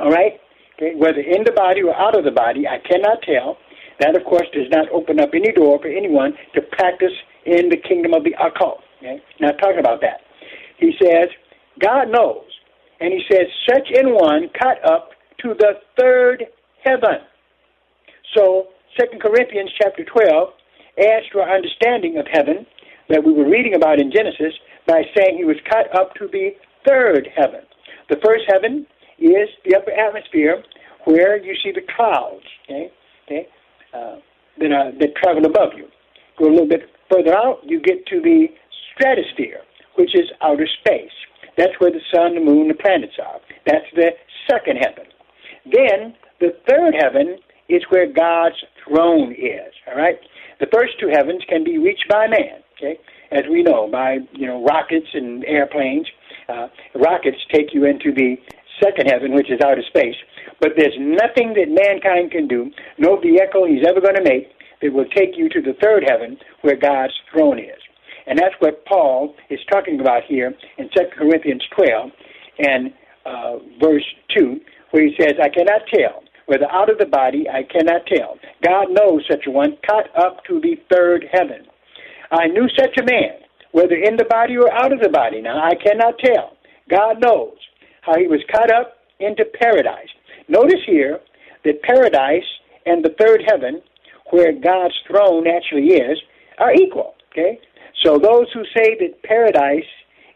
All 0.00 0.10
right, 0.10 0.40
whether 0.78 1.20
in 1.20 1.44
the 1.44 1.52
body 1.52 1.82
or 1.82 1.94
out 1.94 2.16
of 2.16 2.24
the 2.24 2.30
body, 2.30 2.66
I 2.66 2.78
cannot 2.78 3.22
tell. 3.22 3.58
That, 4.00 4.16
of 4.16 4.24
course, 4.24 4.48
does 4.52 4.66
not 4.70 4.90
open 4.90 5.20
up 5.20 5.30
any 5.34 5.52
door 5.52 5.78
for 5.80 5.86
anyone 5.86 6.34
to 6.54 6.62
practice 6.62 7.14
in 7.46 7.68
the 7.68 7.76
kingdom 7.76 8.12
of 8.12 8.24
the 8.24 8.34
occult. 8.42 8.80
Okay? 8.98 9.22
Not 9.40 9.54
talking 9.58 9.78
about 9.78 10.00
that. 10.00 10.20
He 10.78 10.92
says, 11.00 11.28
God 11.80 12.10
knows. 12.10 12.42
And 13.00 13.12
he 13.12 13.22
says, 13.30 13.46
such 13.68 13.88
in 13.94 14.14
one 14.14 14.50
caught 14.60 14.82
up 14.84 15.10
to 15.42 15.54
the 15.58 15.74
third 15.98 16.44
heaven. 16.84 17.22
So, 18.34 18.68
2 18.98 19.18
Corinthians 19.18 19.70
chapter 19.80 20.04
12 20.04 20.48
adds 20.98 21.26
to 21.32 21.40
our 21.40 21.54
understanding 21.54 22.18
of 22.18 22.26
heaven 22.32 22.66
that 23.08 23.22
we 23.24 23.32
were 23.32 23.48
reading 23.48 23.74
about 23.74 24.00
in 24.00 24.10
Genesis 24.10 24.54
by 24.86 25.02
saying 25.16 25.36
he 25.36 25.44
was 25.44 25.56
caught 25.70 25.86
up 25.94 26.14
to 26.14 26.28
the 26.28 26.50
third 26.86 27.28
heaven. 27.36 27.60
The 28.08 28.16
first 28.24 28.44
heaven 28.48 28.86
is 29.26 29.48
the 29.64 29.76
upper 29.76 29.90
atmosphere 29.90 30.62
where 31.04 31.36
you 31.36 31.54
see 31.62 31.72
the 31.72 31.82
clouds. 31.96 32.44
Okay? 32.64 32.90
Okay? 33.26 33.48
uh, 33.94 34.16
that, 34.58 34.98
that 35.00 35.16
travel 35.22 35.46
above 35.46 35.72
you. 35.76 35.86
Go 36.38 36.46
a 36.46 36.52
little 36.52 36.68
bit 36.68 36.90
further 37.10 37.34
out, 37.34 37.60
you 37.64 37.80
get 37.80 38.06
to 38.06 38.20
the 38.20 38.46
stratosphere, 38.92 39.60
which 39.96 40.14
is 40.14 40.26
outer 40.42 40.68
space. 40.80 41.14
That's 41.56 41.72
where 41.78 41.90
the 41.90 42.02
sun, 42.12 42.34
the 42.34 42.40
moon, 42.40 42.68
the 42.68 42.74
planets 42.74 43.14
are. 43.22 43.40
That's 43.66 43.86
the 43.94 44.10
second 44.50 44.78
heaven. 44.78 45.06
Then 45.64 46.14
the 46.40 46.56
third 46.68 46.94
heaven 46.98 47.38
is 47.68 47.82
where 47.90 48.12
God's 48.12 48.56
throne 48.84 49.32
is. 49.32 49.72
All 49.86 49.96
right. 49.96 50.18
The 50.60 50.66
first 50.72 50.94
two 51.00 51.08
heavens 51.12 51.42
can 51.48 51.64
be 51.64 51.78
reached 51.78 52.06
by 52.08 52.26
man. 52.26 52.60
Okay, 52.76 52.98
as 53.30 53.44
we 53.48 53.62
know 53.62 53.88
by 53.90 54.18
you 54.32 54.46
know 54.46 54.64
rockets 54.64 55.06
and 55.14 55.44
airplanes. 55.44 56.06
Uh, 56.48 56.68
rockets 56.96 57.38
take 57.52 57.72
you 57.72 57.86
into 57.86 58.12
the 58.12 58.36
second 58.82 59.10
heaven, 59.10 59.34
which 59.34 59.50
is 59.50 59.60
outer 59.64 59.82
space. 59.88 60.16
But 60.60 60.72
there's 60.76 60.96
nothing 60.98 61.54
that 61.54 61.68
mankind 61.68 62.30
can 62.30 62.48
do, 62.48 62.70
no 62.98 63.18
vehicle 63.18 63.66
he's 63.66 63.86
ever 63.86 64.00
going 64.00 64.16
to 64.16 64.24
make, 64.24 64.48
that 64.82 64.92
will 64.92 65.08
take 65.16 65.36
you 65.36 65.48
to 65.48 65.60
the 65.60 65.74
third 65.82 66.04
heaven 66.06 66.36
where 66.62 66.76
God's 66.76 67.14
throne 67.32 67.58
is. 67.58 67.80
And 68.26 68.38
that's 68.38 68.54
what 68.58 68.84
Paul 68.86 69.34
is 69.50 69.60
talking 69.70 70.00
about 70.00 70.22
here 70.26 70.54
in 70.78 70.88
2 70.88 71.00
Corinthians 71.16 71.62
12 71.76 72.10
and 72.58 72.92
uh, 73.26 73.58
verse 73.80 74.04
2, 74.36 74.60
where 74.90 75.06
he 75.06 75.14
says, 75.18 75.34
I 75.42 75.48
cannot 75.48 75.82
tell. 75.92 76.22
Whether 76.46 76.70
out 76.70 76.90
of 76.90 76.98
the 76.98 77.06
body, 77.06 77.46
I 77.48 77.62
cannot 77.62 78.06
tell. 78.06 78.38
God 78.62 78.88
knows 78.90 79.24
such 79.30 79.46
a 79.46 79.50
one 79.50 79.78
caught 79.88 80.06
up 80.16 80.44
to 80.44 80.60
the 80.60 80.76
third 80.92 81.24
heaven. 81.32 81.66
I 82.30 82.46
knew 82.48 82.68
such 82.78 82.98
a 82.98 83.04
man, 83.04 83.40
whether 83.72 83.94
in 83.94 84.16
the 84.16 84.26
body 84.28 84.56
or 84.56 84.70
out 84.72 84.92
of 84.92 85.00
the 85.00 85.08
body. 85.08 85.40
Now, 85.40 85.62
I 85.64 85.74
cannot 85.74 86.18
tell. 86.18 86.56
God 86.90 87.20
knows 87.20 87.56
how 88.04 88.18
he 88.18 88.26
was 88.26 88.40
caught 88.50 88.70
up 88.70 88.98
into 89.20 89.44
paradise. 89.44 90.08
Notice 90.48 90.80
here 90.86 91.20
that 91.64 91.82
paradise 91.82 92.44
and 92.86 93.04
the 93.04 93.14
third 93.18 93.42
heaven, 93.46 93.80
where 94.30 94.52
God's 94.52 94.94
throne 95.06 95.46
actually 95.46 95.94
is, 95.94 96.18
are 96.58 96.74
equal. 96.74 97.14
Okay? 97.32 97.58
So 98.04 98.18
those 98.18 98.46
who 98.52 98.64
say 98.76 98.96
that 99.00 99.22
paradise 99.22 99.88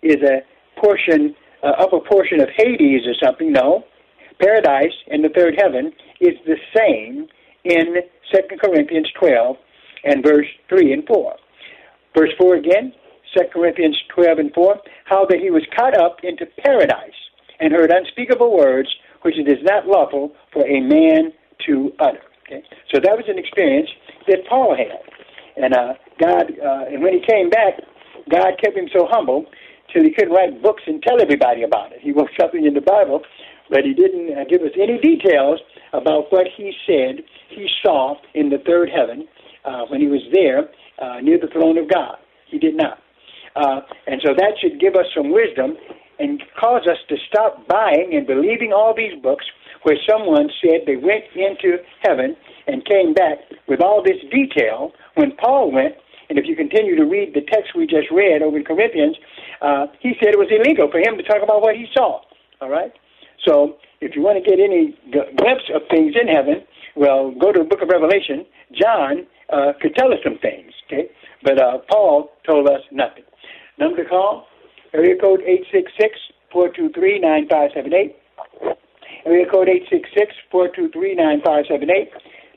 is 0.03 0.16
a 0.23 0.41
portion, 0.81 1.35
uh, 1.62 1.73
upper 1.79 2.01
portion 2.01 2.41
of 2.41 2.49
Hades 2.57 3.07
or 3.07 3.14
something, 3.23 3.53
no. 3.53 3.85
Paradise 4.41 4.95
and 5.09 5.23
the 5.23 5.29
third 5.29 5.55
heaven 5.59 5.93
is 6.21 6.35
the 6.47 6.57
same 6.77 7.27
in 7.64 7.97
2 8.33 8.57
Corinthians 8.62 9.09
12 9.19 9.57
and 10.05 10.25
verse 10.25 10.47
3 10.69 10.93
and 10.93 11.07
4. 11.07 11.35
Verse 12.16 12.31
4 12.39 12.55
again, 12.55 12.95
2 13.37 13.45
Corinthians 13.53 13.99
12 14.14 14.39
and 14.39 14.55
4, 14.55 14.77
how 15.05 15.27
that 15.27 15.41
he 15.41 15.51
was 15.51 15.62
caught 15.77 15.99
up 15.99 16.19
into 16.23 16.47
paradise 16.64 17.28
and 17.61 17.72
heard 17.72 17.90
unspeakable 17.90 18.56
words 18.56 18.88
which 19.22 19.36
it 19.38 19.48
is 19.48 19.59
not 19.62 19.86
lawful 19.86 20.32
for 20.52 20.66
a 20.66 20.80
man 20.80 21.32
to 21.66 21.92
utter. 21.98 22.22
Okay? 22.46 22.62
So 22.94 23.00
that 23.00 23.16
was 23.16 23.24
an 23.28 23.38
experience 23.38 23.88
that 24.26 24.46
Paul 24.48 24.76
had. 24.76 25.02
And 25.62 25.74
uh, 25.74 25.94
God, 26.20 26.52
uh, 26.54 26.92
and 26.92 27.02
when 27.02 27.14
he 27.14 27.20
came 27.26 27.50
back, 27.50 27.74
God 28.30 28.54
kept 28.62 28.76
him 28.76 28.88
so 28.94 29.06
humble 29.11 29.46
till 29.92 30.02
he 30.04 30.12
couldn't 30.12 30.32
write 30.32 30.62
books 30.62 30.82
and 30.86 31.02
tell 31.02 31.20
everybody 31.20 31.62
about 31.62 31.92
it. 31.92 31.98
He 32.00 32.12
wrote 32.12 32.30
something 32.38 32.64
in 32.64 32.74
the 32.74 32.80
Bible, 32.80 33.22
but 33.70 33.84
he 33.84 33.94
didn't 33.94 34.36
uh, 34.36 34.44
give 34.48 34.62
us 34.62 34.72
any 34.80 34.98
details 34.98 35.61
about 35.92 36.30
what 36.30 36.46
he 36.56 36.72
said 36.86 37.24
he 37.48 37.66
saw 37.82 38.14
in 38.34 38.50
the 38.50 38.59
third 38.66 38.90
heaven 38.90 39.26
uh, 39.64 39.84
when 39.88 40.00
he 40.00 40.06
was 40.06 40.22
there 40.32 40.68
uh, 41.00 41.20
near 41.20 41.38
the 41.38 41.48
throne 41.48 41.78
of 41.78 41.90
God. 41.90 42.16
He 42.46 42.59
did 42.59 42.76
not. 42.76 42.98
Uh, 43.56 43.80
and 44.06 44.20
so 44.24 44.32
that 44.36 44.52
should 44.61 44.78
give 44.78 44.94
us 44.94 45.06
some 45.16 45.32
wisdom 45.32 45.76
and 46.19 46.43
cause 46.59 46.83
us 46.87 46.99
to 47.09 47.16
stop 47.29 47.66
buying 47.69 48.11
and 48.12 48.27
believing 48.27 48.73
all 48.73 48.95
these 48.95 49.14
books 49.23 49.47
where 49.83 49.97
someone 50.09 50.51
said 50.61 50.83
they 50.87 50.97
went 50.97 51.25
into 51.35 51.79
heaven 52.03 52.37
and 52.66 52.85
came 52.85 53.14
back 53.14 53.39
with 53.69 53.81
all 53.81 54.03
this 54.03 54.19
detail 54.31 54.93
when 55.14 55.33
Paul 55.37 55.71
went. 55.73 55.95
And 56.29 56.39
if 56.39 56.45
you 56.47 56.57
continue 56.57 56.97
to 56.97 57.05
read 57.05 57.33
the 57.35 57.41
text 57.41 57.73
we 57.75 57.87
just 57.87 58.11
read 58.11 58.43
over 58.43 58.59
in 58.59 58.64
Corinthians, 58.64 59.16
uh, 59.62 59.87
he 60.01 60.12
said 60.21 60.35
it 60.35 60.39
was 60.39 60.51
illegal 60.51 60.91
for 60.91 60.99
him 60.99 61.16
to 61.16 61.23
talk 61.23 61.43
about 61.43 61.62
what 61.62 61.75
he 61.75 61.87
saw. 61.95 62.21
All 62.61 62.69
right? 62.69 62.93
So 63.47 63.79
if 64.01 64.14
you 64.14 64.23
want 64.23 64.43
to 64.43 64.45
get 64.45 64.61
any 64.61 64.99
glimpse 65.11 65.71
of 65.75 65.83
things 65.91 66.14
in 66.21 66.29
heaven, 66.29 66.66
well, 66.97 67.31
go 67.31 67.53
to 67.53 67.61
the 67.61 67.64
book 67.64 67.81
of 67.81 67.89
Revelation. 67.89 68.45
John 68.75 69.27
uh, 69.53 69.73
could 69.81 69.95
tell 69.95 70.12
us 70.12 70.19
some 70.23 70.39
things, 70.39 70.73
okay? 70.87 71.09
But 71.43 71.62
uh, 71.62 71.79
Paul 71.91 72.31
told 72.47 72.69
us 72.69 72.83
nothing. 72.91 73.25
Number 73.79 74.03
to 74.03 74.09
call, 74.09 74.47
area 74.95 75.16
code 75.20 75.41
866-423-9578. 76.53 78.14
Area 79.26 79.47
code 79.51 79.68
866-423-9578. 80.53 82.09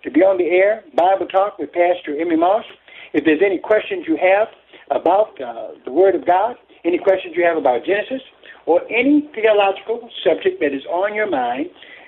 To 0.04 0.12
be 0.12 0.22
on 0.22 0.38
the 0.38 0.46
air, 0.46 0.84
Bible 0.96 1.28
Talk 1.28 1.60
with 1.60 1.72
Pastor 1.74 2.20
Emery 2.20 2.38
Moss. 2.38 2.66
If 3.14 3.26
there's 3.26 3.42
any 3.46 3.58
questions 3.60 4.06
you 4.08 4.18
have 4.18 4.48
about 4.90 5.40
uh, 5.42 5.72
the 5.86 5.92
Word 5.92 6.16
of 6.16 6.26
God, 6.26 6.56
any 6.84 6.98
questions 6.98 7.36
you 7.36 7.44
have 7.46 7.58
about 7.58 7.86
Genesis, 7.86 8.22
or 8.66 8.82
any 8.90 9.30
theological 9.36 10.10
subject 10.24 10.60
that 10.62 10.74
is 10.74 10.86
on 10.86 11.14
your 11.14 11.30
mind, 11.30 11.68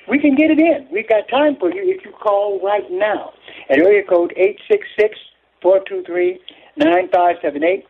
we 0.09 0.19
can 0.19 0.35
get 0.35 0.51
it 0.51 0.59
in. 0.59 0.87
We've 0.91 1.07
got 1.07 1.27
time 1.29 1.55
for 1.59 1.71
you 1.71 1.81
if 1.85 2.03
you 2.03 2.11
call 2.11 2.59
right 2.61 2.89
now 2.89 3.33
at 3.69 3.79
area 3.79 4.03
code 4.03 4.33
866 4.35 5.17
423 5.61 6.39
9578. 6.77 7.85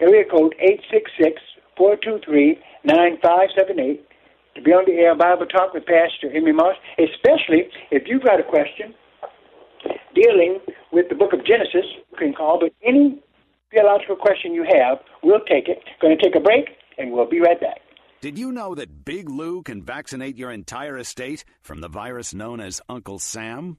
Area 0.00 0.24
code 0.30 0.54
866 0.60 1.40
423 1.80 2.60
9578 2.84 4.04
to 4.54 4.60
be 4.60 4.70
on 4.70 4.84
the 4.84 5.00
air 5.00 5.16
Bible 5.16 5.46
Talk 5.46 5.72
with 5.72 5.88
Pastor 5.88 6.28
Emery 6.28 6.52
Moss, 6.52 6.76
especially 7.00 7.72
if 7.90 8.04
you've 8.04 8.20
got 8.20 8.38
a 8.38 8.44
question 8.44 8.92
dealing 10.14 10.60
with 10.92 11.08
the 11.08 11.14
book 11.14 11.32
of 11.32 11.40
Genesis, 11.46 11.88
you 12.12 12.18
can 12.18 12.34
call, 12.34 12.60
but 12.60 12.72
any 12.84 13.22
theological 13.70 14.16
question 14.16 14.52
you 14.52 14.66
have, 14.68 14.98
we'll 15.22 15.40
take 15.48 15.68
it. 15.68 15.80
Going 16.02 16.18
to 16.18 16.22
take 16.22 16.36
a 16.36 16.40
break, 16.40 16.68
and 16.98 17.12
we'll 17.12 17.24
be 17.30 17.40
right 17.40 17.58
back. 17.58 17.80
Did 18.20 18.38
you 18.38 18.52
know 18.52 18.74
that 18.74 19.06
Big 19.06 19.30
Lou 19.30 19.62
can 19.62 19.82
vaccinate 19.82 20.36
your 20.36 20.50
entire 20.50 20.98
estate 20.98 21.46
from 21.62 21.80
the 21.80 21.88
virus 21.88 22.34
known 22.34 22.60
as 22.60 22.82
Uncle 22.90 23.18
Sam? 23.18 23.78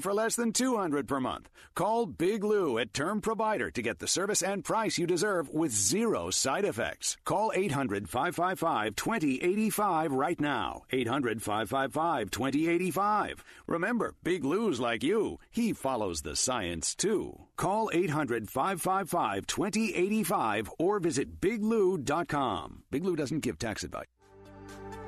for 0.00 0.14
less 0.14 0.36
than 0.36 0.52
200 0.52 1.06
per 1.06 1.20
month. 1.20 1.50
Call 1.74 2.06
Big 2.06 2.42
Lou 2.42 2.78
at 2.78 2.94
Term 2.94 3.20
Provider 3.20 3.70
to 3.70 3.82
get 3.82 3.98
the 3.98 4.08
service 4.08 4.42
and 4.42 4.64
price 4.64 4.96
you 4.98 5.06
deserve 5.06 5.50
with 5.50 5.72
zero 5.72 6.30
side 6.30 6.64
effects. 6.64 7.18
Call 7.24 7.52
800-555-2085 7.56 10.08
right 10.10 10.40
now. 10.40 10.82
800-555-2085. 10.92 13.40
Remember, 13.66 14.14
Big 14.22 14.44
Lou's 14.44 14.78
like 14.80 15.02
you. 15.02 15.38
He 15.50 15.72
follows 15.72 16.20
the 16.22 16.36
science 16.36 16.94
too. 16.94 17.40
Call 17.56 17.90
800-555-2085 17.90 20.68
or 20.78 21.00
visit 21.00 21.40
biglou.com. 21.40 22.84
Big 22.90 23.04
Lou 23.04 23.16
doesn't 23.16 23.40
give 23.40 23.58
tax 23.58 23.82
advice. 23.82 24.04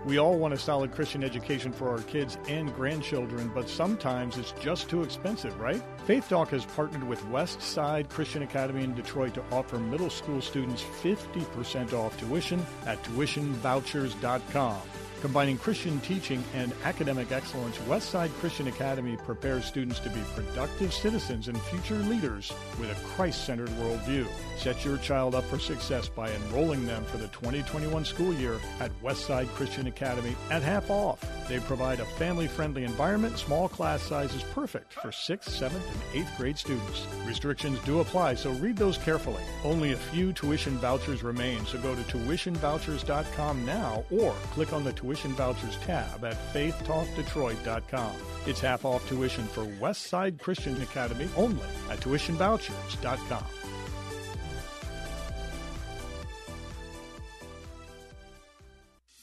We 0.07 0.18
all 0.18 0.38
want 0.38 0.54
a 0.54 0.59
solid 0.59 0.92
Christian 0.92 1.24
education 1.24 1.72
for 1.72 1.90
our 1.90 1.98
kids 2.02 2.38
and 2.48 2.72
grandchildren, 2.76 3.50
but 3.52 3.68
sometimes 3.68 4.38
it's 4.38 4.52
just 4.52 4.88
too 4.88 5.02
expensive, 5.02 5.59
right? 5.59 5.82
Faith 6.07 6.28
Talk 6.28 6.50
has 6.50 6.64
partnered 6.64 7.02
with 7.02 7.26
West 7.28 7.61
Side 7.61 8.09
Christian 8.09 8.42
Academy 8.42 8.84
in 8.84 8.94
Detroit 8.94 9.34
to 9.34 9.42
offer 9.50 9.80
middle 9.80 10.09
school 10.09 10.40
students 10.40 10.84
50% 11.02 11.92
off 11.92 12.16
tuition 12.20 12.64
at 12.86 13.02
tuitionvouchers.com. 13.02 14.80
Combining 15.26 15.58
Christian 15.58 15.98
teaching 16.02 16.44
and 16.54 16.72
academic 16.84 17.32
excellence, 17.32 17.76
Westside 17.88 18.32
Christian 18.34 18.68
Academy 18.68 19.16
prepares 19.16 19.64
students 19.64 19.98
to 19.98 20.08
be 20.08 20.20
productive 20.36 20.94
citizens 20.94 21.48
and 21.48 21.60
future 21.62 21.98
leaders 22.04 22.52
with 22.78 22.92
a 22.92 23.06
Christ 23.08 23.44
centered 23.44 23.70
worldview. 23.70 24.24
Set 24.56 24.84
your 24.84 24.98
child 24.98 25.34
up 25.34 25.42
for 25.46 25.58
success 25.58 26.08
by 26.08 26.30
enrolling 26.30 26.86
them 26.86 27.04
for 27.06 27.16
the 27.16 27.26
2021 27.26 28.04
school 28.04 28.32
year 28.34 28.60
at 28.78 28.92
Westside 29.02 29.48
Christian 29.48 29.88
Academy 29.88 30.36
at 30.48 30.62
half 30.62 30.90
off. 30.90 31.18
They 31.48 31.58
provide 31.58 31.98
a 31.98 32.04
family 32.04 32.46
friendly 32.46 32.84
environment, 32.84 33.36
small 33.36 33.68
class 33.68 34.02
sizes 34.02 34.44
perfect 34.54 34.92
for 34.92 35.08
6th, 35.08 35.48
7th, 35.48 35.72
and 35.72 36.24
8th 36.24 36.36
grade 36.36 36.58
students. 36.58 37.04
Restrictions 37.26 37.80
do 37.80 37.98
apply, 37.98 38.34
so 38.36 38.52
read 38.52 38.76
those 38.76 38.96
carefully. 38.96 39.42
Only 39.64 39.92
a 39.92 39.96
few 39.96 40.32
tuition 40.32 40.78
vouchers 40.78 41.24
remain, 41.24 41.66
so 41.66 41.78
go 41.78 41.96
to 41.96 42.02
tuitionvouchers.com 42.02 43.66
now 43.66 44.04
or 44.12 44.32
click 44.52 44.72
on 44.72 44.84
the 44.84 44.92
Tuition 44.92 45.15
Vouchers 45.32 45.76
tab 45.78 46.24
at 46.24 46.36
faithtalkdetroit.com. 46.52 48.12
It's 48.46 48.60
half 48.60 48.84
off 48.84 49.08
tuition 49.08 49.44
for 49.44 49.64
Westside 49.64 50.40
Christian 50.40 50.80
Academy 50.82 51.28
only 51.36 51.66
at 51.90 52.00
tuitionvouchers.com. 52.00 53.65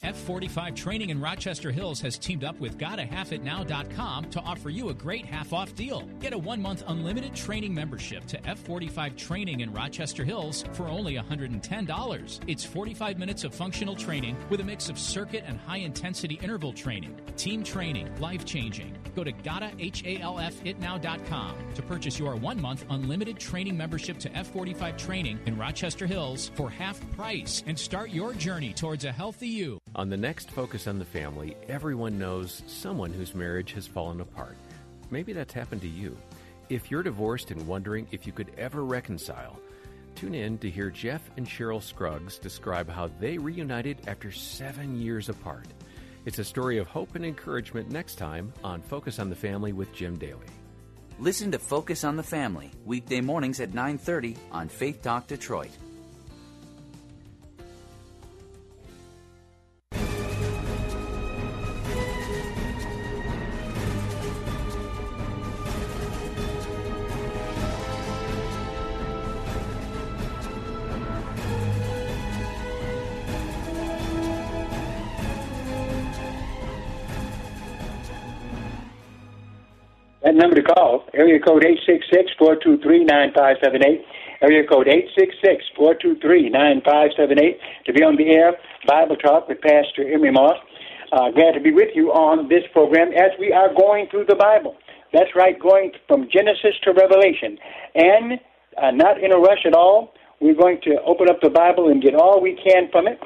F45 0.04 0.76
Training 0.76 1.08
in 1.08 1.18
Rochester 1.18 1.72
Hills 1.72 1.98
has 2.02 2.18
teamed 2.18 2.44
up 2.44 2.60
with 2.60 2.76
GottaHalfItNow.com 2.76 4.26
to 4.26 4.40
offer 4.40 4.68
you 4.68 4.90
a 4.90 4.94
great 4.94 5.24
half 5.24 5.54
off 5.54 5.74
deal. 5.74 6.02
Get 6.20 6.34
a 6.34 6.38
one 6.38 6.60
month 6.60 6.84
unlimited 6.88 7.34
training 7.34 7.72
membership 7.72 8.26
to 8.26 8.38
F45 8.42 9.16
Training 9.16 9.60
in 9.60 9.72
Rochester 9.72 10.22
Hills 10.22 10.66
for 10.74 10.88
only 10.88 11.14
$110. 11.14 12.40
It's 12.46 12.64
45 12.64 13.18
minutes 13.18 13.44
of 13.44 13.54
functional 13.54 13.96
training 13.96 14.36
with 14.50 14.60
a 14.60 14.64
mix 14.64 14.90
of 14.90 14.98
circuit 14.98 15.42
and 15.46 15.58
high 15.58 15.78
intensity 15.78 16.38
interval 16.42 16.74
training, 16.74 17.18
team 17.38 17.64
training, 17.64 18.14
life 18.20 18.44
changing. 18.44 18.94
Go 19.16 19.24
to 19.24 19.32
GottaHalfItNow.com 19.32 21.54
to 21.76 21.82
purchase 21.82 22.18
your 22.18 22.36
one 22.36 22.60
month 22.60 22.84
unlimited 22.90 23.38
training 23.38 23.78
membership 23.78 24.18
to 24.18 24.28
F45 24.28 24.98
Training 24.98 25.40
in 25.46 25.56
Rochester 25.56 26.06
Hills 26.06 26.50
for 26.56 26.68
half 26.68 27.00
price 27.12 27.64
and 27.66 27.78
start 27.78 28.10
your 28.10 28.34
journey 28.34 28.74
towards 28.74 29.06
a 29.06 29.12
healthy 29.12 29.48
you. 29.48 29.78
On 29.94 30.08
the 30.08 30.16
next 30.16 30.50
Focus 30.50 30.86
on 30.86 30.98
the 30.98 31.04
Family, 31.04 31.56
everyone 31.68 32.18
knows 32.18 32.62
someone 32.66 33.12
whose 33.12 33.34
marriage 33.34 33.72
has 33.72 33.86
fallen 33.86 34.20
apart. 34.20 34.56
Maybe 35.10 35.32
that's 35.32 35.54
happened 35.54 35.82
to 35.82 35.88
you. 35.88 36.16
If 36.68 36.90
you're 36.90 37.02
divorced 37.02 37.50
and 37.50 37.66
wondering 37.66 38.08
if 38.10 38.26
you 38.26 38.32
could 38.32 38.50
ever 38.56 38.84
reconcile, 38.84 39.60
Tune 40.14 40.34
in 40.34 40.58
to 40.58 40.70
hear 40.70 40.90
Jeff 40.90 41.28
and 41.36 41.46
Cheryl 41.46 41.82
Scruggs 41.82 42.38
describe 42.38 42.88
how 42.88 43.10
they 43.18 43.36
reunited 43.36 43.98
after 44.06 44.30
seven 44.30 45.00
years 45.00 45.28
apart. 45.28 45.66
It's 46.24 46.38
a 46.38 46.44
story 46.44 46.78
of 46.78 46.86
hope 46.86 47.16
and 47.16 47.24
encouragement 47.24 47.90
next 47.90 48.16
time 48.16 48.52
on 48.62 48.80
Focus 48.80 49.18
on 49.18 49.28
the 49.28 49.36
Family 49.36 49.72
with 49.72 49.92
Jim 49.92 50.16
Daly. 50.16 50.46
Listen 51.18 51.50
to 51.52 51.58
Focus 51.58 52.04
on 52.04 52.16
the 52.16 52.22
Family 52.22 52.70
weekday 52.84 53.20
mornings 53.20 53.60
at 53.60 53.74
9:30 53.74 54.36
on 54.52 54.68
Faith 54.68 55.02
Talk 55.02 55.26
Detroit. 55.26 55.70
That 80.24 80.34
number 80.36 80.56
to 80.56 80.62
call, 80.62 81.04
area 81.12 81.38
code 81.38 81.64
866-423-9578, 82.40 84.00
area 84.40 84.66
code 84.66 84.88
866-423-9578 85.76 87.58
to 87.84 87.92
be 87.92 88.02
on 88.02 88.16
the 88.16 88.30
air, 88.30 88.56
Bible 88.86 89.16
Talk 89.16 89.48
with 89.48 89.60
Pastor 89.60 90.10
Emery 90.10 90.30
Moss. 90.30 90.56
Uh, 91.12 91.30
glad 91.30 91.52
to 91.52 91.60
be 91.60 91.72
with 91.72 91.90
you 91.94 92.10
on 92.10 92.48
this 92.48 92.64
program 92.72 93.12
as 93.12 93.32
we 93.38 93.52
are 93.52 93.68
going 93.74 94.06
through 94.10 94.24
the 94.24 94.34
Bible. 94.34 94.74
That's 95.12 95.28
right, 95.36 95.60
going 95.60 95.92
from 96.08 96.26
Genesis 96.32 96.72
to 96.84 96.94
Revelation. 96.94 97.58
And 97.94 98.40
uh, 98.80 98.92
not 98.92 99.22
in 99.22 99.30
a 99.30 99.36
rush 99.36 99.66
at 99.66 99.74
all. 99.74 100.14
We're 100.40 100.56
going 100.56 100.80
to 100.84 101.02
open 101.04 101.28
up 101.28 101.42
the 101.42 101.50
Bible 101.50 101.90
and 101.90 102.02
get 102.02 102.14
all 102.14 102.40
we 102.40 102.56
can 102.56 102.88
from 102.90 103.08
it. 103.08 103.20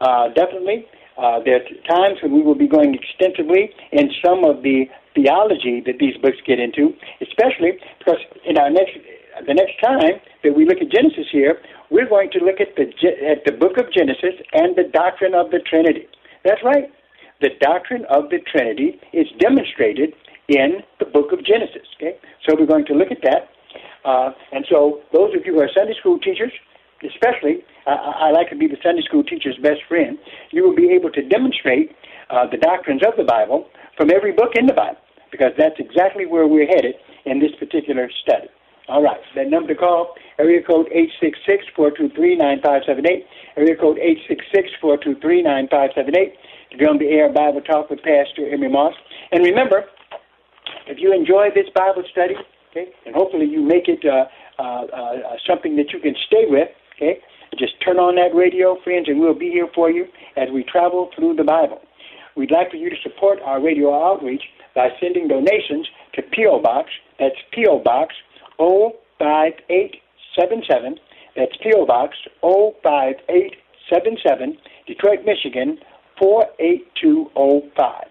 Uh, 0.00 0.28
definitely. 0.28 0.86
Uh, 1.18 1.40
there 1.44 1.56
are 1.56 1.66
times 1.88 2.22
when 2.22 2.32
we 2.32 2.42
will 2.42 2.54
be 2.54 2.68
going 2.68 2.94
extensively 2.94 3.70
in 3.90 4.10
some 4.24 4.44
of 4.44 4.62
the 4.62 4.86
theology 5.14 5.82
that 5.86 5.98
these 5.98 6.16
books 6.18 6.38
get 6.46 6.58
into, 6.58 6.92
especially 7.22 7.78
because 7.98 8.20
in 8.44 8.58
our 8.58 8.70
next 8.70 8.98
the 9.46 9.54
next 9.54 9.80
time 9.82 10.20
that 10.42 10.54
we 10.54 10.64
look 10.64 10.78
at 10.78 10.90
Genesis 10.90 11.26
here, 11.30 11.58
we're 11.90 12.08
going 12.08 12.30
to 12.30 12.38
look 12.38 12.60
at 12.60 12.76
the 12.76 12.86
at 13.26 13.44
the 13.46 13.52
book 13.52 13.78
of 13.78 13.92
Genesis 13.92 14.34
and 14.52 14.76
the 14.76 14.84
doctrine 14.92 15.34
of 15.34 15.50
the 15.50 15.58
Trinity. 15.58 16.06
That's 16.44 16.62
right. 16.62 16.90
The 17.40 17.50
doctrine 17.60 18.04
of 18.10 18.30
the 18.30 18.38
Trinity 18.38 19.00
is 19.12 19.26
demonstrated 19.38 20.14
in 20.48 20.82
the 20.98 21.06
book 21.06 21.32
of 21.32 21.44
Genesis. 21.44 21.86
Okay, 21.96 22.18
so 22.46 22.54
we're 22.58 22.66
going 22.66 22.86
to 22.86 22.94
look 22.94 23.10
at 23.10 23.22
that. 23.22 23.50
Uh, 24.04 24.30
and 24.52 24.66
so, 24.68 25.00
those 25.12 25.34
of 25.34 25.46
you 25.46 25.54
who 25.54 25.60
are 25.60 25.70
Sunday 25.74 25.94
school 25.98 26.18
teachers, 26.18 26.52
especially, 27.02 27.64
uh, 27.86 27.90
I 27.90 28.30
like 28.30 28.50
to 28.50 28.56
be 28.56 28.68
the 28.68 28.76
Sunday 28.82 29.02
school 29.02 29.24
teacher's 29.24 29.56
best 29.62 29.80
friend. 29.88 30.18
You 30.52 30.62
will 30.62 30.76
be 30.76 30.90
able 30.92 31.10
to 31.10 31.22
demonstrate 31.22 31.96
uh, 32.30 32.46
the 32.50 32.58
doctrines 32.58 33.02
of 33.06 33.16
the 33.16 33.24
Bible 33.24 33.66
from 33.96 34.10
every 34.10 34.32
book 34.32 34.52
in 34.54 34.66
the 34.66 34.74
Bible 34.74 34.98
because 35.34 35.50
that's 35.58 35.74
exactly 35.80 36.26
where 36.26 36.46
we're 36.46 36.66
headed 36.66 36.94
in 37.26 37.40
this 37.40 37.50
particular 37.58 38.08
study. 38.22 38.46
All 38.86 39.02
right, 39.02 39.18
that 39.34 39.50
number 39.50 39.74
to 39.74 39.74
call, 39.74 40.14
area 40.38 40.62
code 40.62 40.86
866-423-9578, 41.76 43.24
area 43.56 43.74
code 43.74 43.98
866-423-9578 44.78 46.32
to 46.70 46.78
be 46.78 46.84
on 46.84 46.98
the 46.98 47.08
air 47.08 47.32
Bible 47.32 47.62
Talk 47.62 47.90
with 47.90 47.98
Pastor 48.02 48.46
Emery 48.52 48.68
Moss. 48.68 48.94
And 49.32 49.42
remember, 49.42 49.86
if 50.86 50.98
you 51.00 51.12
enjoy 51.12 51.48
this 51.52 51.66
Bible 51.74 52.04
study, 52.12 52.36
okay, 52.70 52.92
and 53.06 53.14
hopefully 53.16 53.46
you 53.46 53.62
make 53.62 53.88
it 53.88 54.04
uh, 54.04 54.26
uh, 54.62 54.84
uh, 54.84 55.36
something 55.48 55.74
that 55.76 55.90
you 55.92 55.98
can 55.98 56.14
stay 56.28 56.44
with, 56.46 56.68
okay, 56.94 57.18
just 57.58 57.72
turn 57.82 57.98
on 57.98 58.14
that 58.16 58.36
radio, 58.36 58.76
friends, 58.84 59.08
and 59.08 59.18
we'll 59.18 59.34
be 59.34 59.50
here 59.50 59.68
for 59.74 59.90
you 59.90 60.06
as 60.36 60.48
we 60.52 60.62
travel 60.62 61.10
through 61.16 61.34
the 61.34 61.44
Bible. 61.44 61.80
We'd 62.36 62.50
like 62.50 62.70
for 62.70 62.76
you 62.76 62.90
to 62.90 62.96
support 63.02 63.38
our 63.44 63.62
radio 63.62 63.94
outreach 63.94 64.42
by 64.74 64.88
sending 65.00 65.28
donations 65.28 65.88
to 66.14 66.22
P.O. 66.22 66.60
Box. 66.60 66.90
That's 67.18 67.36
P.O. 67.52 67.78
Box 67.80 68.14
05877. 68.58 70.98
That's 71.36 71.56
P.O. 71.62 71.86
Box 71.86 72.16
05877, 72.42 74.58
Detroit, 74.86 75.24
Michigan 75.24 75.78
48205. 76.18 78.04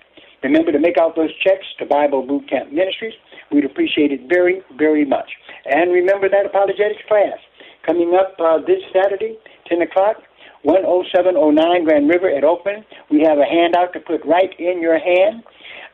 Remember 0.44 0.72
to 0.74 0.80
make 0.80 0.98
out 0.98 1.16
those 1.16 1.34
checks 1.40 1.66
to 1.80 1.86
Bible 1.86 2.22
Boot 2.22 2.50
Camp 2.50 2.70
Ministries. 2.72 3.14
We'd 3.52 3.64
appreciate 3.64 4.12
it 4.12 4.28
very, 4.28 4.62
very 4.78 5.06
much. 5.06 5.32
And 5.66 5.92
remember 5.92 6.28
that 6.28 6.46
apologetics 6.46 7.02
class 7.08 7.38
coming 7.86 8.14
up 8.14 8.36
uh, 8.40 8.58
this 8.60 8.84
Saturday, 8.92 9.38
10 9.68 9.84
o'clock. 9.84 10.18
10709 10.64 11.84
Grand 11.84 12.08
River 12.08 12.30
at 12.30 12.46
Oakland. 12.46 12.86
We 13.12 13.20
have 13.28 13.38
a 13.38 13.44
handout 13.44 13.92
to 13.94 14.00
put 14.00 14.26
right 14.26 14.58
in 14.58 14.82
your 14.82 14.98
hand 14.98 15.44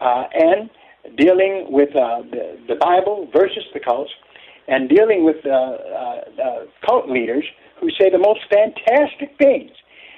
uh, 0.01 0.23
and 0.33 0.69
dealing 1.17 1.67
with 1.69 1.89
uh, 1.95 2.21
the, 2.31 2.59
the 2.67 2.75
Bible 2.75 3.27
versus 3.33 3.63
the 3.73 3.79
cults 3.79 4.11
and 4.67 4.89
dealing 4.89 5.25
with 5.25 5.37
uh, 5.45 5.49
uh, 5.49 6.65
cult 6.87 7.09
leaders 7.09 7.45
who 7.79 7.89
say 7.99 8.09
the 8.09 8.19
most 8.19 8.41
fantastic 8.51 9.35
things. 9.37 9.71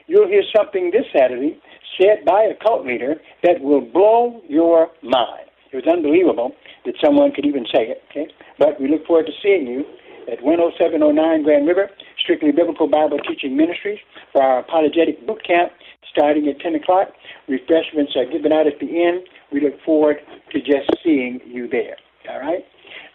You'll 0.08 0.28
hear 0.28 0.44
something 0.56 0.92
this 0.92 1.06
Saturday 1.16 1.60
said 2.00 2.26
by 2.26 2.44
a 2.44 2.56
cult 2.64 2.86
leader 2.86 3.16
that 3.44 3.62
will 3.62 3.82
blow 3.82 4.42
your 4.48 4.90
mind. 5.02 5.48
It 5.72 5.78
was 5.78 5.88
unbelievable 5.88 6.52
that 6.86 6.96
someone 7.04 7.32
could 7.32 7.46
even 7.46 7.66
say 7.74 7.88
it. 7.88 8.04
Okay, 8.12 8.28
but 8.60 8.80
we 8.80 8.90
look 8.90 9.06
forward 9.06 9.28
to 9.28 9.32
seeing 9.42 9.68
you 9.68 9.86
at 10.32 10.40
10709 10.44 11.44
Grand 11.44 11.68
River, 11.68 11.90
Strictly 12.22 12.52
Biblical 12.52 12.88
Bible 12.88 13.20
Teaching 13.20 13.56
Ministries, 13.56 14.00
for 14.32 14.44
our 14.44 14.60
apologetic 14.60 15.26
boot 15.26 15.42
camp 15.48 15.72
starting 16.12 16.48
at 16.48 16.60
10 16.60 16.76
o'clock. 16.76 17.10
Refreshments 17.48 18.14
are 18.16 18.26
given 18.26 18.52
out 18.52 18.68
at 18.68 18.80
the 18.80 18.88
end. 18.88 19.24
We 19.52 19.62
look 19.62 19.82
forward 19.86 20.18
to 20.52 20.60
just 20.60 20.90
seeing 21.04 21.40
you 21.46 21.68
there. 21.68 21.98
All 22.30 22.40
right? 22.40 22.64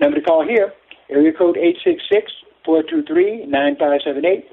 Number 0.01 0.19
to 0.19 0.25
call 0.25 0.47
here, 0.47 0.73
area 1.11 1.33
code 1.33 1.57
866 1.57 2.33
423 2.65 3.47
9578. 3.47 4.45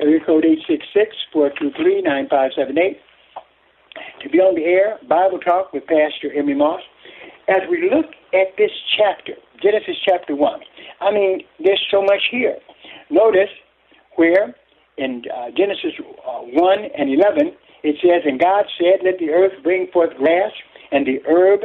Area 0.00 0.20
code 0.26 0.44
866 0.44 1.16
423 1.32 2.02
9578. 2.02 3.00
To 4.22 4.28
be 4.28 4.38
on 4.38 4.54
the 4.54 4.64
air, 4.64 4.98
Bible 5.08 5.38
Talk 5.38 5.72
with 5.72 5.86
Pastor 5.86 6.34
Emery 6.34 6.54
Moss. 6.56 6.80
As 7.48 7.62
we 7.70 7.90
look 7.90 8.06
at 8.32 8.56
this 8.58 8.72
chapter, 8.96 9.34
Genesis 9.62 9.96
chapter 10.04 10.34
1, 10.34 10.60
I 11.00 11.12
mean, 11.12 11.42
there's 11.62 11.82
so 11.90 12.02
much 12.02 12.22
here. 12.30 12.56
Notice 13.10 13.52
where 14.16 14.54
in 14.96 15.22
uh, 15.28 15.50
Genesis 15.56 15.92
uh, 16.26 16.40
1 16.40 16.78
and 16.96 17.10
11, 17.10 17.52
it 17.84 17.96
says, 18.00 18.22
And 18.24 18.40
God 18.40 18.64
said, 18.78 19.04
Let 19.04 19.18
the 19.18 19.30
earth 19.30 19.52
bring 19.62 19.88
forth 19.92 20.16
grass, 20.16 20.52
and 20.92 21.06
the 21.06 21.20
herb, 21.28 21.62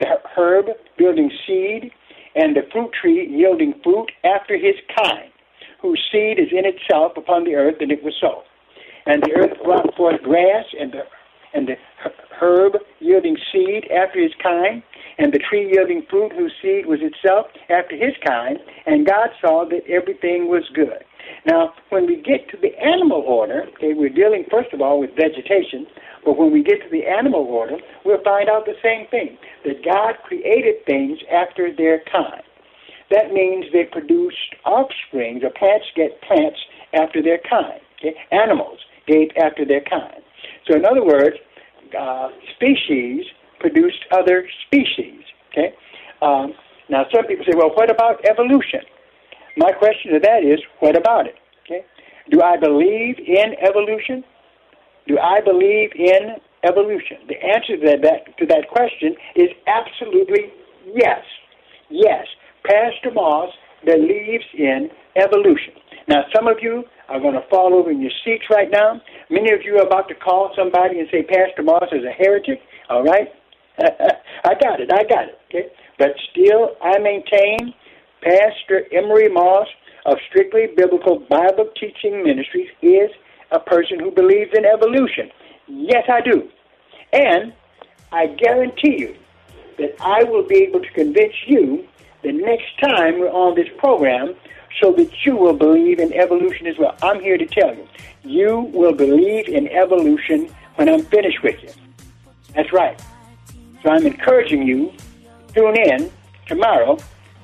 the 0.00 0.06
herb 0.36 0.66
yielding 0.98 1.30
seed, 1.46 1.90
and 2.34 2.56
the 2.56 2.62
fruit 2.72 2.90
tree 3.00 3.28
yielding 3.28 3.74
fruit 3.82 4.10
after 4.24 4.56
his 4.56 4.74
kind, 4.96 5.30
whose 5.80 6.00
seed 6.10 6.38
is 6.38 6.48
in 6.50 6.64
itself 6.64 7.12
upon 7.16 7.44
the 7.44 7.54
earth, 7.54 7.76
and 7.80 7.92
it 7.92 8.02
was 8.02 8.14
so. 8.20 8.42
And 9.06 9.22
the 9.22 9.32
earth 9.32 9.62
brought 9.64 9.94
forth 9.96 10.22
grass, 10.22 10.64
and 10.78 10.92
the 10.92 11.02
and 11.54 11.68
the 11.68 11.76
herb 12.40 12.72
yielding 13.00 13.36
seed 13.52 13.86
after 13.90 14.20
his 14.20 14.32
kind, 14.42 14.82
and 15.18 15.32
the 15.32 15.38
tree 15.38 15.70
yielding 15.70 16.02
fruit 16.08 16.32
whose 16.32 16.52
seed 16.62 16.86
was 16.86 17.00
itself 17.02 17.46
after 17.68 17.94
his 17.94 18.14
kind, 18.26 18.58
and 18.86 19.06
God 19.06 19.28
saw 19.40 19.64
that 19.68 19.86
everything 19.86 20.48
was 20.48 20.64
good. 20.74 21.04
Now, 21.46 21.74
when 21.90 22.06
we 22.06 22.16
get 22.16 22.48
to 22.50 22.56
the 22.56 22.76
animal 22.78 23.22
order, 23.26 23.64
okay, 23.76 23.94
we're 23.94 24.08
dealing 24.08 24.44
first 24.50 24.72
of 24.72 24.80
all 24.80 25.00
with 25.00 25.10
vegetation, 25.16 25.86
but 26.24 26.38
when 26.38 26.52
we 26.52 26.62
get 26.62 26.82
to 26.82 26.90
the 26.90 27.04
animal 27.06 27.42
order, 27.42 27.76
we'll 28.04 28.22
find 28.22 28.48
out 28.48 28.64
the 28.64 28.78
same 28.82 29.06
thing 29.08 29.36
that 29.64 29.84
God 29.84 30.14
created 30.24 30.84
things 30.86 31.18
after 31.30 31.74
their 31.74 32.02
kind. 32.10 32.42
That 33.10 33.32
means 33.32 33.66
they 33.72 33.84
produced 33.84 34.54
offspring, 34.64 35.42
or 35.44 35.50
plants 35.50 35.86
get 35.94 36.20
plants 36.22 36.58
after 36.94 37.22
their 37.22 37.38
kind. 37.48 37.80
Okay? 37.98 38.14
Animals 38.30 38.78
gave 39.06 39.28
after 39.36 39.64
their 39.64 39.82
kind. 39.82 40.22
So, 40.66 40.76
in 40.76 40.86
other 40.86 41.04
words, 41.04 41.36
uh, 41.98 42.28
species 42.56 43.26
produced 43.60 44.04
other 44.12 44.48
species. 44.66 45.20
Okay. 45.52 45.74
Um, 46.22 46.54
now, 46.88 47.04
some 47.14 47.26
people 47.26 47.44
say, 47.44 47.52
"Well, 47.56 47.70
what 47.70 47.90
about 47.90 48.24
evolution?" 48.28 48.80
My 49.56 49.72
question 49.72 50.12
to 50.12 50.20
that 50.20 50.44
is, 50.44 50.60
what 50.80 50.96
about 50.96 51.26
it? 51.26 51.34
Okay. 51.64 51.84
Do 52.30 52.42
I 52.42 52.56
believe 52.56 53.18
in 53.18 53.54
evolution? 53.60 54.24
Do 55.06 55.18
I 55.18 55.40
believe 55.44 55.90
in 55.94 56.36
evolution? 56.64 57.18
The 57.28 57.36
answer 57.42 57.76
to 57.76 57.98
that, 58.02 58.38
to 58.38 58.46
that 58.46 58.68
question 58.70 59.14
is 59.36 59.50
absolutely 59.66 60.52
yes. 60.94 61.22
Yes. 61.90 62.26
Pastor 62.64 63.10
Moss 63.12 63.50
believes 63.84 64.44
in 64.56 64.88
evolution. 65.16 65.74
Now, 66.08 66.22
some 66.34 66.46
of 66.48 66.58
you 66.62 66.84
are 67.08 67.20
going 67.20 67.34
to 67.34 67.46
fall 67.50 67.74
over 67.74 67.90
in 67.90 68.00
your 68.00 68.12
seats 68.24 68.44
right 68.50 68.68
now. 68.70 69.00
Many 69.30 69.52
of 69.52 69.60
you 69.64 69.76
are 69.78 69.86
about 69.86 70.08
to 70.08 70.14
call 70.14 70.52
somebody 70.56 71.00
and 71.00 71.08
say 71.10 71.22
Pastor 71.22 71.62
Moss 71.62 71.88
is 71.92 72.04
a 72.04 72.12
heretic. 72.12 72.60
All 72.88 73.02
right? 73.02 73.28
I 73.78 74.54
got 74.60 74.80
it. 74.80 74.90
I 74.92 75.02
got 75.04 75.28
it. 75.28 75.38
Okay? 75.48 75.68
But 75.98 76.10
still, 76.30 76.76
I 76.82 76.98
maintain 76.98 77.74
Pastor 78.22 78.86
Emery 78.92 79.28
Moss 79.28 79.66
of 80.06 80.16
strictly 80.28 80.68
biblical 80.76 81.18
Bible 81.18 81.68
teaching 81.78 82.22
ministries 82.22 82.68
is 82.80 83.10
a 83.50 83.58
person 83.58 83.98
who 83.98 84.10
believes 84.10 84.50
in 84.56 84.64
evolution. 84.64 85.30
Yes, 85.66 86.04
I 86.08 86.20
do. 86.20 86.48
And 87.12 87.52
I 88.12 88.28
guarantee 88.28 88.98
you 88.98 89.16
that 89.78 89.96
I 90.00 90.22
will 90.24 90.46
be 90.46 90.56
able 90.58 90.80
to 90.80 90.90
convince 90.92 91.34
you 91.46 91.86
the 92.22 92.32
next 92.32 92.78
time 92.80 93.18
we're 93.18 93.30
on 93.30 93.56
this 93.56 93.68
program 93.78 94.34
so 94.80 94.92
that 94.92 95.10
you 95.26 95.36
will 95.36 95.56
believe 95.56 95.98
in 95.98 96.12
evolution 96.12 96.66
as 96.66 96.78
well. 96.78 96.96
I'm 97.02 97.20
here 97.20 97.36
to 97.36 97.46
tell 97.46 97.74
you, 97.74 97.88
you 98.22 98.70
will 98.72 98.94
believe 98.94 99.48
in 99.48 99.68
evolution 99.68 100.48
when 100.76 100.88
I'm 100.88 101.04
finished 101.06 101.42
with 101.42 101.60
you. 101.62 101.70
That's 102.54 102.72
right. 102.72 103.00
So 103.82 103.90
I'm 103.90 104.06
encouraging 104.06 104.62
you 104.62 104.92
tune 105.54 105.76
in 105.76 106.10
tomorrow 106.46 106.98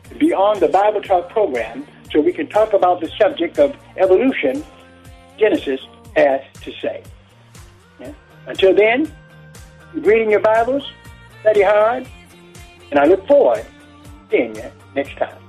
to 0.09 0.15
be 0.15 0.33
on 0.33 0.61
the 0.61 0.69
Bible 0.69 1.01
Talk 1.01 1.29
program 1.31 1.87
so 2.13 2.21
we 2.21 2.33
can 2.33 2.49
talk 2.49 2.73
about 2.73 3.01
the 3.01 3.09
subject 3.19 3.59
of 3.59 3.77
evolution 3.97 4.65
Genesis 5.39 5.81
has 6.17 6.41
to 6.63 6.73
say. 6.81 7.03
Yeah? 8.01 8.13
Until 8.47 8.75
then, 8.75 9.13
reading 9.95 10.31
your 10.31 10.41
Bibles, 10.41 10.85
study 11.41 11.63
hard, 11.63 12.09
and 12.91 12.99
I 12.99 13.05
look 13.05 13.27
forward 13.27 13.65
to 13.65 14.31
seeing 14.31 14.57
you 14.57 14.71
next 14.95 15.17
time. 15.17 15.48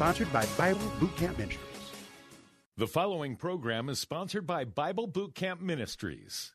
Sponsored 0.00 0.32
by 0.32 0.46
Bible 0.56 0.90
Boot 0.98 1.14
Camp 1.16 1.36
Ministries. 1.36 1.92
The 2.78 2.86
following 2.86 3.36
program 3.36 3.90
is 3.90 3.98
sponsored 3.98 4.46
by 4.46 4.64
Bible 4.64 5.06
Boot 5.06 5.34
Camp 5.34 5.60
Ministries. 5.60 6.54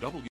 W 0.00 0.22